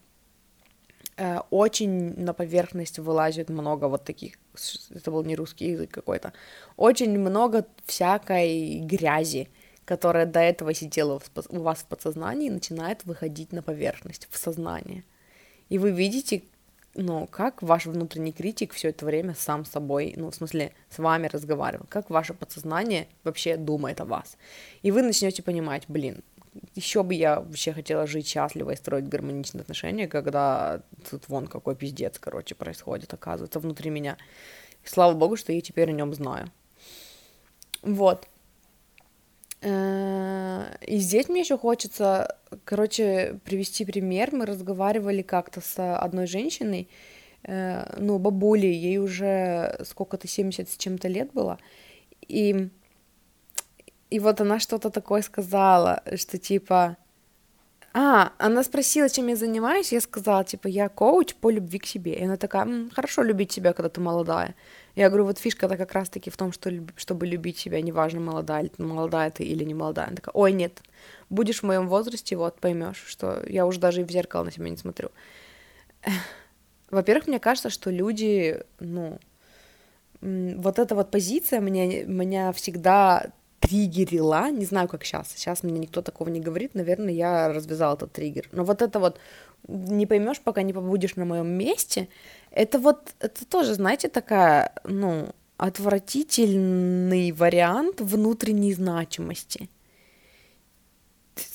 Э, 1.16 1.40
очень 1.50 2.14
на 2.20 2.32
поверхность 2.34 2.98
вылазит 2.98 3.48
много 3.48 3.86
вот 3.86 4.04
таких, 4.04 4.34
это 4.94 5.11
был 5.11 5.24
не 5.24 5.34
русский 5.34 5.70
язык 5.70 5.90
какой-то, 5.90 6.32
очень 6.76 7.18
много 7.18 7.66
всякой 7.86 8.80
грязи, 8.80 9.48
которая 9.87 10.26
до 10.26 10.41
этого 10.41 10.74
сидела 10.74 11.22
у 11.49 11.61
вас 11.61 11.78
в 11.78 11.87
подсознании, 11.87 12.51
начинает 12.51 13.05
выходить 13.05 13.53
на 13.53 13.62
поверхность, 13.62 14.28
в 14.30 14.37
сознание. 14.37 15.05
И 15.70 15.78
вы 15.78 15.93
видите, 15.93 16.43
ну, 16.95 17.26
как 17.28 17.62
ваш 17.62 17.87
внутренний 17.87 18.32
критик 18.32 18.72
все 18.72 18.89
это 18.89 19.07
время 19.07 19.34
сам 19.34 19.64
собой, 19.64 20.12
ну, 20.16 20.30
в 20.30 20.34
смысле, 20.34 20.72
с 20.91 20.99
вами 20.99 21.28
разговаривал, 21.28 21.87
как 21.89 22.11
ваше 22.11 22.34
подсознание 22.34 23.07
вообще 23.22 23.57
думает 23.57 24.01
о 24.01 24.05
вас. 24.05 24.37
И 24.82 24.91
вы 24.91 25.03
начнете 25.03 25.43
понимать, 25.43 25.84
блин, 25.87 26.22
еще 26.74 27.05
бы 27.05 27.14
я 27.14 27.41
вообще 27.41 27.72
хотела 27.72 28.07
жить 28.09 28.26
счастливо 28.26 28.72
и 28.72 28.76
строить 28.76 29.09
гармоничные 29.09 29.62
отношения, 29.62 30.09
когда 30.09 30.82
тут 31.09 31.28
вон 31.28 31.47
какой 31.47 31.76
пиздец, 31.76 32.18
короче, 32.18 32.57
происходит, 32.57 33.14
оказывается, 33.14 33.61
внутри 33.61 33.91
меня. 33.91 34.16
Слава 34.84 35.12
богу, 35.14 35.37
что 35.37 35.53
я 35.53 35.61
теперь 35.61 35.91
о 35.91 35.93
нем 35.93 36.12
знаю. 36.12 36.51
Вот. 37.82 38.26
Э, 39.62 40.76
и 40.86 40.98
здесь 40.98 41.28
мне 41.28 41.40
еще 41.40 41.59
хочется, 41.59 42.36
короче, 42.64 43.40
привести 43.44 43.84
пример. 43.84 44.30
Мы 44.32 44.46
разговаривали 44.46 45.22
как-то 45.22 45.61
с 45.61 45.96
одной 45.96 46.26
женщиной, 46.26 46.88
э, 47.44 47.96
ну, 47.98 48.18
бабулей, 48.18 48.72
ей 48.72 48.98
уже 48.98 49.78
сколько-то, 49.84 50.28
70 50.28 50.68
с 50.68 50.76
чем-то 50.76 51.09
лет 51.09 51.32
было, 51.32 51.59
и, 52.28 52.68
и 54.11 54.20
вот 54.20 54.40
она 54.40 54.59
что-то 54.59 54.90
такое 54.90 55.22
сказала, 55.22 56.02
что 56.16 56.38
типа, 56.38 56.96
а, 57.98 58.32
она 58.36 58.62
спросила, 58.62 59.09
чем 59.09 59.28
я 59.28 59.36
занимаюсь, 59.36 59.90
я 59.92 60.02
сказала, 60.02 60.44
типа, 60.44 60.68
я 60.68 60.90
коуч 60.90 61.34
по 61.34 61.48
любви 61.50 61.78
к 61.78 61.86
себе. 61.86 62.12
И 62.12 62.24
она 62.24 62.36
такая, 62.36 62.64
М, 62.64 62.90
хорошо 62.90 63.22
любить 63.22 63.52
себя, 63.52 63.72
когда 63.72 63.88
ты 63.88 64.02
молодая. 64.02 64.54
Я 64.97 65.09
говорю, 65.11 65.26
вот 65.26 65.38
фишка-то 65.38 65.76
как 65.76 65.92
раз-таки 65.92 66.30
в 66.30 66.36
том, 66.38 66.53
что, 66.53 66.72
чтобы 66.97 67.26
любить 67.26 67.59
себя, 67.59 67.82
неважно, 67.82 68.20
молодая, 68.20 68.70
молодая 68.78 69.30
ты 69.30 69.44
или 69.44 69.62
не 69.62 69.74
молодая. 69.74 70.07
Она 70.07 70.16
такая, 70.16 70.32
ой, 70.32 70.53
нет, 70.53 70.80
будешь 71.28 71.61
в 71.61 71.66
моем 71.66 71.86
возрасте, 71.86 72.34
вот, 72.34 72.59
поймешь, 72.59 73.05
что 73.07 73.44
я 73.47 73.66
уже 73.66 73.78
даже 73.78 74.01
и 74.01 74.05
в 74.05 74.11
зеркало 74.11 74.44
на 74.44 74.51
себя 74.51 74.70
не 74.70 74.78
смотрю. 74.78 75.11
Во-первых, 76.90 77.26
мне 77.26 77.38
кажется, 77.38 77.68
что 77.68 77.90
люди, 77.90 78.62
ну, 78.80 79.18
вот 80.22 80.78
эта 80.78 80.94
вот 80.94 81.11
позиция 81.11 81.61
меня, 81.61 82.05
меня 82.05 82.53
всегда 82.53 83.32
триггерила, 83.61 84.51
не 84.51 84.64
знаю, 84.64 84.88
как 84.88 85.05
сейчас, 85.05 85.28
сейчас 85.34 85.62
мне 85.62 85.78
никто 85.78 86.01
такого 86.01 86.28
не 86.30 86.40
говорит, 86.40 86.74
наверное, 86.74 87.12
я 87.12 87.53
развязала 87.53 87.97
этот 87.97 88.12
триггер, 88.12 88.49
но 88.53 88.64
вот 88.64 88.80
это 88.80 88.99
вот 88.99 89.18
не 89.68 90.06
поймешь, 90.06 90.40
пока 90.40 90.62
не 90.62 90.72
побудешь 90.72 91.16
на 91.16 91.24
моем 91.24 91.48
месте, 91.48 92.08
это 92.50 92.78
вот, 92.78 93.14
это 93.20 93.44
тоже, 93.46 93.74
знаете, 93.74 94.08
такая, 94.08 94.72
ну, 94.84 95.28
отвратительный 95.56 97.32
вариант 97.32 98.00
внутренней 98.00 98.74
значимости. 98.74 99.68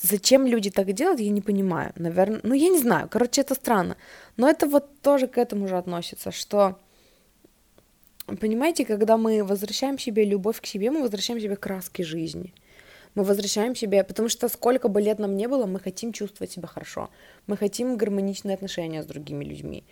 Зачем 0.02 0.46
люди 0.46 0.70
так 0.70 0.92
делают, 0.92 1.20
я 1.20 1.30
не 1.30 1.40
понимаю. 1.40 1.92
Наверное, 1.96 2.40
ну 2.42 2.54
я 2.54 2.68
не 2.68 2.78
знаю, 2.78 3.08
короче, 3.08 3.40
это 3.40 3.54
странно. 3.54 3.96
Но 4.36 4.48
это 4.48 4.66
вот 4.66 5.00
тоже 5.00 5.26
к 5.26 5.38
этому 5.38 5.66
же 5.66 5.76
относится, 5.76 6.30
что, 6.30 6.78
понимаете, 8.26 8.84
когда 8.84 9.16
мы 9.16 9.42
возвращаем 9.42 9.98
себе 9.98 10.24
любовь 10.24 10.60
к 10.60 10.66
себе, 10.66 10.90
мы 10.90 11.02
возвращаем 11.02 11.40
себе 11.40 11.56
краски 11.56 12.02
жизни. 12.02 12.54
Мы 13.14 13.24
возвращаем 13.24 13.74
себе, 13.74 14.04
потому 14.04 14.28
что 14.28 14.48
сколько 14.48 14.88
бы 14.88 15.00
лет 15.00 15.18
нам 15.18 15.36
не 15.36 15.48
было, 15.48 15.66
мы 15.66 15.80
хотим 15.80 16.12
чувствовать 16.12 16.52
себя 16.52 16.66
хорошо. 16.66 17.10
Мы 17.46 17.56
хотим 17.56 17.96
гармоничные 17.96 18.54
отношения 18.54 19.02
с 19.02 19.06
другими 19.06 19.44
людьми. 19.44 19.84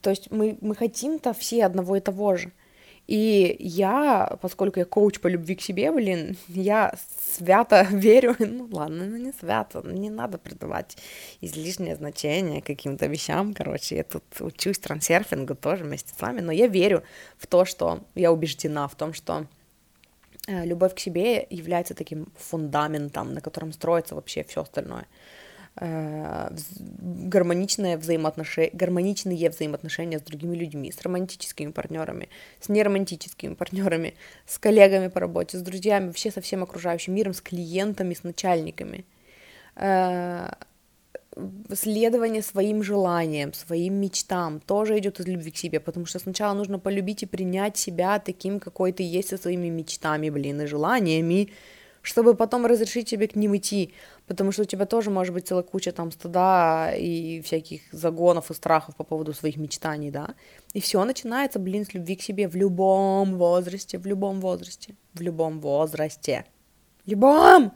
То 0.00 0.10
есть 0.10 0.30
мы, 0.30 0.58
мы 0.60 0.74
хотим-то 0.76 1.32
все 1.32 1.64
одного 1.64 1.96
и 1.96 2.00
того 2.00 2.36
же. 2.36 2.52
И 3.08 3.56
я, 3.58 4.36
поскольку 4.42 4.80
я 4.80 4.84
коуч 4.84 5.18
по 5.18 5.28
любви 5.28 5.54
к 5.54 5.62
себе, 5.62 5.90
блин, 5.90 6.36
я 6.48 6.94
свято 7.36 7.86
верю, 7.90 8.36
ну 8.38 8.68
ладно, 8.70 9.06
ну 9.06 9.16
не 9.16 9.32
свято, 9.32 9.82
не 9.84 10.10
надо 10.10 10.38
придавать 10.38 10.98
излишнее 11.40 11.96
значение 11.96 12.60
каким-то 12.60 13.06
вещам, 13.06 13.54
короче, 13.54 13.96
я 13.96 14.04
тут 14.04 14.24
учусь 14.40 14.78
трансерфингу 14.78 15.54
тоже 15.54 15.84
вместе 15.84 16.12
с 16.14 16.20
вами, 16.20 16.40
но 16.40 16.52
я 16.52 16.66
верю 16.66 17.02
в 17.38 17.46
то, 17.46 17.64
что, 17.64 18.00
я 18.14 18.30
убеждена 18.30 18.86
в 18.88 18.94
том, 18.94 19.14
что 19.14 19.46
любовь 20.48 20.94
к 20.94 20.98
себе 20.98 21.46
является 21.50 21.94
таким 21.94 22.32
фундаментом, 22.36 23.34
на 23.34 23.40
котором 23.40 23.72
строится 23.72 24.14
вообще 24.14 24.44
все 24.44 24.62
остальное. 24.62 25.06
Э, 25.80 26.50
гармоничное 27.30 27.96
взаимоотношение, 27.96 28.70
гармоничные 28.72 29.48
взаимоотношения 29.50 30.18
с 30.18 30.22
другими 30.22 30.56
людьми, 30.56 30.90
с 30.90 31.00
романтическими 31.02 31.70
партнерами, 31.70 32.28
с 32.60 32.68
неромантическими 32.68 33.54
партнерами, 33.54 34.14
с 34.46 34.58
коллегами 34.58 35.08
по 35.08 35.20
работе, 35.20 35.56
с 35.56 35.62
друзьями, 35.62 36.08
вообще 36.08 36.30
со 36.30 36.40
всем 36.40 36.62
окружающим 36.62 37.14
миром, 37.14 37.32
с 37.32 37.40
клиентами, 37.40 38.14
с 38.14 38.24
начальниками. 38.24 39.04
Следование 41.72 42.42
своим 42.42 42.82
желаниям, 42.82 43.52
своим 43.52 43.94
мечтам 43.94 44.60
тоже 44.60 44.98
идет 44.98 45.20
из 45.20 45.26
любви 45.26 45.50
к 45.50 45.56
себе, 45.56 45.78
потому 45.78 46.06
что 46.06 46.18
сначала 46.18 46.54
нужно 46.54 46.78
полюбить 46.78 47.22
и 47.22 47.26
принять 47.26 47.76
себя 47.76 48.18
таким, 48.18 48.58
какой 48.58 48.92
ты 48.92 49.04
есть 49.04 49.28
со 49.28 49.36
своими 49.36 49.68
мечтами, 49.68 50.30
блин, 50.30 50.60
и 50.62 50.66
желаниями, 50.66 51.50
чтобы 52.02 52.34
потом 52.34 52.66
разрешить 52.66 53.08
тебе 53.08 53.28
к 53.28 53.36
ним 53.36 53.56
идти, 53.56 53.92
потому 54.26 54.50
что 54.50 54.62
у 54.62 54.64
тебя 54.64 54.86
тоже 54.86 55.10
может 55.10 55.32
быть 55.32 55.46
целая 55.46 55.62
куча 55.62 55.92
там 55.92 56.10
стыда 56.10 56.92
и 56.96 57.40
всяких 57.42 57.82
загонов 57.92 58.50
и 58.50 58.54
страхов 58.54 58.96
по 58.96 59.04
поводу 59.04 59.32
своих 59.32 59.58
мечтаний, 59.58 60.10
да, 60.10 60.34
и 60.74 60.80
все 60.80 61.04
начинается, 61.04 61.58
блин, 61.58 61.84
с 61.84 61.94
любви 61.94 62.16
к 62.16 62.22
себе 62.22 62.48
в 62.48 62.56
любом 62.56 63.36
возрасте, 63.36 63.98
в 63.98 64.06
любом 64.06 64.40
возрасте, 64.40 64.96
в 65.14 65.20
любом 65.20 65.60
возрасте, 65.60 66.46
любом! 67.06 67.72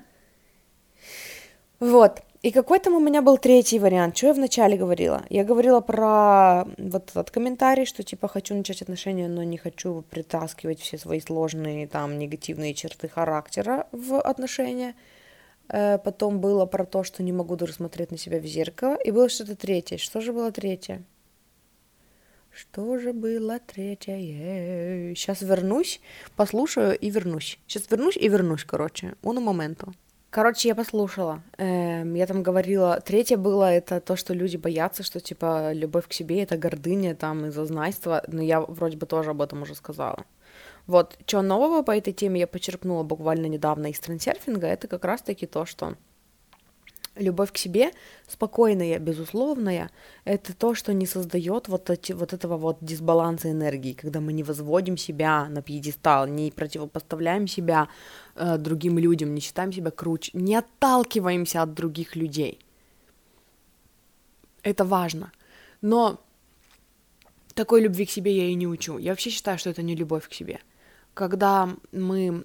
Вот, 1.78 2.22
и 2.42 2.50
какой 2.50 2.80
там 2.80 2.94
у 2.94 3.00
меня 3.00 3.22
был 3.22 3.38
третий 3.38 3.78
вариант. 3.78 4.16
Что 4.16 4.26
я 4.26 4.34
вначале 4.34 4.76
говорила? 4.76 5.24
Я 5.30 5.44
говорила 5.44 5.80
про 5.80 6.64
вот 6.76 7.10
этот 7.10 7.30
комментарий, 7.30 7.86
что 7.86 8.02
типа 8.02 8.26
хочу 8.26 8.56
начать 8.56 8.82
отношения, 8.82 9.28
но 9.28 9.44
не 9.44 9.58
хочу 9.58 10.02
притаскивать 10.10 10.80
все 10.80 10.98
свои 10.98 11.20
сложные 11.20 11.86
там 11.86 12.18
негативные 12.18 12.74
черты 12.74 13.08
характера 13.08 13.86
в 13.92 14.20
отношения. 14.20 14.96
Э, 15.68 15.98
потом 15.98 16.40
было 16.40 16.66
про 16.66 16.84
то, 16.84 17.04
что 17.04 17.22
не 17.22 17.32
могу 17.32 17.54
даже 17.54 17.74
на 17.78 18.18
себя 18.18 18.40
в 18.40 18.44
зеркало. 18.44 18.96
И 18.96 19.12
было 19.12 19.28
что-то 19.28 19.54
третье. 19.54 19.96
Что 19.98 20.20
же 20.20 20.32
было 20.32 20.50
третье? 20.50 21.04
Что 22.50 22.98
же 22.98 23.12
было 23.12 23.60
третье? 23.60 25.14
Сейчас 25.14 25.42
вернусь, 25.42 26.00
послушаю 26.34 26.98
и 26.98 27.08
вернусь. 27.08 27.60
Сейчас 27.68 27.88
вернусь 27.88 28.16
и 28.16 28.28
вернусь, 28.28 28.64
короче. 28.64 29.14
Уну 29.22 29.40
моменту. 29.40 29.94
Короче, 30.32 30.68
я 30.68 30.74
послушала. 30.74 31.42
Эм, 31.58 32.14
я 32.14 32.26
там 32.26 32.42
говорила, 32.42 32.98
третье 33.04 33.36
было 33.36 33.70
это 33.70 34.00
то, 34.00 34.16
что 34.16 34.32
люди 34.32 34.56
боятся, 34.56 35.02
что 35.02 35.20
типа 35.20 35.74
любовь 35.74 36.08
к 36.08 36.14
себе 36.14 36.42
это 36.42 36.56
гордыня 36.56 37.14
там 37.14 37.44
и 37.44 37.50
зазнайство, 37.50 38.24
но 38.28 38.40
я 38.40 38.62
вроде 38.62 38.96
бы 38.96 39.04
тоже 39.04 39.32
об 39.32 39.42
этом 39.42 39.60
уже 39.60 39.74
сказала. 39.74 40.24
Вот, 40.86 41.18
что 41.26 41.42
нового 41.42 41.82
по 41.82 41.94
этой 41.94 42.14
теме 42.14 42.40
я 42.40 42.46
почерпнула 42.46 43.02
буквально 43.02 43.44
недавно 43.44 43.88
из 43.88 44.00
трансерфинга, 44.00 44.68
это 44.68 44.88
как 44.88 45.04
раз-таки 45.04 45.44
то, 45.44 45.66
что 45.66 45.96
Любовь 47.14 47.52
к 47.52 47.58
себе, 47.58 47.90
спокойная, 48.26 48.98
безусловная, 48.98 49.90
это 50.24 50.54
то, 50.54 50.74
что 50.74 50.94
не 50.94 51.06
создает 51.06 51.68
вот, 51.68 51.90
эти, 51.90 52.12
вот 52.12 52.32
этого 52.32 52.56
вот 52.56 52.78
дисбаланса 52.80 53.50
энергии, 53.50 53.92
когда 53.92 54.20
мы 54.20 54.32
не 54.32 54.42
возводим 54.42 54.96
себя 54.96 55.46
на 55.50 55.60
пьедестал, 55.60 56.26
не 56.26 56.50
противопоставляем 56.50 57.46
себя 57.48 57.88
э, 58.34 58.56
другим 58.56 58.98
людям, 58.98 59.34
не 59.34 59.40
считаем 59.42 59.72
себя 59.72 59.90
круче, 59.90 60.30
не 60.32 60.54
отталкиваемся 60.54 61.60
от 61.60 61.74
других 61.74 62.16
людей. 62.16 62.58
Это 64.62 64.84
важно. 64.84 65.32
Но 65.82 66.18
такой 67.54 67.82
любви 67.82 68.06
к 68.06 68.10
себе 68.10 68.34
я 68.34 68.44
и 68.44 68.54
не 68.54 68.66
учу. 68.66 68.96
Я 68.96 69.10
вообще 69.10 69.28
считаю, 69.28 69.58
что 69.58 69.68
это 69.68 69.82
не 69.82 69.94
любовь 69.94 70.26
к 70.28 70.32
себе– 70.32 70.60
когда 71.14 71.68
мы 71.92 72.44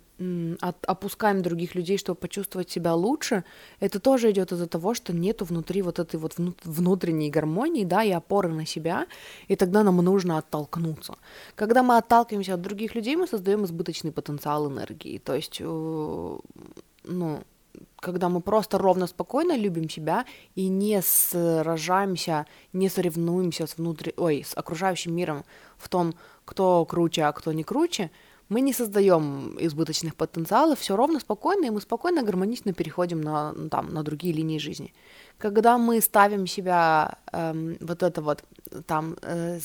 опускаем 0.61 1.41
других 1.41 1.75
людей, 1.75 1.97
чтобы 1.97 2.19
почувствовать 2.19 2.71
себя 2.71 2.95
лучше, 2.95 3.43
это 3.79 3.99
тоже 3.99 4.31
идет 4.31 4.51
из-за 4.51 4.65
того, 4.67 4.95
что 4.95 5.13
нету 5.13 5.45
внутри 5.45 5.81
вот 5.81 5.99
этой 5.99 6.19
вот 6.19 6.33
внутренней 6.63 7.29
гармонии, 7.29 7.85
да, 7.85 8.03
и 8.03 8.11
опоры 8.11 8.49
на 8.49 8.65
себя, 8.65 9.05
и 9.47 9.55
тогда 9.55 9.83
нам 9.83 9.97
нужно 9.97 10.39
оттолкнуться. 10.39 11.15
Когда 11.55 11.83
мы 11.83 11.97
отталкиваемся 11.97 12.55
от 12.55 12.61
других 12.61 12.95
людей, 12.95 13.15
мы 13.15 13.27
создаем 13.27 13.63
избыточный 13.65 14.11
потенциал 14.11 14.67
энергии, 14.69 15.19
то 15.19 15.35
есть, 15.35 15.57
э, 15.61 16.37
ну, 17.03 17.43
когда 17.99 18.29
мы 18.29 18.41
просто 18.41 18.77
ровно 18.77 19.07
спокойно 19.07 19.57
любим 19.57 19.89
себя 19.89 20.25
и 20.55 20.67
не 20.67 21.01
сражаемся, 21.01 22.45
не 22.73 22.89
соревнуемся 22.89 23.67
с 23.67 23.77
внутри, 23.77 24.13
ой, 24.17 24.43
с 24.43 24.57
окружающим 24.57 25.15
миром 25.15 25.43
в 25.77 25.89
том, 25.89 26.13
кто 26.45 26.85
круче, 26.85 27.23
а 27.23 27.31
кто 27.31 27.53
не 27.53 27.63
круче, 27.63 28.09
мы 28.49 28.61
не 28.61 28.73
создаем 28.73 29.57
избыточных 29.59 30.15
потенциалов, 30.15 30.79
все 30.79 30.95
ровно, 30.95 31.19
спокойно, 31.19 31.65
и 31.65 31.69
мы 31.69 31.81
спокойно, 31.81 32.23
гармонично 32.23 32.73
переходим 32.73 33.21
на, 33.21 33.53
там, 33.69 33.93
на 33.93 34.03
другие 34.03 34.33
линии 34.33 34.59
жизни. 34.59 34.93
Когда 35.37 35.77
мы 35.77 36.01
ставим 36.01 36.47
себя 36.47 37.17
эм, 37.31 37.77
вот 37.81 38.03
это 38.03 38.21
вот 38.21 38.43
там 38.85 39.15
э, 39.21 39.59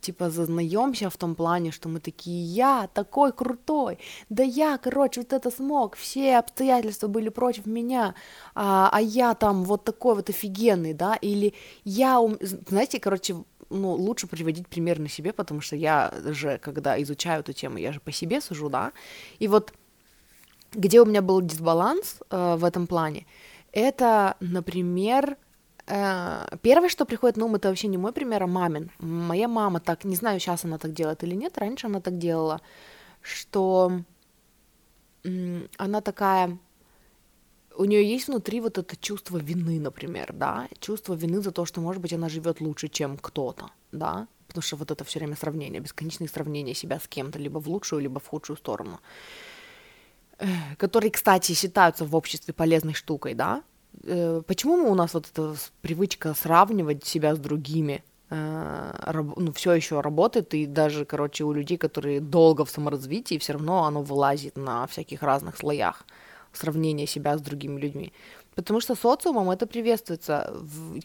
типа 0.00 0.30
зазнаемся 0.30 1.10
в 1.10 1.16
том 1.16 1.34
плане, 1.34 1.70
что 1.70 1.88
мы 1.88 2.00
такие, 2.00 2.44
я 2.44 2.88
такой 2.94 3.32
крутой, 3.32 3.98
да 4.30 4.42
я, 4.42 4.78
короче, 4.78 5.20
вот 5.20 5.32
это 5.32 5.50
смог, 5.50 5.96
все 5.96 6.38
обстоятельства 6.38 7.08
были 7.08 7.30
против 7.30 7.66
меня, 7.66 8.14
а, 8.54 8.90
а 8.92 9.00
я 9.00 9.34
там 9.34 9.64
вот 9.64 9.84
такой 9.84 10.14
вот 10.14 10.30
офигенный, 10.30 10.94
да, 10.94 11.14
или 11.16 11.52
я, 11.84 12.20
знаете, 12.40 13.00
короче, 13.00 13.34
ну, 13.70 13.92
лучше 13.92 14.26
приводить 14.26 14.68
пример 14.68 14.98
на 14.98 15.08
себе, 15.08 15.32
потому 15.32 15.60
что 15.60 15.76
я 15.76 16.12
же, 16.24 16.58
когда 16.58 17.00
изучаю 17.02 17.40
эту 17.40 17.52
тему, 17.52 17.78
я 17.78 17.92
же 17.92 18.00
по 18.00 18.12
себе 18.12 18.40
сужу, 18.40 18.68
да, 18.68 18.92
и 19.38 19.48
вот 19.48 19.72
где 20.72 21.00
у 21.00 21.06
меня 21.06 21.22
был 21.22 21.40
дисбаланс 21.40 22.18
э, 22.30 22.56
в 22.56 22.64
этом 22.64 22.86
плане, 22.86 23.26
это, 23.72 24.36
например, 24.40 25.36
э, 25.86 26.56
первое, 26.62 26.88
что 26.88 27.04
приходит 27.04 27.36
на 27.36 27.44
ум, 27.44 27.54
это 27.54 27.68
вообще 27.68 27.88
не 27.88 27.98
мой 27.98 28.12
пример, 28.12 28.42
а 28.42 28.46
мамин. 28.46 28.90
Моя 28.98 29.48
мама 29.48 29.80
так, 29.80 30.04
не 30.04 30.16
знаю, 30.16 30.40
сейчас 30.40 30.64
она 30.64 30.78
так 30.78 30.92
делает 30.92 31.24
или 31.24 31.34
нет, 31.34 31.58
раньше 31.58 31.86
она 31.86 32.00
так 32.00 32.18
делала, 32.18 32.60
что 33.22 34.02
она 35.78 36.00
такая 36.00 36.58
у 37.78 37.84
нее 37.84 38.04
есть 38.04 38.26
внутри 38.26 38.60
вот 38.60 38.76
это 38.76 38.96
чувство 38.96 39.38
вины, 39.38 39.78
например, 39.80 40.32
да, 40.32 40.68
чувство 40.80 41.14
вины 41.14 41.40
за 41.40 41.52
то, 41.52 41.64
что, 41.64 41.80
может 41.80 42.02
быть, 42.02 42.12
она 42.12 42.28
живет 42.28 42.60
лучше, 42.60 42.88
чем 42.88 43.16
кто-то, 43.16 43.70
да, 43.92 44.26
потому 44.48 44.62
что 44.62 44.76
вот 44.76 44.90
это 44.90 45.04
все 45.04 45.20
время 45.20 45.36
сравнение, 45.36 45.80
бесконечные 45.80 46.28
сравнения 46.28 46.74
себя 46.74 46.98
с 46.98 47.06
кем-то, 47.06 47.38
либо 47.38 47.60
в 47.60 47.68
лучшую, 47.68 48.02
либо 48.02 48.18
в 48.18 48.26
худшую 48.26 48.56
сторону, 48.56 48.98
которые, 50.76 51.12
кстати, 51.12 51.52
считаются 51.52 52.04
в 52.04 52.16
обществе 52.16 52.52
полезной 52.52 52.94
штукой, 52.94 53.34
да, 53.34 53.62
э, 54.02 54.42
почему 54.44 54.90
у 54.90 54.94
нас 54.96 55.14
вот 55.14 55.28
эта 55.32 55.54
привычка 55.80 56.34
сравнивать 56.34 57.04
себя 57.04 57.36
с 57.36 57.38
другими, 57.38 58.02
э, 58.30 59.12
ну, 59.36 59.52
все 59.52 59.72
еще 59.72 60.00
работает, 60.00 60.52
и 60.52 60.66
даже, 60.66 61.04
короче, 61.04 61.44
у 61.44 61.52
людей, 61.52 61.78
которые 61.78 62.20
долго 62.20 62.64
в 62.64 62.70
саморазвитии, 62.70 63.38
все 63.38 63.52
равно 63.52 63.84
оно 63.84 64.02
вылазит 64.02 64.56
на 64.56 64.84
всяких 64.88 65.22
разных 65.22 65.56
слоях 65.56 66.04
сравнение 66.52 67.06
себя 67.06 67.36
с 67.36 67.40
другими 67.40 67.80
людьми. 67.80 68.12
Потому 68.58 68.80
что 68.80 68.96
социумом 68.96 69.50
это 69.50 69.68
приветствуется, 69.68 70.52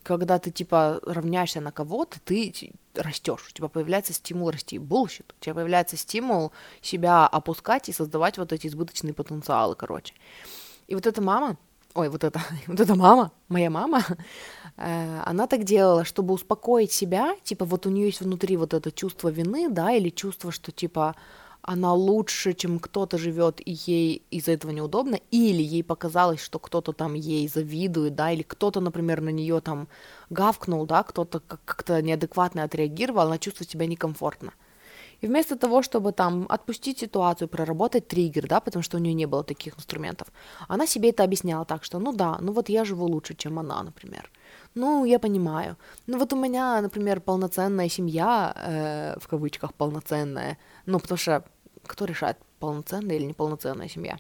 когда 0.02 0.40
ты 0.40 0.50
типа 0.50 1.00
равняешься 1.06 1.62
на 1.62 1.72
кого-то, 1.72 2.20
ты 2.20 2.52
растешь, 2.96 3.48
у 3.48 3.54
тебя 3.54 3.68
появляется 3.68 4.12
стимул 4.12 4.50
расти. 4.50 4.80
Bullshit. 4.80 5.36
У 5.40 5.44
тебя 5.44 5.54
появляется 5.54 5.96
стимул 5.96 6.52
себя 6.82 7.28
опускать 7.28 7.90
и 7.90 7.94
создавать 7.94 8.40
вот 8.40 8.54
эти 8.54 8.66
избыточные 8.66 9.14
потенциалы, 9.14 9.76
короче. 9.76 10.16
И 10.88 10.96
вот 10.96 11.06
эта 11.06 11.22
мама, 11.22 11.58
ой, 11.94 12.10
вот 12.10 12.24
эта, 12.24 12.42
вот 12.68 12.80
эта 12.80 12.96
мама, 12.96 13.32
моя 13.50 13.70
мама, 13.70 14.04
э, 14.78 15.22
она 15.24 15.46
так 15.46 15.64
делала, 15.64 16.06
чтобы 16.06 16.34
успокоить 16.34 16.92
себя, 16.92 17.36
типа 17.44 17.66
вот 17.66 17.86
у 17.86 17.92
нее 17.92 18.08
есть 18.08 18.22
внутри 18.22 18.58
вот 18.58 18.74
это 18.74 18.92
чувство 18.92 19.30
вины, 19.30 19.70
да, 19.70 19.92
или 19.92 20.10
чувство, 20.10 20.52
что 20.52 20.72
типа 20.72 21.16
она 21.64 21.94
лучше, 21.94 22.54
чем 22.54 22.78
кто-то 22.80 23.18
живет, 23.18 23.62
и 23.66 23.72
ей 23.86 24.22
из-за 24.32 24.52
этого 24.52 24.72
неудобно, 24.72 25.18
или 25.32 25.64
ей 25.64 25.84
показалось, 25.84 26.42
что 26.42 26.60
кто-то 26.60 26.92
там 26.92 27.14
ей 27.14 27.48
завидует, 27.48 28.16
да, 28.16 28.32
или 28.32 28.44
кто-то, 28.44 28.82
например, 28.82 29.22
на 29.22 29.30
нее 29.30 29.62
там 29.62 29.88
гавкнул, 30.30 30.86
да, 30.86 31.04
кто-то 31.04 31.40
как-то 31.40 32.02
неадекватно 32.02 32.64
отреагировал, 32.64 33.28
она 33.28 33.38
чувствует 33.38 33.72
себя 33.72 33.88
некомфортно. 33.88 34.54
И 35.22 35.28
вместо 35.28 35.56
того, 35.56 35.82
чтобы 35.82 36.12
там 36.12 36.46
отпустить 36.50 37.00
ситуацию, 37.00 37.48
проработать 37.48 38.10
триггер, 38.10 38.48
да, 38.48 38.60
потому 38.60 38.84
что 38.84 38.98
у 38.98 39.00
нее 39.00 39.14
не 39.14 39.26
было 39.26 39.44
таких 39.44 39.78
инструментов, 39.78 40.28
она 40.68 40.86
себе 40.86 41.10
это 41.10 41.24
объясняла 41.24 41.64
так, 41.64 41.86
что, 41.86 42.00
ну 42.00 42.12
да, 42.12 42.38
ну 42.42 42.52
вот 42.52 42.70
я 42.70 42.84
живу 42.84 43.06
лучше, 43.06 43.34
чем 43.36 43.58
она, 43.58 43.84
например. 43.84 44.30
Ну, 44.76 45.06
я 45.06 45.20
понимаю. 45.20 45.78
Ну 46.08 46.18
вот 46.18 46.34
у 46.34 46.36
меня, 46.36 46.82
например, 46.82 47.22
полноценная 47.22 47.90
семья, 47.90 48.54
э, 48.56 49.20
в 49.22 49.28
кавычках 49.28 49.74
полноценная, 49.74 50.58
ну 50.86 51.00
потому 51.00 51.18
что 51.18 51.44
кто 51.86 52.06
решает, 52.06 52.38
полноценная 52.60 53.16
или 53.18 53.26
неполноценная 53.26 53.88
семья? 53.88 54.20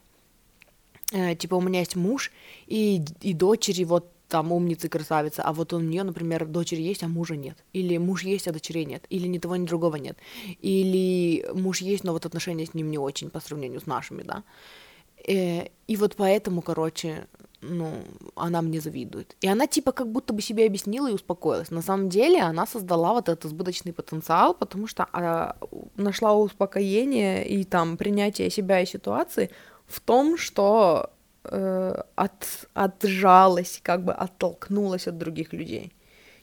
Э, 1.11 1.35
типа 1.35 1.55
у 1.55 1.61
меня 1.61 1.79
есть 1.79 1.95
муж 1.95 2.31
и, 2.67 3.03
и 3.21 3.33
дочери, 3.33 3.83
вот 3.83 4.09
там 4.27 4.51
умница 4.51 4.87
и 4.87 4.89
красавица, 4.89 5.43
а 5.43 5.53
вот 5.53 5.73
у 5.73 5.79
нее, 5.79 6.03
например, 6.03 6.45
дочери 6.47 6.81
есть, 6.81 7.03
а 7.03 7.07
мужа 7.07 7.35
нет. 7.35 7.63
Или 7.71 7.97
муж 7.97 8.23
есть, 8.23 8.47
а 8.47 8.51
дочерей 8.51 8.85
нет. 8.85 9.05
Или 9.09 9.27
ни 9.27 9.37
того, 9.37 9.55
ни 9.57 9.67
другого 9.67 9.97
нет. 9.97 10.17
Или 10.61 11.45
муж 11.53 11.81
есть, 11.81 12.03
но 12.03 12.13
вот 12.13 12.25
отношения 12.25 12.65
с 12.65 12.73
ним 12.73 12.89
не 12.89 12.97
очень 12.97 13.29
по 13.29 13.39
сравнению 13.39 13.79
с 13.79 13.85
нашими, 13.85 14.23
да. 14.23 14.37
Э, 14.37 14.82
и 15.27 15.95
вот 15.95 16.15
поэтому, 16.15 16.61
короче, 16.61 17.27
ну, 17.63 17.91
она 18.35 18.61
мне 18.61 18.79
завидует. 18.81 19.35
И 19.41 19.47
она 19.47 19.67
типа 19.67 19.91
как 19.91 20.11
будто 20.11 20.33
бы 20.33 20.41
себе 20.41 20.65
объяснила 20.65 21.09
и 21.09 21.13
успокоилась. 21.13 21.71
На 21.71 21.81
самом 21.81 22.09
деле 22.09 22.41
она 22.41 22.65
создала 22.65 23.13
вот 23.13 23.29
этот 23.29 23.45
избыточный 23.45 23.93
потенциал, 23.93 24.53
потому 24.53 24.87
что 24.87 25.07
она 25.11 25.55
нашла 25.95 26.33
успокоение 26.33 27.47
и 27.47 27.63
там 27.63 27.97
принятие 27.97 28.49
себя 28.49 28.81
и 28.81 28.85
ситуации 28.85 29.49
в 29.87 29.99
том, 29.99 30.37
что 30.37 31.09
э, 31.45 32.01
от, 32.15 32.67
отжалась, 32.73 33.79
как 33.83 34.03
бы 34.03 34.13
оттолкнулась 34.13 35.07
от 35.07 35.17
других 35.17 35.53
людей. 35.53 35.93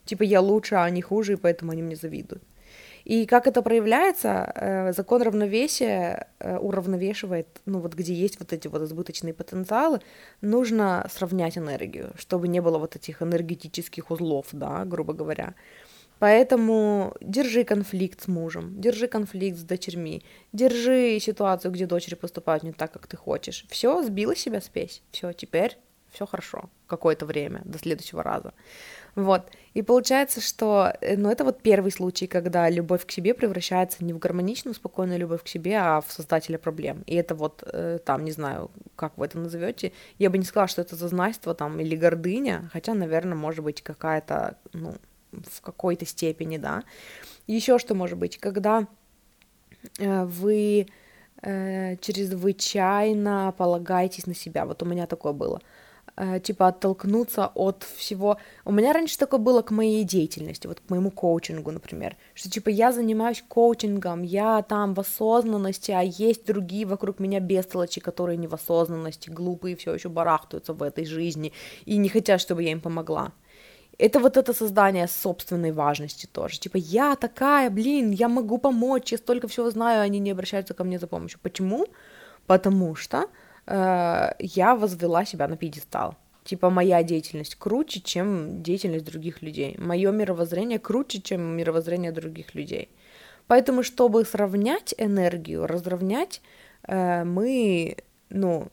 Типа 0.04 0.22
я 0.22 0.40
лучше, 0.40 0.74
а 0.74 0.84
они 0.84 1.02
хуже, 1.02 1.34
и 1.34 1.36
поэтому 1.36 1.72
они 1.72 1.82
мне 1.82 1.96
завидуют. 1.96 2.42
И 3.10 3.26
как 3.26 3.48
это 3.48 3.60
проявляется, 3.62 4.52
э, 4.54 4.92
закон 4.92 5.22
равновесия 5.22 6.28
э, 6.38 6.56
уравновешивает, 6.58 7.60
ну 7.66 7.80
вот 7.80 7.94
где 7.94 8.14
есть 8.14 8.38
вот 8.38 8.52
эти 8.52 8.68
вот 8.68 8.82
избыточные 8.82 9.34
потенциалы, 9.34 10.00
нужно 10.42 11.04
сравнять 11.12 11.58
энергию, 11.58 12.12
чтобы 12.16 12.46
не 12.46 12.60
было 12.60 12.78
вот 12.78 12.94
этих 12.94 13.20
энергетических 13.20 14.12
узлов, 14.12 14.46
да, 14.52 14.84
грубо 14.84 15.12
говоря. 15.12 15.54
Поэтому 16.20 17.12
держи 17.20 17.64
конфликт 17.64 18.22
с 18.22 18.28
мужем, 18.28 18.80
держи 18.80 19.08
конфликт 19.08 19.58
с 19.58 19.64
дочерьми, 19.64 20.22
держи 20.52 21.18
ситуацию, 21.18 21.72
где 21.72 21.86
дочери 21.86 22.14
поступают 22.14 22.62
не 22.62 22.72
так, 22.72 22.92
как 22.92 23.08
ты 23.08 23.16
хочешь. 23.16 23.66
Все, 23.70 24.04
сбила 24.04 24.36
себя 24.36 24.60
спесь. 24.60 25.02
Все, 25.10 25.32
теперь 25.32 25.78
все 26.12 26.26
хорошо. 26.26 26.70
Какое-то 26.86 27.26
время, 27.26 27.62
до 27.64 27.78
следующего 27.78 28.22
раза. 28.22 28.52
Вот. 29.16 29.50
И 29.74 29.82
получается, 29.82 30.40
что, 30.40 30.92
э, 31.00 31.16
ну, 31.16 31.30
это 31.30 31.44
вот 31.44 31.62
первый 31.62 31.92
случай, 31.92 32.26
когда 32.26 32.68
любовь 32.70 33.06
к 33.06 33.10
себе 33.10 33.34
превращается 33.34 34.04
не 34.04 34.12
в 34.12 34.18
гармоничную, 34.18 34.74
спокойную 34.74 35.18
любовь 35.18 35.42
к 35.42 35.48
себе, 35.48 35.78
а 35.78 36.00
в 36.00 36.12
создателя 36.12 36.58
проблем. 36.58 37.02
И 37.06 37.14
это 37.14 37.34
вот, 37.34 37.62
э, 37.66 37.98
там, 38.04 38.24
не 38.24 38.32
знаю, 38.32 38.70
как 38.96 39.16
вы 39.16 39.26
это 39.26 39.38
назовете, 39.38 39.92
я 40.18 40.30
бы 40.30 40.38
не 40.38 40.44
сказала, 40.44 40.68
что 40.68 40.82
это 40.82 40.96
зазнайство 40.96 41.54
там 41.54 41.80
или 41.80 41.96
гордыня, 41.96 42.70
хотя, 42.72 42.94
наверное, 42.94 43.36
может 43.36 43.64
быть 43.64 43.82
какая-то, 43.82 44.56
ну, 44.72 44.94
в 45.32 45.60
какой-то 45.60 46.06
степени, 46.06 46.56
да. 46.58 46.84
Еще 47.46 47.78
что 47.78 47.94
может 47.94 48.18
быть, 48.18 48.38
когда 48.38 48.86
э, 49.98 50.24
вы 50.24 50.86
э, 51.42 51.96
чрезвычайно 51.96 53.54
полагаетесь 53.56 54.26
на 54.26 54.34
себя. 54.34 54.64
Вот 54.64 54.82
у 54.82 54.86
меня 54.86 55.06
такое 55.06 55.32
было. 55.32 55.60
Типа 56.42 56.68
оттолкнуться 56.68 57.50
от 57.54 57.84
всего. 57.96 58.38
У 58.64 58.72
меня 58.72 58.92
раньше 58.92 59.18
такое 59.18 59.40
было 59.40 59.62
к 59.62 59.70
моей 59.70 60.04
деятельности, 60.04 60.66
вот 60.66 60.80
к 60.80 60.90
моему 60.90 61.10
коучингу, 61.10 61.70
например, 61.70 62.16
что 62.34 62.50
типа 62.50 62.68
я 62.68 62.92
занимаюсь 62.92 63.42
коучингом, 63.46 64.22
я 64.22 64.62
там 64.62 64.94
в 64.94 65.00
осознанности, 65.00 65.90
а 65.92 66.02
есть 66.02 66.46
другие 66.46 66.86
вокруг 66.86 67.20
меня 67.20 67.40
бестолочи, 67.40 68.00
которые 68.00 68.36
не 68.36 68.46
в 68.46 68.54
осознанности, 68.54 69.30
глупые, 69.30 69.76
все 69.76 69.94
еще 69.94 70.08
барахтаются 70.08 70.72
в 70.72 70.82
этой 70.82 71.04
жизни 71.04 71.52
и 71.84 71.96
не 71.96 72.08
хотят, 72.08 72.40
чтобы 72.40 72.62
я 72.62 72.72
им 72.72 72.80
помогла. 72.80 73.32
Это 73.98 74.18
вот 74.18 74.38
это 74.38 74.54
создание 74.54 75.06
собственной 75.08 75.72
важности 75.72 76.26
тоже. 76.26 76.58
Типа, 76.58 76.78
я 76.78 77.16
такая, 77.16 77.68
блин, 77.68 78.12
я 78.12 78.28
могу 78.28 78.56
помочь, 78.56 79.12
я 79.12 79.18
столько 79.18 79.46
всего 79.46 79.70
знаю, 79.70 80.00
они 80.00 80.18
не 80.18 80.30
обращаются 80.30 80.72
ко 80.72 80.84
мне 80.84 80.98
за 80.98 81.06
помощью. 81.06 81.38
Почему? 81.42 81.86
Потому 82.46 82.94
что 82.94 83.26
э, 83.70 84.32
я 84.38 84.74
возвела 84.74 85.24
себя 85.24 85.48
на 85.48 85.56
пьедестал. 85.56 86.16
Типа 86.44 86.70
моя 86.70 87.02
деятельность 87.02 87.54
круче, 87.54 88.00
чем 88.00 88.62
деятельность 88.62 89.04
других 89.04 89.42
людей. 89.42 89.76
Мое 89.78 90.10
мировоззрение 90.10 90.78
круче, 90.78 91.20
чем 91.20 91.56
мировоззрение 91.56 92.12
других 92.12 92.54
людей. 92.54 92.88
Поэтому, 93.46 93.82
чтобы 93.82 94.24
сравнять 94.24 94.94
энергию, 94.98 95.66
разровнять, 95.66 96.40
э, 96.88 97.24
мы, 97.24 97.96
ну, 98.30 98.68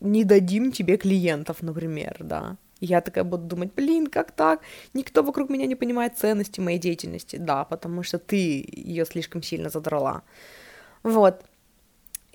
не 0.00 0.24
дадим 0.24 0.72
тебе 0.72 0.96
клиентов, 0.96 1.62
например, 1.62 2.16
да. 2.20 2.56
Я 2.80 3.00
такая 3.00 3.24
буду 3.24 3.44
думать, 3.44 3.72
блин, 3.74 4.06
как 4.06 4.32
так? 4.32 4.60
Никто 4.92 5.22
вокруг 5.22 5.50
меня 5.50 5.66
не 5.66 5.76
понимает 5.76 6.18
ценности 6.18 6.60
моей 6.60 6.78
деятельности. 6.78 7.36
Да, 7.36 7.64
потому 7.64 8.02
что 8.02 8.18
ты 8.18 8.64
ее 8.70 9.04
слишком 9.04 9.42
сильно 9.42 9.70
задрала. 9.70 10.22
Вот. 11.02 11.44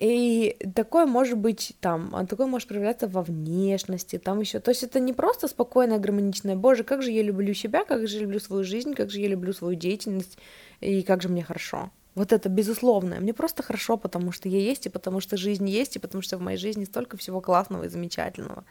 И 0.00 0.56
такое 0.74 1.04
может 1.04 1.36
быть 1.36 1.76
там, 1.78 2.10
а 2.14 2.26
такое 2.26 2.46
может 2.46 2.66
проявляться 2.66 3.06
во 3.06 3.22
внешности, 3.22 4.18
там 4.18 4.40
еще. 4.40 4.58
То 4.58 4.70
есть 4.70 4.82
это 4.82 4.98
не 4.98 5.12
просто 5.12 5.46
спокойное, 5.46 5.98
гармоничное, 5.98 6.56
боже, 6.56 6.84
как 6.84 7.02
же 7.02 7.10
я 7.10 7.22
люблю 7.22 7.52
себя, 7.52 7.84
как 7.84 8.08
же 8.08 8.16
я 8.16 8.22
люблю 8.22 8.40
свою 8.40 8.64
жизнь, 8.64 8.94
как 8.94 9.10
же 9.10 9.20
я 9.20 9.28
люблю 9.28 9.52
свою 9.52 9.74
деятельность, 9.74 10.38
и 10.80 11.02
как 11.02 11.20
же 11.20 11.28
мне 11.28 11.42
хорошо. 11.42 11.90
Вот 12.14 12.32
это 12.32 12.48
безусловное. 12.48 13.20
Мне 13.20 13.34
просто 13.34 13.62
хорошо, 13.62 13.98
потому 13.98 14.32
что 14.32 14.48
я 14.48 14.58
есть, 14.58 14.86
и 14.86 14.88
потому 14.88 15.20
что 15.20 15.36
жизнь 15.36 15.68
есть, 15.68 15.96
и 15.96 15.98
потому 15.98 16.22
что 16.22 16.38
в 16.38 16.40
моей 16.40 16.56
жизни 16.56 16.84
столько 16.84 17.18
всего 17.18 17.42
классного 17.42 17.84
и 17.84 17.88
замечательного. 17.88 18.64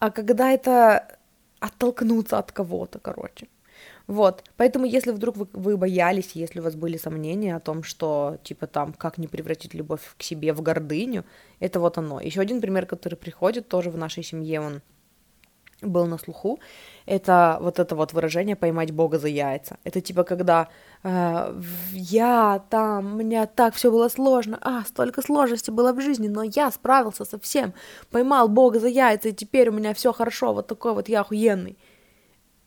А 0.00 0.10
когда 0.10 0.52
это 0.52 1.18
оттолкнуться 1.60 2.38
от 2.38 2.52
кого-то, 2.52 2.98
короче. 2.98 3.48
Вот, 4.12 4.44
поэтому 4.58 4.84
если 4.84 5.10
вдруг 5.10 5.38
вы, 5.38 5.48
вы 5.54 5.76
боялись, 5.78 6.32
если 6.34 6.60
у 6.60 6.62
вас 6.62 6.74
были 6.74 6.98
сомнения 6.98 7.56
о 7.56 7.60
том, 7.60 7.82
что, 7.82 8.36
типа, 8.42 8.66
там, 8.66 8.92
как 8.92 9.16
не 9.16 9.26
превратить 9.26 9.72
любовь 9.72 10.02
к 10.18 10.22
себе 10.22 10.52
в 10.52 10.60
гордыню, 10.60 11.24
это 11.60 11.80
вот 11.80 11.96
оно. 11.96 12.20
Еще 12.20 12.42
один 12.42 12.60
пример, 12.60 12.84
который 12.84 13.14
приходит 13.14 13.68
тоже 13.68 13.88
в 13.90 13.96
нашей 13.96 14.22
семье, 14.22 14.60
он 14.60 14.82
был 15.80 16.04
на 16.04 16.18
слуху, 16.18 16.60
это 17.06 17.56
вот 17.62 17.78
это 17.78 17.96
вот 17.96 18.12
выражение 18.12 18.54
«поймать 18.54 18.90
Бога 18.90 19.18
за 19.18 19.28
яйца». 19.28 19.78
Это 19.82 20.02
типа 20.02 20.24
когда 20.24 20.68
э, 21.02 21.60
я 21.92 22.62
там, 22.68 23.16
меня 23.16 23.46
так 23.46 23.74
все 23.74 23.90
было 23.90 24.08
сложно, 24.08 24.58
а, 24.60 24.84
столько 24.84 25.22
сложностей 25.22 25.72
было 25.72 25.94
в 25.94 26.02
жизни, 26.02 26.28
но 26.28 26.42
я 26.42 26.70
справился 26.70 27.24
со 27.24 27.38
всем, 27.38 27.72
поймал 28.10 28.48
Бога 28.48 28.78
за 28.78 28.88
яйца, 28.88 29.30
и 29.30 29.32
теперь 29.32 29.70
у 29.70 29.72
меня 29.72 29.94
все 29.94 30.12
хорошо, 30.12 30.52
вот 30.52 30.66
такой 30.66 30.92
вот 30.92 31.08
я 31.08 31.22
охуенный 31.22 31.78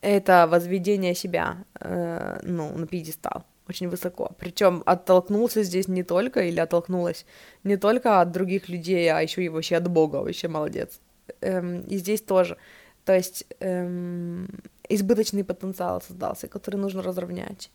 это 0.06 0.48
возведение 0.48 1.16
себя, 1.16 1.58
э, 1.80 2.40
ну, 2.44 2.78
на 2.78 2.86
пьедестал 2.88 3.44
очень 3.68 3.90
высоко. 3.90 4.32
Причем 4.38 4.84
оттолкнулся 4.86 5.64
здесь 5.64 5.88
не 5.88 6.04
только, 6.04 6.42
или 6.42 6.60
оттолкнулась 6.60 7.26
не 7.64 7.78
только 7.78 8.22
от 8.22 8.32
других 8.32 8.70
людей, 8.70 9.12
а 9.12 9.22
еще 9.22 9.44
и 9.44 9.50
вообще 9.50 9.78
от 9.78 9.88
Бога, 9.88 10.18
вообще 10.18 10.48
молодец. 10.48 11.00
Эм, 11.42 11.82
и 11.82 11.98
здесь 11.98 12.22
тоже. 12.22 12.58
То 13.04 13.16
есть 13.16 13.46
эм, 13.60 14.48
избыточный 14.90 15.44
потенциал 15.44 16.02
создался, 16.02 16.48
который 16.48 16.78
нужно 16.78 17.02
разровнять. 17.02 17.72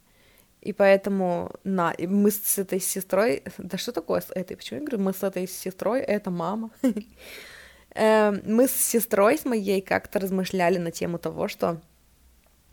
И 0.60 0.72
поэтому, 0.72 1.50
на, 1.64 1.94
мы 1.98 2.30
с 2.30 2.58
этой 2.58 2.80
сестрой, 2.80 3.42
да 3.58 3.78
что 3.78 3.92
такое 3.92 4.20
с 4.20 4.30
этой, 4.30 4.56
почему 4.56 4.80
я 4.80 4.86
говорю, 4.86 5.02
мы 5.02 5.12
с 5.12 5.22
этой 5.24 5.48
сестрой, 5.48 6.00
это 6.00 6.30
мама. 6.30 6.70
Эм, 7.94 8.40
мы 8.46 8.68
с 8.68 8.72
сестрой, 8.72 9.36
с 9.36 9.44
моей, 9.44 9.80
как-то 9.80 10.20
размышляли 10.20 10.78
на 10.78 10.92
тему 10.92 11.18
того, 11.18 11.48
что 11.48 11.80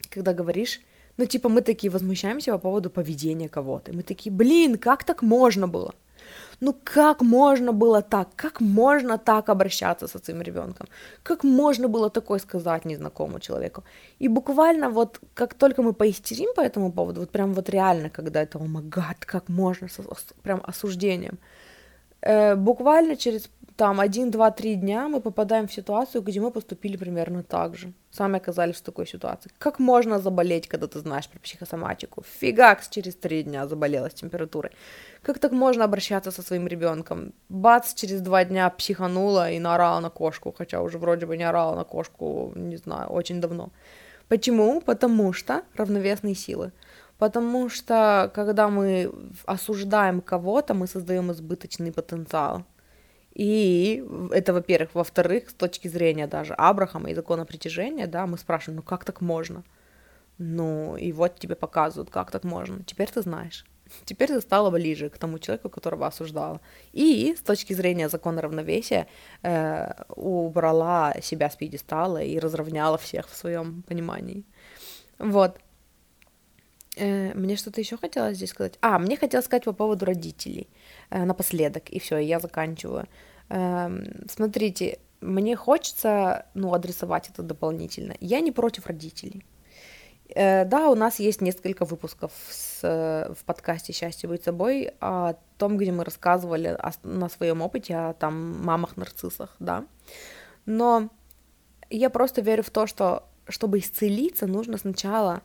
когда 0.09 0.33
говоришь, 0.33 0.81
ну, 1.17 1.25
типа, 1.25 1.49
мы 1.49 1.61
такие 1.61 1.89
возмущаемся 1.91 2.51
по 2.51 2.59
поводу 2.59 2.89
поведения 2.89 3.49
кого-то. 3.49 3.93
Мы 3.93 4.03
такие, 4.03 4.31
блин, 4.31 4.77
как 4.77 5.03
так 5.03 5.21
можно 5.21 5.67
было? 5.67 5.93
Ну 6.59 6.75
как 6.83 7.21
можно 7.21 7.71
было 7.71 8.01
так? 8.01 8.29
Как 8.35 8.61
можно 8.61 9.17
так 9.17 9.49
обращаться 9.49 10.07
со 10.07 10.19
своим 10.19 10.41
ребенком? 10.41 10.87
Как 11.23 11.43
можно 11.43 11.87
было 11.87 12.09
такое 12.09 12.39
сказать 12.39 12.85
незнакомому 12.85 13.39
человеку? 13.39 13.83
И 14.19 14.27
буквально 14.27 14.89
вот 14.89 15.19
как 15.33 15.53
только 15.53 15.83
мы 15.83 15.93
поистерим 15.93 16.53
по 16.55 16.61
этому 16.61 16.91
поводу, 16.91 17.19
вот 17.19 17.29
прям 17.29 17.53
вот 17.53 17.69
реально, 17.69 18.09
когда 18.09 18.41
это, 18.41 18.57
о 18.57 18.81
гад, 18.81 19.25
как 19.25 19.49
можно, 19.49 19.87
с, 19.87 19.99
прям 20.41 20.61
осуждением, 20.63 21.37
буквально 22.55 23.15
через 23.15 23.49
там 23.77 23.99
один, 23.99 24.31
два, 24.31 24.49
три 24.49 24.75
дня 24.75 25.07
мы 25.07 25.21
попадаем 25.21 25.67
в 25.67 25.71
ситуацию, 25.71 26.23
где 26.23 26.41
мы 26.41 26.49
поступили 26.49 26.97
примерно 26.97 27.43
так 27.43 27.75
же. 27.75 27.93
Сами 28.09 28.37
оказались 28.37 28.77
в 28.77 28.81
такой 28.81 29.05
ситуации. 29.05 29.51
Как 29.59 29.77
можно 29.79 30.19
заболеть, 30.19 30.67
когда 30.67 30.87
ты 30.87 30.99
знаешь 30.99 31.29
про 31.29 31.39
психосоматику? 31.39 32.23
Фигакс 32.39 32.89
через 32.89 33.15
три 33.15 33.43
дня 33.43 33.67
заболела 33.67 34.09
с 34.09 34.15
температурой. 34.15 34.71
Как 35.21 35.37
так 35.37 35.51
можно 35.51 35.83
обращаться 35.83 36.31
со 36.31 36.41
своим 36.41 36.67
ребенком? 36.67 37.33
Бац, 37.49 37.93
через 37.93 38.21
два 38.21 38.45
дня 38.45 38.67
психанула 38.71 39.51
и 39.51 39.59
наорала 39.59 39.99
на 39.99 40.09
кошку, 40.09 40.55
хотя 40.57 40.81
уже 40.81 40.97
вроде 40.97 41.27
бы 41.27 41.37
не 41.37 41.43
орала 41.43 41.75
на 41.75 41.83
кошку, 41.83 42.53
не 42.55 42.77
знаю, 42.77 43.09
очень 43.09 43.39
давно. 43.39 43.69
Почему? 44.27 44.81
Потому 44.81 45.33
что 45.33 45.61
равновесные 45.75 46.33
силы. 46.33 46.71
Потому 47.17 47.69
что 47.69 48.31
когда 48.35 48.69
мы 48.69 49.11
осуждаем 49.45 50.21
кого-то, 50.21 50.73
мы 50.73 50.87
создаем 50.87 51.31
избыточный 51.31 51.91
потенциал. 51.91 52.63
И 53.33 54.03
это, 54.31 54.53
во-первых. 54.53 54.95
Во-вторых, 54.95 55.49
с 55.49 55.53
точки 55.53 55.87
зрения 55.87 56.27
даже 56.27 56.53
Абрахама 56.53 57.09
и 57.11 57.15
закона 57.15 57.45
притяжения, 57.45 58.07
да, 58.07 58.25
мы 58.25 58.37
спрашиваем, 58.37 58.77
ну 58.77 58.83
как 58.83 59.05
так 59.05 59.21
можно? 59.21 59.63
Ну, 60.37 60.97
и 60.97 61.11
вот 61.11 61.39
тебе 61.39 61.55
показывают, 61.55 62.09
как 62.09 62.31
так 62.31 62.43
можно. 62.43 62.83
Теперь 62.83 63.09
ты 63.09 63.21
знаешь. 63.21 63.65
Теперь 64.05 64.29
ты 64.29 64.41
стала 64.41 64.69
ближе 64.69 65.09
к 65.09 65.17
тому 65.17 65.39
человеку, 65.39 65.69
которого 65.69 66.07
осуждала. 66.07 66.61
И 66.93 67.35
с 67.37 67.41
точки 67.41 67.73
зрения 67.73 68.09
закона 68.09 68.41
равновесия 68.41 69.07
э, 69.43 69.93
убрала 70.09 71.13
себя 71.21 71.49
с 71.49 71.55
пьедестала 71.55 72.21
и 72.21 72.39
разровняла 72.39 72.97
всех 72.97 73.29
в 73.29 73.35
своем 73.35 73.83
понимании. 73.83 74.43
Вот. 75.19 75.59
Э, 76.97 77.33
мне 77.35 77.55
что-то 77.55 77.81
еще 77.81 77.97
хотелось 77.97 78.37
здесь 78.37 78.49
сказать. 78.49 78.77
А, 78.81 78.97
мне 78.99 79.17
хотелось 79.17 79.45
сказать 79.45 79.65
по 79.65 79.73
поводу 79.73 80.05
родителей 80.05 80.67
э, 81.09 81.23
напоследок, 81.25 81.89
и 81.89 81.99
все, 81.99 82.17
я 82.17 82.39
заканчиваю. 82.39 83.07
Э, 83.49 83.89
смотрите, 84.29 84.99
мне 85.21 85.55
хочется, 85.55 86.45
ну, 86.53 86.73
адресовать 86.73 87.29
это 87.29 87.43
дополнительно. 87.43 88.15
Я 88.19 88.39
не 88.39 88.51
против 88.51 88.87
родителей. 88.87 89.45
Э, 90.35 90.65
да, 90.65 90.89
у 90.89 90.95
нас 90.95 91.19
есть 91.19 91.41
несколько 91.41 91.85
выпусков 91.85 92.31
с, 92.49 92.81
в 92.81 93.45
подкасте 93.45 93.93
«Счастье 93.93 94.27
быть 94.27 94.43
собой» 94.43 94.91
о 94.99 95.35
том, 95.57 95.77
где 95.77 95.91
мы 95.91 96.03
рассказывали 96.03 96.69
о, 96.79 96.91
на 97.03 97.29
своем 97.29 97.61
опыте 97.61 97.95
о 97.95 98.13
там 98.13 98.63
мамах-нарциссах, 98.65 99.55
да. 99.59 99.85
Но 100.65 101.09
я 101.89 102.09
просто 102.09 102.41
верю 102.41 102.63
в 102.63 102.71
то, 102.71 102.87
что 102.87 103.29
чтобы 103.47 103.79
исцелиться, 103.79 104.45
нужно 104.45 104.77
сначала 104.77 105.41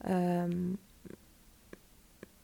эм, 0.00 0.80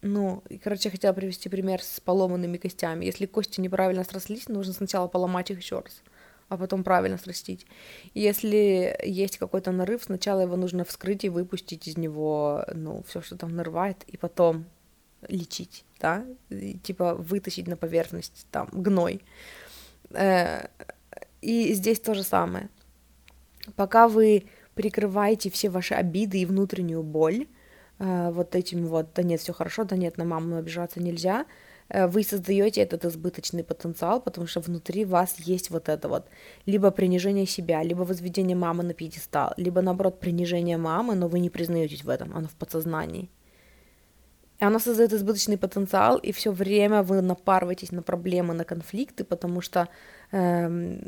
ну, 0.02 0.42
короче, 0.62 0.88
я 0.88 0.90
хотела 0.90 1.12
привести 1.12 1.48
пример 1.48 1.82
с 1.82 2.00
поломанными 2.00 2.56
костями. 2.56 3.04
Если 3.04 3.26
кости 3.26 3.60
неправильно 3.60 4.04
срослись, 4.04 4.48
нужно 4.48 4.72
сначала 4.72 5.08
поломать 5.08 5.50
их 5.50 5.58
еще 5.58 5.80
раз, 5.80 6.02
а 6.48 6.56
потом 6.56 6.84
правильно 6.84 7.18
срастить. 7.18 7.66
Если 8.14 8.98
есть 9.04 9.36
какой-то 9.36 9.72
нарыв, 9.72 10.04
сначала 10.04 10.40
его 10.40 10.56
нужно 10.56 10.84
вскрыть 10.84 11.24
и 11.24 11.28
выпустить 11.28 11.86
из 11.86 11.98
него, 11.98 12.64
ну, 12.74 13.02
все, 13.06 13.20
что 13.20 13.36
там 13.36 13.54
нарывает, 13.54 14.02
и 14.06 14.16
потом 14.16 14.64
лечить, 15.28 15.84
да, 16.00 16.24
и, 16.48 16.78
типа 16.78 17.14
вытащить 17.14 17.66
на 17.66 17.76
поверхность 17.76 18.46
там 18.50 18.68
гной. 18.72 19.20
Э, 20.10 20.68
и 21.42 21.74
здесь 21.74 22.00
то 22.00 22.14
же 22.14 22.22
самое. 22.22 22.70
Пока 23.76 24.08
вы 24.08 24.44
прикрываете 24.74 25.50
все 25.50 25.68
ваши 25.68 25.92
обиды 25.92 26.38
и 26.38 26.46
внутреннюю 26.46 27.02
боль, 27.02 27.46
вот 28.00 28.54
этим 28.54 28.86
вот, 28.86 29.08
да 29.14 29.22
нет, 29.22 29.40
все 29.40 29.52
хорошо, 29.52 29.84
да 29.84 29.96
нет, 29.96 30.16
на 30.16 30.24
маму 30.24 30.56
обижаться 30.56 31.02
нельзя, 31.02 31.44
э, 31.90 32.06
вы 32.06 32.22
создаете 32.22 32.80
этот 32.80 33.04
избыточный 33.04 33.62
потенциал, 33.62 34.22
потому 34.22 34.46
что 34.46 34.60
внутри 34.60 35.04
вас 35.04 35.36
есть 35.38 35.70
вот 35.70 35.88
это 35.88 36.08
вот 36.08 36.26
либо 36.66 36.90
принижение 36.90 37.46
себя, 37.46 37.82
либо 37.82 38.02
возведение 38.02 38.56
мамы 38.56 38.84
на 38.84 38.94
пьедестал, 38.94 39.52
либо 39.58 39.82
наоборот 39.82 40.18
принижение 40.18 40.78
мамы, 40.78 41.14
но 41.14 41.28
вы 41.28 41.40
не 41.40 41.50
признаетесь 41.50 42.04
в 42.04 42.08
этом, 42.08 42.34
оно 42.34 42.48
в 42.48 42.54
подсознании. 42.54 43.28
И 44.60 44.64
оно 44.64 44.78
создает 44.78 45.12
избыточный 45.12 45.56
потенциал, 45.56 46.18
и 46.18 46.32
все 46.32 46.52
время 46.52 47.02
вы 47.02 47.22
напарываетесь 47.22 47.92
на 47.92 48.02
проблемы, 48.02 48.54
на 48.54 48.64
конфликты, 48.64 49.24
потому 49.24 49.60
что 49.62 49.88
эм, 50.32 51.00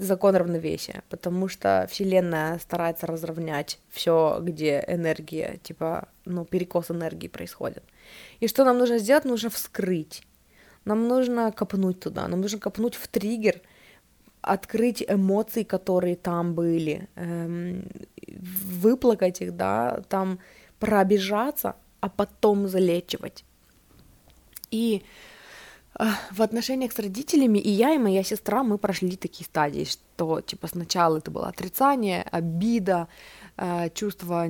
закон 0.00 0.36
равновесия, 0.36 1.02
потому 1.10 1.48
что 1.48 1.86
Вселенная 1.90 2.58
старается 2.58 3.06
разровнять 3.06 3.78
все, 3.90 4.38
где 4.40 4.84
энергия, 4.88 5.58
типа, 5.62 6.08
ну, 6.24 6.44
перекос 6.44 6.90
энергии 6.90 7.28
происходит. 7.28 7.84
И 8.40 8.48
что 8.48 8.64
нам 8.64 8.78
нужно 8.78 8.98
сделать? 8.98 9.24
Нужно 9.24 9.50
вскрыть. 9.50 10.22
Нам 10.84 11.08
нужно 11.08 11.52
копнуть 11.52 12.00
туда, 12.00 12.26
нам 12.28 12.40
нужно 12.40 12.58
копнуть 12.58 12.94
в 12.94 13.06
триггер, 13.08 13.60
открыть 14.40 15.04
эмоции, 15.06 15.62
которые 15.62 16.16
там 16.16 16.54
были, 16.54 17.08
эм, 17.16 17.84
выплакать 18.80 19.42
их, 19.42 19.54
да, 19.54 20.02
там 20.08 20.38
пробежаться, 20.78 21.76
а 22.00 22.08
потом 22.08 22.68
залечивать. 22.68 23.44
И 24.70 25.02
в 26.30 26.42
отношениях 26.42 26.92
с 26.92 26.98
родителями 26.98 27.58
и 27.58 27.70
я, 27.70 27.94
и 27.94 27.98
моя 27.98 28.22
сестра, 28.22 28.62
мы 28.62 28.78
прошли 28.78 29.16
такие 29.16 29.44
стадии, 29.44 29.84
что, 29.84 30.40
типа, 30.40 30.68
сначала 30.68 31.18
это 31.18 31.30
было 31.30 31.48
отрицание, 31.48 32.22
обида, 32.22 33.08
э, 33.56 33.90
чувство 33.90 34.46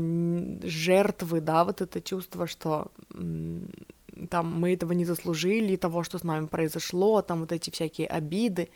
жертвы, 0.62 1.40
да, 1.40 1.64
вот 1.64 1.80
это 1.80 2.00
чувство, 2.00 2.46
что 2.46 2.90
там 4.28 4.60
мы 4.60 4.74
этого 4.74 4.92
не 4.92 5.04
заслужили, 5.04 5.76
того, 5.76 6.04
что 6.04 6.18
с 6.18 6.24
нами 6.24 6.46
произошло, 6.46 7.22
там 7.22 7.40
вот 7.40 7.52
эти 7.52 7.70
всякие 7.70 8.06
обиды. 8.06 8.68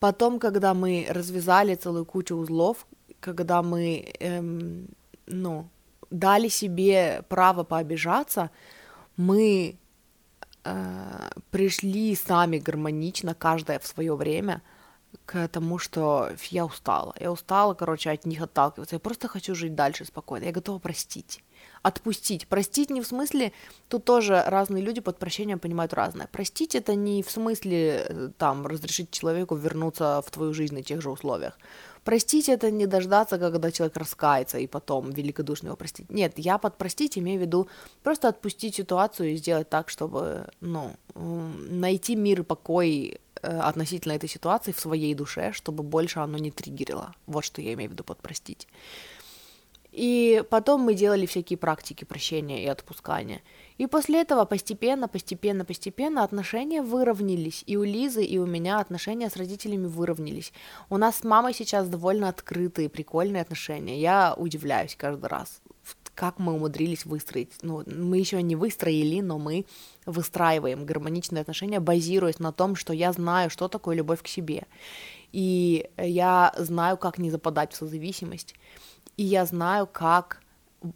Потом, 0.00 0.38
когда 0.38 0.74
мы 0.74 1.06
развязали 1.08 1.74
целую 1.74 2.04
кучу 2.04 2.36
узлов, 2.36 2.86
когда 3.20 3.62
мы, 3.62 4.12
эм, 4.20 4.86
ну, 5.26 5.68
дали 6.10 6.48
себе 6.48 7.22
право 7.28 7.64
пообижаться, 7.64 8.50
мы 9.16 9.76
э, 10.64 11.30
пришли 11.50 12.16
сами 12.16 12.58
гармонично, 12.58 13.34
каждая 13.34 13.78
в 13.78 13.86
свое 13.86 14.16
время, 14.16 14.62
к 15.26 15.48
тому, 15.48 15.78
что 15.78 16.30
я 16.50 16.64
устала. 16.64 17.14
Я 17.20 17.30
устала, 17.30 17.74
короче, 17.74 18.10
от 18.10 18.26
них 18.26 18.42
отталкиваться. 18.42 18.96
Я 18.96 19.00
просто 19.00 19.28
хочу 19.28 19.54
жить 19.54 19.74
дальше 19.74 20.04
спокойно. 20.04 20.44
Я 20.44 20.52
готова 20.52 20.78
простить. 20.78 21.43
Отпустить. 21.84 22.48
Простить 22.48 22.88
не 22.88 23.02
в 23.02 23.06
смысле... 23.06 23.52
Тут 23.88 24.04
тоже 24.04 24.42
разные 24.46 24.82
люди 24.82 25.00
под 25.00 25.18
прощением 25.18 25.58
понимают 25.58 25.92
разное. 25.92 26.26
Простить 26.26 26.74
это 26.74 26.94
не 26.94 27.22
в 27.22 27.30
смысле, 27.30 28.06
э, 28.08 28.30
там, 28.38 28.66
разрешить 28.66 29.10
человеку 29.10 29.54
вернуться 29.54 30.22
в 30.26 30.30
твою 30.30 30.54
жизнь 30.54 30.74
на 30.74 30.82
тех 30.82 31.02
же 31.02 31.10
условиях. 31.10 31.58
Простить 32.02 32.48
это 32.48 32.70
не 32.70 32.86
дождаться, 32.86 33.38
когда 33.38 33.70
человек 33.70 33.98
раскается 33.98 34.58
и 34.58 34.66
потом 34.66 35.10
великодушно 35.10 35.68
его 35.68 35.76
простить. 35.76 36.10
Нет, 36.10 36.32
я 36.36 36.56
под 36.56 36.78
простить 36.78 37.18
имею 37.18 37.38
в 37.38 37.42
виду 37.42 37.68
просто 38.02 38.28
отпустить 38.28 38.76
ситуацию 38.76 39.32
и 39.32 39.36
сделать 39.36 39.68
так, 39.68 39.90
чтобы, 39.90 40.48
ну, 40.60 40.96
найти 41.14 42.16
мир 42.16 42.40
и 42.40 42.44
покой 42.44 43.20
э, 43.42 43.58
относительно 43.58 44.12
этой 44.12 44.28
ситуации 44.28 44.72
в 44.72 44.80
своей 44.80 45.14
душе, 45.14 45.52
чтобы 45.52 45.82
больше 45.82 46.20
оно 46.20 46.38
не 46.38 46.50
триггерило. 46.50 47.14
Вот 47.26 47.44
что 47.44 47.60
я 47.60 47.74
имею 47.74 47.90
в 47.90 47.92
виду 47.92 48.04
под 48.04 48.18
простить. 48.22 48.68
И 49.94 50.42
потом 50.50 50.80
мы 50.80 50.94
делали 50.94 51.24
всякие 51.24 51.56
практики 51.56 52.04
прощения 52.04 52.64
и 52.64 52.66
отпускания. 52.66 53.42
И 53.78 53.86
после 53.86 54.22
этого 54.22 54.44
постепенно, 54.44 55.06
постепенно, 55.06 55.64
постепенно 55.64 56.24
отношения 56.24 56.82
выровнялись. 56.82 57.62
И 57.68 57.76
у 57.76 57.84
Лизы, 57.84 58.24
и 58.24 58.38
у 58.38 58.46
меня 58.46 58.80
отношения 58.80 59.30
с 59.30 59.36
родителями 59.36 59.86
выровнялись. 59.86 60.52
У 60.90 60.96
нас 60.96 61.18
с 61.18 61.24
мамой 61.24 61.54
сейчас 61.54 61.88
довольно 61.88 62.28
открытые, 62.28 62.88
прикольные 62.88 63.42
отношения. 63.42 64.00
Я 64.00 64.34
удивляюсь 64.36 64.96
каждый 64.96 65.26
раз, 65.26 65.62
как 66.16 66.40
мы 66.40 66.54
умудрились 66.54 67.04
выстроить. 67.04 67.52
Ну, 67.62 67.84
мы 67.86 68.18
еще 68.18 68.42
не 68.42 68.56
выстроили, 68.56 69.20
но 69.20 69.38
мы 69.38 69.64
выстраиваем 70.06 70.86
гармоничные 70.86 71.42
отношения, 71.42 71.78
базируясь 71.78 72.40
на 72.40 72.50
том, 72.50 72.74
что 72.74 72.92
я 72.92 73.12
знаю, 73.12 73.48
что 73.48 73.68
такое 73.68 73.94
любовь 73.94 74.24
к 74.24 74.26
себе. 74.26 74.64
И 75.30 75.88
я 75.98 76.52
знаю, 76.58 76.96
как 76.96 77.18
не 77.18 77.30
западать 77.30 77.72
в 77.72 77.76
созависимость 77.76 78.54
и 79.16 79.22
я 79.22 79.44
знаю, 79.44 79.86
как 79.86 80.40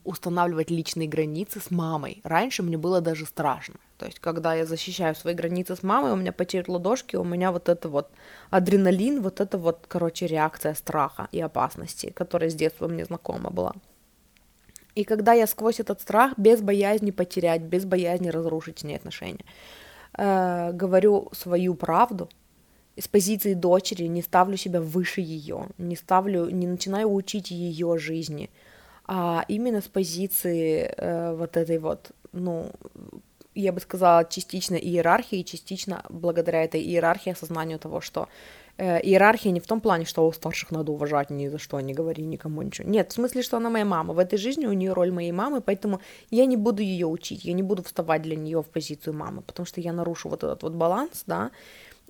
устанавливать 0.04 0.70
личные 0.70 1.08
границы 1.08 1.60
с 1.60 1.70
мамой. 1.70 2.20
Раньше 2.24 2.62
мне 2.62 2.76
было 2.76 3.00
даже 3.00 3.26
страшно. 3.26 3.76
То 3.96 4.06
есть, 4.06 4.18
когда 4.20 4.54
я 4.54 4.66
защищаю 4.66 5.14
свои 5.14 5.34
границы 5.34 5.76
с 5.76 5.82
мамой, 5.82 6.12
у 6.12 6.16
меня 6.16 6.32
потеют 6.32 6.68
ладошки, 6.68 7.16
у 7.16 7.24
меня 7.24 7.50
вот 7.52 7.68
это 7.68 7.88
вот 7.88 8.10
адреналин, 8.50 9.22
вот 9.22 9.40
это 9.40 9.58
вот, 9.58 9.86
короче, 9.88 10.26
реакция 10.26 10.74
страха 10.74 11.28
и 11.32 11.40
опасности, 11.40 12.10
которая 12.10 12.50
с 12.50 12.54
детства 12.54 12.86
мне 12.86 13.04
знакома 13.04 13.50
была. 13.50 13.72
И 14.94 15.04
когда 15.04 15.32
я 15.32 15.46
сквозь 15.46 15.80
этот 15.80 16.00
страх, 16.00 16.34
без 16.36 16.60
боязни 16.60 17.10
потерять, 17.10 17.62
без 17.62 17.84
боязни 17.84 18.28
разрушить 18.28 18.80
с 18.80 18.84
ней 18.84 18.96
отношения, 18.96 19.44
э, 20.16 20.72
говорю 20.72 21.30
свою 21.32 21.74
правду, 21.74 22.28
с 23.01 23.09
позиции 23.09 23.55
дочери 23.55 24.05
не 24.05 24.22
ставлю 24.22 24.57
себя 24.57 24.80
выше 24.80 25.20
ее, 25.20 25.68
не 25.78 25.96
ставлю, 25.96 26.51
не 26.51 26.66
начинаю 26.66 27.12
учить 27.12 27.51
ее 27.51 27.99
жизни, 27.99 28.51
а 29.07 29.44
именно 29.49 29.80
с 29.80 29.88
позиции 29.88 30.92
э, 30.96 31.34
вот 31.34 31.57
этой 31.57 31.78
вот, 31.78 32.11
ну, 32.32 32.70
я 33.55 33.72
бы 33.72 33.80
сказала, 33.80 34.24
частично 34.24 34.76
иерархии, 34.76 35.42
частично 35.42 36.05
благодаря 36.09 36.64
этой 36.64 36.80
иерархии 36.80 37.32
осознанию 37.32 37.78
того, 37.78 38.01
что 38.01 38.28
э, 38.76 39.01
иерархия 39.01 39.51
не 39.51 39.61
в 39.61 39.66
том 39.66 39.80
плане, 39.80 40.05
что 40.05 40.26
у 40.26 40.32
старших 40.32 40.70
надо 40.70 40.92
уважать 40.92 41.30
ни 41.30 41.49
за 41.49 41.59
что, 41.59 41.80
не 41.80 41.94
говори 41.94 42.24
никому 42.24 42.62
ничего. 42.62 42.88
Нет, 42.88 43.11
в 43.11 43.14
смысле, 43.14 43.42
что 43.42 43.57
она 43.57 43.70
моя 43.70 43.84
мама. 43.84 44.14
В 44.14 44.18
этой 44.18 44.38
жизни 44.38 44.66
у 44.66 44.72
нее 44.72 44.92
роль 44.92 45.11
моей 45.11 45.32
мамы, 45.32 45.61
поэтому 45.61 46.01
я 46.30 46.46
не 46.46 46.57
буду 46.57 46.82
ее 46.82 47.07
учить, 47.07 47.44
я 47.44 47.53
не 47.53 47.62
буду 47.62 47.82
вставать 47.82 48.22
для 48.22 48.36
нее 48.36 48.62
в 48.62 48.66
позицию 48.66 49.14
мамы, 49.14 49.42
потому 49.42 49.66
что 49.66 49.80
я 49.80 49.92
нарушу 49.92 50.28
вот 50.28 50.44
этот 50.44 50.62
вот 50.62 50.72
баланс, 50.74 51.24
да, 51.26 51.51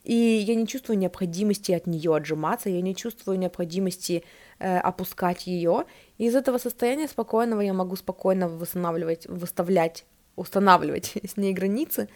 и 0.09 0.15
я 0.15 0.55
не 0.55 0.67
чувствую 0.67 0.99
необходимости 0.99 1.71
от 1.73 1.87
нее 1.87 2.17
отжиматься, 2.17 2.71
я 2.71 2.81
не 2.81 2.97
чувствую 2.97 3.39
необходимости 3.39 4.25
э, 4.59 4.79
опускать 4.79 5.47
ее. 5.47 5.85
Из 6.17 6.35
этого 6.35 6.57
состояния 6.57 7.09
спокойного 7.09 7.61
я 7.61 7.75
могу 7.75 7.95
спокойно 7.95 8.49
восстанавливать, 8.49 9.27
выставлять, 9.27 10.07
устанавливать 10.35 11.13
с 11.23 11.37
ней 11.37 11.53
границы, 11.53 12.09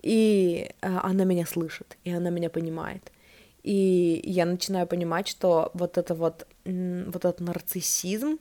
и 0.00 0.70
э, 0.80 0.98
она 1.02 1.24
меня 1.24 1.44
слышит, 1.44 1.98
и 2.04 2.12
она 2.12 2.30
меня 2.30 2.48
понимает. 2.48 3.12
И 3.62 4.22
я 4.24 4.46
начинаю 4.46 4.86
понимать, 4.86 5.28
что 5.28 5.70
вот 5.74 5.98
это 5.98 6.14
вот, 6.14 6.46
вот 6.64 7.24
этот 7.26 7.40
нарциссизм, 7.40 8.38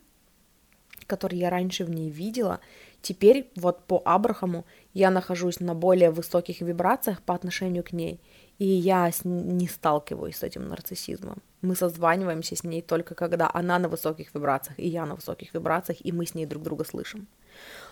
который 1.08 1.39
я 1.39 1.49
раньше 1.49 1.84
в 1.84 1.89
ней 1.89 2.10
видела, 2.10 2.62
теперь 3.01 3.51
вот 3.58 3.84
по 3.84 4.01
Абрахаму 4.06 4.64
я 4.93 5.12
нахожусь 5.12 5.60
на 5.60 5.76
более 5.76 6.10
высоких 6.10 6.62
вибрациях 6.62 7.22
по 7.22 7.36
отношению 7.36 7.84
к 7.84 7.91
ней— 7.91 8.22
и 8.60 8.66
я 8.66 9.12
не 9.24 9.68
сталкиваюсь 9.68 10.38
с 10.38 10.43
этим 10.43 10.68
нарциссизмом. 10.68 11.41
Мы 11.62 11.76
созваниваемся 11.76 12.56
с 12.56 12.64
ней 12.64 12.82
только 12.82 13.16
когда 13.16 13.49
она 13.54 13.80
на 13.80 13.88
высоких 13.88 14.34
вибрациях, 14.34 14.80
и 14.80 14.88
я 14.88 15.06
на 15.06 15.16
высоких 15.16 15.54
вибрациях, 15.54 15.99
и 16.04 16.12
мы 16.12 16.26
с 16.26 16.36
ней 16.36 16.45
друг 16.45 16.64
друга 16.64 16.84
слышим. 16.84 17.28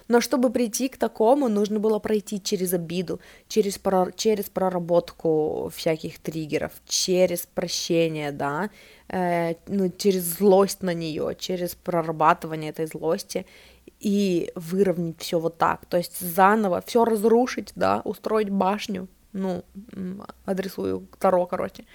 Но 0.08 0.20
чтобы 0.20 0.50
прийти 0.50 0.90
к 0.90 0.98
такому, 0.98 1.48
нужно 1.48 1.80
было 1.80 2.00
пройти 2.00 2.42
через 2.42 2.74
обиду, 2.74 3.20
через, 3.48 3.78
про, 3.78 4.12
через 4.12 4.50
проработку 4.50 5.72
всяких 5.74 6.20
триггеров, 6.20 6.72
через 6.86 7.46
прощение, 7.46 8.32
да, 8.32 8.70
э, 9.08 9.56
ну, 9.68 9.90
через 9.90 10.24
злость 10.24 10.84
на 10.84 10.94
нее, 10.94 11.36
через 11.40 11.76
прорабатывание 11.76 12.72
этой 12.72 12.88
злости 12.88 13.46
и 14.00 14.52
выровнять 14.56 15.20
все 15.20 15.40
вот 15.40 15.58
так, 15.58 15.86
то 15.86 15.98
есть 15.98 16.20
заново 16.20 16.82
все 16.86 17.06
разрушить, 17.06 17.72
да, 17.76 18.02
устроить 18.04 18.50
башню, 18.50 19.08
ну, 19.34 19.64
адресую 20.46 21.08
Таро, 21.20 21.46
короче, 21.46 21.86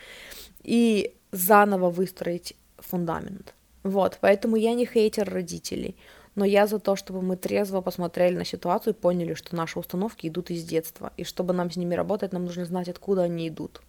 и 0.62 1.14
заново 1.32 1.91
выстроить 1.91 2.57
фундамент. 2.78 3.55
Вот, 3.82 4.18
поэтому 4.20 4.57
я 4.57 4.74
не 4.74 4.84
хейтер 4.84 5.28
родителей, 5.30 5.97
но 6.34 6.45
я 6.45 6.66
за 6.66 6.78
то, 6.78 6.97
чтобы 6.97 7.22
мы 7.22 7.37
трезво 7.37 7.80
посмотрели 7.80 8.37
на 8.37 8.45
ситуацию 8.45 8.95
и 8.95 8.97
поняли, 8.97 9.34
что 9.34 9.55
наши 9.57 9.78
установки 9.78 10.26
идут 10.26 10.51
из 10.51 10.64
детства, 10.64 11.12
и 11.16 11.24
чтобы 11.24 11.55
нам 11.55 11.70
с 11.70 11.76
ними 11.76 11.95
работать, 11.95 12.32
нам 12.32 12.45
нужно 12.45 12.64
знать, 12.64 12.89
откуда 12.89 13.22
они 13.22 13.49
идут. 13.49 13.80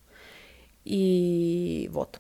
И 0.86 1.90
вот. 1.92 2.20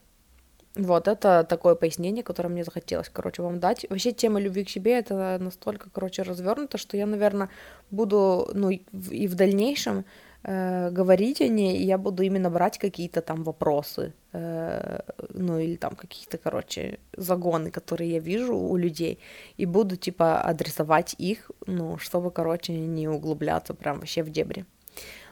Вот, 0.75 1.07
это 1.07 1.43
такое 1.47 1.73
пояснение, 1.73 2.23
которое 2.23 2.49
мне 2.49 2.63
захотелось, 2.63 3.09
короче, 3.09 3.41
вам 3.41 3.59
дать. 3.59 3.87
Вообще, 3.89 4.11
тема 4.11 4.39
любви 4.39 4.63
к 4.63 4.69
себе, 4.69 4.99
это 4.99 5.37
настолько, 5.39 5.89
короче, 5.89 6.21
развернуто, 6.21 6.77
что 6.77 6.97
я, 6.97 7.07
наверное, 7.07 7.49
буду, 7.89 8.49
ну, 8.53 8.69
и 8.69 9.27
в 9.27 9.35
дальнейшем 9.35 10.05
э, 10.47 10.89
говорить 10.89 11.41
о 11.41 11.47
ней, 11.47 11.77
и 11.77 11.83
я 11.85 11.97
буду 11.97 12.23
именно 12.23 12.49
брать 12.49 12.77
какие-то 12.77 13.21
там 13.21 13.43
вопросы, 13.43 14.13
э, 14.33 14.99
ну 15.33 15.59
или 15.59 15.75
там 15.75 15.95
какие-то, 15.95 16.37
короче, 16.37 16.99
загоны, 17.17 17.69
которые 17.69 18.11
я 18.11 18.19
вижу 18.19 18.55
у 18.55 18.77
людей, 18.77 19.19
и 19.57 19.65
буду 19.65 19.95
типа 19.95 20.41
адресовать 20.41 21.15
их, 21.19 21.51
ну, 21.67 21.97
чтобы, 21.97 22.31
короче, 22.31 22.73
не 22.73 23.07
углубляться 23.07 23.73
прям 23.73 23.99
вообще 23.99 24.23
в 24.23 24.29
дебри. 24.29 24.65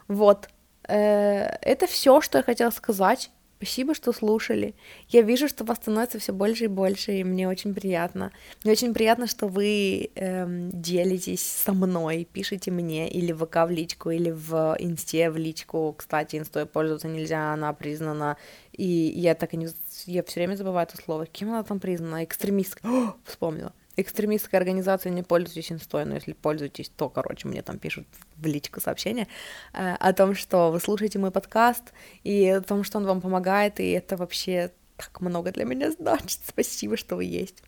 Вот, 0.08 0.50
э, 0.88 1.58
это 1.62 1.88
все, 1.88 2.22
что 2.22 2.38
я 2.38 2.44
хотела 2.44 2.72
сказать. 2.72 3.32
Спасибо, 3.66 3.96
что 3.96 4.14
слушали. 4.14 4.76
Я 5.10 5.24
вижу, 5.24 5.48
что 5.48 5.64
вас 5.64 5.78
становится 5.78 6.20
все 6.20 6.34
больше 6.34 6.66
и 6.66 6.68
больше, 6.68 7.14
и 7.14 7.24
мне 7.24 7.50
очень 7.50 7.74
приятно. 7.74 8.32
Мне 8.64 8.74
очень 8.74 8.94
приятно, 8.94 9.26
что 9.26 9.48
вы 9.48 10.12
эм, 10.14 10.70
делитесь 10.70 11.42
со 11.42 11.74
мной, 11.74 12.28
пишите 12.32 12.70
мне 12.70 13.10
или 13.10 13.32
в 13.32 13.44
ВК 13.44 13.66
в 13.66 13.72
личку, 13.72 14.12
или 14.12 14.30
в 14.30 14.76
Инсте 14.78 15.32
в 15.32 15.38
личку. 15.38 15.96
Кстати, 15.98 16.36
Инстой 16.36 16.68
пользоваться 16.68 17.08
нельзя, 17.08 17.54
она 17.54 17.74
признана. 17.74 18.38
И 18.72 18.86
я 18.86 19.34
так 19.34 19.56
и 19.56 19.58
не... 19.58 19.68
Я 20.06 20.22
все 20.22 20.42
время 20.42 20.56
забываю 20.56 20.86
это 20.88 21.02
слово. 21.02 21.26
Кем 21.26 21.50
она 21.50 21.64
там 21.64 21.80
признана? 21.80 22.24
Экстремистка. 22.24 22.88
О, 22.88 23.16
вспомнила 23.26 23.74
экстремистской 23.98 24.60
организации 24.60 25.10
не 25.10 25.24
пользуйтесь 25.24 25.72
инстой, 25.72 26.06
но 26.06 26.16
если 26.16 26.34
пользуетесь, 26.34 26.90
то, 26.90 27.10
короче, 27.10 27.48
мне 27.48 27.62
там 27.62 27.80
пишут 27.80 28.08
в 28.36 28.46
личку 28.46 28.80
сообщение 28.80 29.28
э, 29.74 29.96
о 29.96 30.14
том, 30.14 30.36
что 30.36 30.72
вы 30.72 30.80
слушаете 30.80 31.20
мой 31.20 31.32
подкаст, 31.32 31.94
и 32.24 32.48
о 32.48 32.62
том, 32.62 32.84
что 32.84 32.98
он 32.98 33.06
вам 33.06 33.22
помогает, 33.22 33.80
и 33.80 33.90
это 33.92 34.18
вообще 34.18 34.72
так 34.98 35.22
много 35.22 35.52
для 35.52 35.66
меня 35.66 35.92
значит. 35.92 36.40
Спасибо, 36.46 36.98
что 36.98 37.16
вы 37.16 37.26
есть. 37.26 37.64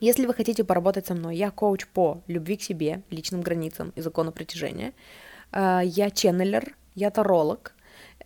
Если 0.00 0.26
вы 0.26 0.34
хотите 0.34 0.62
поработать 0.62 1.06
со 1.06 1.14
мной, 1.14 1.36
я 1.36 1.50
коуч 1.50 1.86
по 1.86 2.22
любви 2.28 2.56
к 2.56 2.62
себе, 2.62 3.02
личным 3.10 3.40
границам 3.40 3.92
и 3.96 4.00
закону 4.00 4.32
притяжения. 4.32 4.92
Э, 5.52 5.80
я 5.84 6.10
ченнелер, 6.10 6.76
я 6.94 7.10
таролог, 7.10 7.74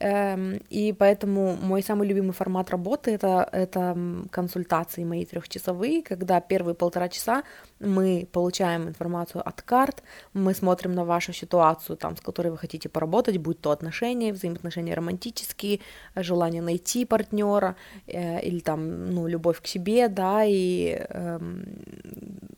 и 0.02 0.94
поэтому 0.98 1.56
мой 1.62 1.82
самый 1.82 2.08
любимый 2.08 2.32
формат 2.32 2.70
работы 2.70 3.12
это, 3.12 3.48
это 3.52 3.96
консультации 4.30 5.04
мои 5.04 5.24
трехчасовые, 5.24 6.02
когда 6.02 6.40
первые 6.40 6.74
полтора 6.74 7.08
часа 7.08 7.44
мы 7.82 8.28
получаем 8.32 8.88
информацию 8.88 9.46
от 9.46 9.62
карт, 9.62 10.02
мы 10.32 10.54
смотрим 10.54 10.94
на 10.94 11.04
вашу 11.04 11.32
ситуацию, 11.32 11.96
там, 11.96 12.16
с 12.16 12.20
которой 12.20 12.48
вы 12.48 12.58
хотите 12.58 12.88
поработать, 12.88 13.36
будь 13.38 13.60
то 13.60 13.70
отношения, 13.70 14.32
взаимоотношения 14.32 14.94
романтические, 14.94 15.80
желание 16.16 16.62
найти 16.62 17.04
партнера 17.04 17.76
э, 18.06 18.40
или 18.42 18.60
там, 18.60 19.10
ну, 19.10 19.26
любовь 19.26 19.60
к 19.60 19.66
себе, 19.66 20.08
да, 20.08 20.44
и 20.44 20.96
э, 21.08 21.38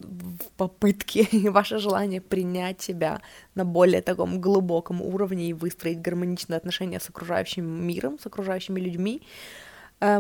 в 0.00 0.50
попытке 0.56 1.28
ваше 1.50 1.78
желание 1.78 2.20
принять 2.20 2.80
себя 2.80 3.20
на 3.54 3.64
более 3.64 4.02
таком 4.02 4.40
глубоком 4.40 5.02
уровне 5.02 5.48
и 5.48 5.52
выстроить 5.52 6.00
гармоничные 6.00 6.56
отношения 6.56 7.00
с 7.00 7.08
окружающим 7.08 7.64
миром, 7.64 8.18
с 8.18 8.26
окружающими 8.26 8.80
людьми, 8.80 9.22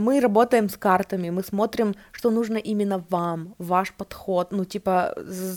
мы 0.00 0.20
работаем 0.20 0.68
с 0.68 0.76
картами, 0.76 1.30
мы 1.30 1.42
смотрим, 1.42 1.94
что 2.12 2.30
нужно 2.30 2.56
именно 2.56 3.04
вам, 3.10 3.54
ваш 3.58 3.92
подход, 3.92 4.52
ну, 4.52 4.64
типа, 4.64 5.14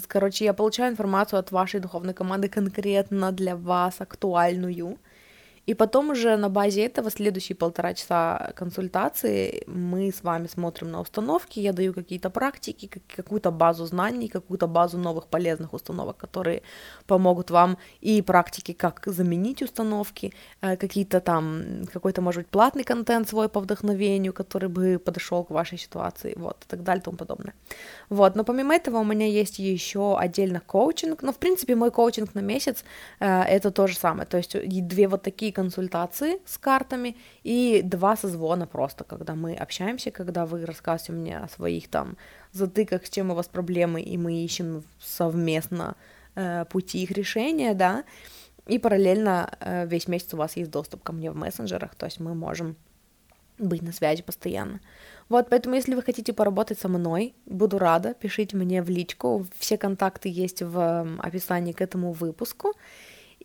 короче, 0.07 0.45
я 0.45 0.53
получаю 0.53 0.91
информацию 0.91 1.39
от 1.39 1.51
вашей 1.51 1.79
духовной 1.79 2.13
команды 2.13 2.49
конкретно 2.49 3.31
для 3.31 3.55
вас, 3.55 4.01
актуальную, 4.01 4.97
и 5.67 5.73
потом 5.73 6.11
уже 6.11 6.37
на 6.37 6.49
базе 6.49 6.85
этого 6.85 7.11
следующие 7.11 7.55
полтора 7.55 7.93
часа 7.93 8.53
консультации 8.55 9.63
мы 9.67 10.11
с 10.11 10.23
вами 10.23 10.47
смотрим 10.47 10.91
на 10.91 11.01
установки, 11.01 11.59
я 11.59 11.73
даю 11.73 11.93
какие-то 11.93 12.29
практики, 12.29 12.89
какую-то 13.15 13.51
базу 13.51 13.85
знаний, 13.85 14.29
какую-то 14.29 14.67
базу 14.67 14.97
новых 14.97 15.27
полезных 15.27 15.73
установок, 15.73 16.15
которые 16.15 16.61
помогут 17.05 17.51
вам 17.51 17.77
и 17.99 18.21
практики, 18.21 18.71
как 18.71 19.03
заменить 19.05 19.61
установки, 19.61 20.33
э, 20.61 20.77
какие-то 20.77 21.19
там, 21.19 21.63
какой-то, 21.91 22.21
может 22.21 22.43
быть, 22.43 22.49
платный 22.49 22.85
контент 22.85 23.27
свой 23.27 23.49
по 23.49 23.59
вдохновению, 23.59 24.31
который 24.31 24.69
бы 24.69 24.99
подошел 24.99 25.43
к 25.43 25.49
вашей 25.49 25.77
ситуации, 25.77 26.33
вот, 26.37 26.57
и 26.63 26.67
так 26.69 26.83
далее 26.83 27.01
и 27.01 27.03
тому 27.03 27.17
подобное. 27.17 27.53
Вот, 28.09 28.35
но 28.35 28.45
помимо 28.45 28.73
этого 28.73 28.99
у 28.99 29.03
меня 29.03 29.27
есть 29.27 29.59
еще 29.59 30.17
отдельно 30.17 30.61
коучинг, 30.61 31.23
но, 31.23 31.31
в 31.31 31.37
принципе, 31.37 31.75
мой 31.75 31.91
коучинг 31.91 32.35
на 32.35 32.41
месяц 32.41 32.85
э, 33.19 33.41
это 33.41 33.71
то 33.71 33.87
же 33.87 33.97
самое, 33.97 34.25
то 34.25 34.37
есть 34.37 34.55
две 34.87 35.09
вот 35.09 35.23
такие 35.23 35.56
консультации 35.57 36.39
с 36.45 36.59
картами 36.59 37.15
и 37.43 37.81
два 37.83 38.15
созвона 38.15 38.67
просто, 38.67 39.03
когда 39.03 39.33
мы 39.33 39.55
общаемся, 39.55 40.11
когда 40.11 40.45
вы 40.45 40.65
рассказываете 40.65 41.13
мне 41.13 41.39
о 41.39 41.47
своих 41.47 41.87
там 41.87 42.15
затыках, 42.51 43.07
с 43.07 43.09
чем 43.09 43.31
у 43.31 43.33
вас 43.33 43.47
проблемы, 43.47 44.01
и 44.01 44.17
мы 44.17 44.45
ищем 44.45 44.83
совместно 44.99 45.95
э, 46.35 46.65
пути 46.65 47.01
их 47.01 47.11
решения, 47.11 47.73
да, 47.73 48.03
и 48.67 48.77
параллельно 48.77 49.49
э, 49.59 49.87
весь 49.87 50.07
месяц 50.07 50.33
у 50.33 50.37
вас 50.37 50.57
есть 50.57 50.69
доступ 50.69 51.01
ко 51.01 51.11
мне 51.11 51.31
в 51.31 51.35
мессенджерах, 51.35 51.95
то 51.95 52.05
есть 52.05 52.19
мы 52.19 52.35
можем 52.35 52.75
быть 53.57 53.81
на 53.81 53.91
связи 53.91 54.21
постоянно. 54.21 54.79
Вот, 55.29 55.49
поэтому, 55.49 55.75
если 55.75 55.95
вы 55.95 56.03
хотите 56.03 56.33
поработать 56.33 56.79
со 56.79 56.87
мной, 56.87 57.33
буду 57.47 57.79
рада, 57.79 58.13
пишите 58.13 58.55
мне 58.57 58.83
в 58.83 58.89
личку, 58.89 59.45
все 59.57 59.77
контакты 59.77 60.29
есть 60.29 60.61
в 60.61 61.07
описании 61.19 61.73
к 61.73 61.81
этому 61.81 62.11
выпуску. 62.11 62.73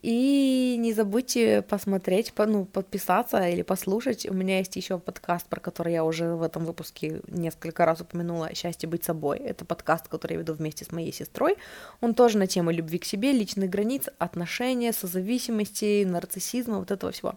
И 0.03 0.75
не 0.81 0.93
забудьте 0.93 1.63
посмотреть, 1.63 2.33
ну, 2.37 2.65
подписаться 2.65 3.49
или 3.49 3.63
послушать. 3.63 4.29
У 4.29 4.35
меня 4.35 4.59
есть 4.59 4.75
еще 4.75 4.99
подкаст, 4.99 5.47
про 5.47 5.61
который 5.61 5.93
я 5.93 6.05
уже 6.05 6.35
в 6.35 6.43
этом 6.43 6.65
выпуске 6.65 7.23
несколько 7.29 7.87
раз 7.87 8.01
упомянула 8.01 8.53
«Счастье 8.53 8.89
быть 8.89 9.05
собой». 9.05 9.39
Это 9.39 9.65
подкаст, 9.65 10.09
который 10.09 10.33
я 10.33 10.39
веду 10.41 10.55
вместе 10.55 10.85
с 10.85 10.91
моей 10.91 11.13
сестрой. 11.13 11.57
Он 12.01 12.15
тоже 12.15 12.37
на 12.37 12.49
тему 12.49 12.73
любви 12.73 12.99
к 12.99 13.05
себе, 13.05 13.31
личных 13.31 13.71
границ, 13.71 14.09
отношения, 14.19 14.93
созависимости, 14.93 16.03
нарциссизма, 16.05 16.81
вот 16.81 16.91
этого 16.91 17.13
всего. 17.13 17.35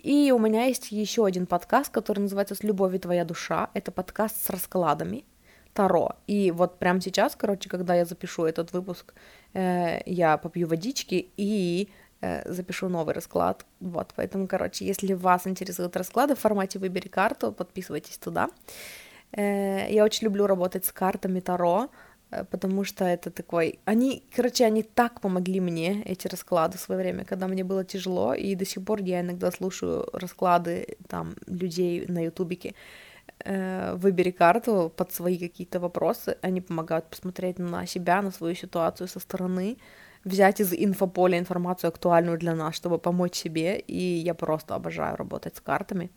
И 0.00 0.32
у 0.32 0.40
меня 0.40 0.64
есть 0.64 0.90
еще 0.90 1.24
один 1.24 1.46
подкаст, 1.46 1.92
который 1.92 2.20
называется 2.20 2.56
«С 2.56 2.64
любовью 2.64 2.98
твоя 2.98 3.24
душа». 3.24 3.70
Это 3.74 3.92
подкаст 3.92 4.44
с 4.44 4.50
раскладами, 4.50 5.24
Таро. 5.76 6.08
И 6.26 6.50
вот 6.52 6.78
прямо 6.78 7.00
сейчас, 7.00 7.36
короче, 7.36 7.68
когда 7.68 7.94
я 7.94 8.04
запишу 8.04 8.44
этот 8.44 8.72
выпуск, 8.72 9.12
э, 9.54 10.00
я 10.06 10.38
попью 10.38 10.68
водички 10.68 11.28
и 11.36 11.88
э, 12.22 12.50
запишу 12.52 12.88
новый 12.88 13.14
расклад. 13.14 13.66
Вот, 13.80 14.14
поэтому, 14.16 14.46
короче, 14.48 14.86
если 14.86 15.14
вас 15.14 15.46
интересуют 15.46 15.96
расклады 15.96 16.34
в 16.34 16.38
формате 16.38 16.78
«Выбери 16.78 17.08
карту», 17.08 17.52
подписывайтесь 17.52 18.18
туда. 18.18 18.48
Э, 19.32 19.86
я 19.90 20.04
очень 20.04 20.24
люблю 20.24 20.46
работать 20.46 20.86
с 20.86 20.92
картами 20.92 21.40
Таро, 21.40 21.88
э, 22.30 22.44
потому 22.44 22.84
что 22.84 23.04
это 23.04 23.30
такой... 23.30 23.78
Они, 23.84 24.22
короче, 24.34 24.64
они 24.64 24.82
так 24.82 25.20
помогли 25.20 25.60
мне, 25.60 26.02
эти 26.06 26.26
расклады, 26.28 26.78
в 26.78 26.80
свое 26.80 27.02
время, 27.02 27.24
когда 27.24 27.48
мне 27.48 27.64
было 27.64 27.84
тяжело, 27.84 28.32
и 28.34 28.54
до 28.54 28.64
сих 28.64 28.82
пор 28.82 29.02
я 29.02 29.20
иногда 29.20 29.50
слушаю 29.50 30.08
расклады 30.14 30.96
там 31.06 31.34
людей 31.46 32.06
на 32.08 32.24
ютубике, 32.24 32.74
выбери 33.44 34.30
карту 34.30 34.92
под 34.96 35.12
свои 35.12 35.38
какие-то 35.38 35.78
вопросы, 35.78 36.36
они 36.42 36.60
помогают 36.60 37.10
посмотреть 37.10 37.58
на 37.58 37.86
себя, 37.86 38.22
на 38.22 38.30
свою 38.30 38.54
ситуацию 38.54 39.08
со 39.08 39.20
стороны, 39.20 39.76
взять 40.24 40.60
из 40.60 40.72
инфополя 40.72 41.38
информацию 41.38 41.88
актуальную 41.88 42.38
для 42.38 42.54
нас, 42.54 42.74
чтобы 42.74 42.98
помочь 42.98 43.36
себе, 43.36 43.78
и 43.78 44.00
я 44.26 44.34
просто 44.34 44.74
обожаю 44.74 45.16
работать 45.16 45.56
с 45.56 45.60
картами. 45.60 46.10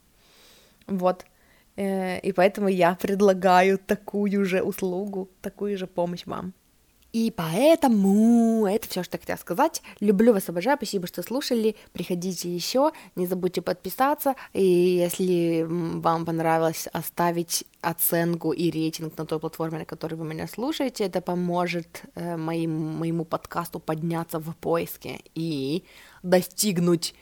Вот. 0.87 1.25
Э, 1.75 2.19
и 2.19 2.31
поэтому 2.31 2.67
я 2.69 2.95
предлагаю 2.95 3.77
такую 3.77 4.45
же 4.45 4.61
услугу, 4.61 5.29
такую 5.41 5.77
же 5.77 5.87
помощь 5.87 6.25
вам. 6.25 6.53
И 7.11 7.31
поэтому 7.35 8.67
это 8.67 8.87
все, 8.87 9.01
что 9.03 9.15
я 9.15 9.19
хотела 9.19 9.37
сказать. 9.37 9.81
Люблю 9.99 10.31
вас, 10.31 10.47
обожаю, 10.47 10.77
спасибо, 10.77 11.07
что 11.07 11.23
слушали. 11.23 11.75
Приходите 11.91 12.53
еще, 12.53 12.91
не 13.15 13.25
забудьте 13.25 13.61
подписаться. 13.63 14.35
И 14.53 14.63
если 14.63 15.65
вам 15.67 16.25
понравилось 16.25 16.87
оставить 16.93 17.65
оценку 17.81 18.51
и 18.51 18.69
рейтинг 18.69 19.17
на 19.17 19.25
той 19.25 19.39
платформе, 19.39 19.79
на 19.79 19.85
которой 19.85 20.15
вы 20.15 20.25
меня 20.25 20.47
слушаете, 20.47 21.05
это 21.05 21.21
поможет 21.21 22.03
э, 22.13 22.37
моим, 22.37 22.97
моему 22.99 23.25
подкасту 23.25 23.79
подняться 23.79 24.39
в 24.39 24.55
поиске 24.55 25.21
и 25.33 25.83
достигнуть 26.21 27.15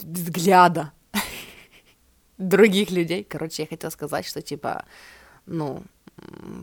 взгляда 0.00 0.92
других 2.38 2.90
людей. 2.90 3.22
Короче, 3.22 3.62
я 3.62 3.68
хотела 3.68 3.90
сказать, 3.90 4.26
что 4.26 4.42
типа, 4.42 4.84
ну, 5.46 5.84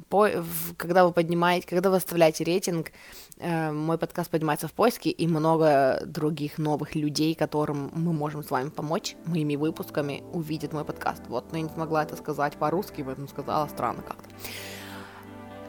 по, 0.10 0.30
когда 0.78 1.06
вы 1.06 1.12
поднимаете, 1.12 1.68
когда 1.68 1.89
вы 1.89 1.97
оставляете 1.97 2.43
рейтинг, 2.43 2.91
э, 3.38 3.72
мой 3.72 3.97
подкаст 3.97 4.30
поднимается 4.30 4.68
в 4.68 4.74
поиске, 4.74 5.10
и 5.10 5.28
много 5.28 6.01
других 6.06 6.58
новых 6.58 6.95
людей, 6.95 7.36
которым 7.36 7.91
мы 7.93 8.14
можем 8.14 8.43
с 8.43 8.51
вами 8.51 8.70
помочь 8.70 9.16
моими 9.26 9.56
выпусками, 9.56 10.24
увидят 10.34 10.74
мой 10.74 10.86
подкаст. 10.86 11.24
Вот, 11.28 11.51
но 11.51 11.58
я 11.58 11.64
не 11.64 11.70
смогла 11.70 12.03
это 12.03 12.16
сказать 12.16 12.53
по-русски, 12.53 13.03
поэтому 13.03 13.28
сказала 13.28 13.68
странно 13.68 14.01
как-то. 14.01 14.30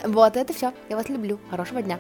Вот, 0.04 0.36
это 0.36 0.52
все. 0.52 0.72
Я 0.88 0.96
вас 0.96 1.08
люблю. 1.08 1.40
Хорошего 1.50 1.82
дня. 1.82 1.98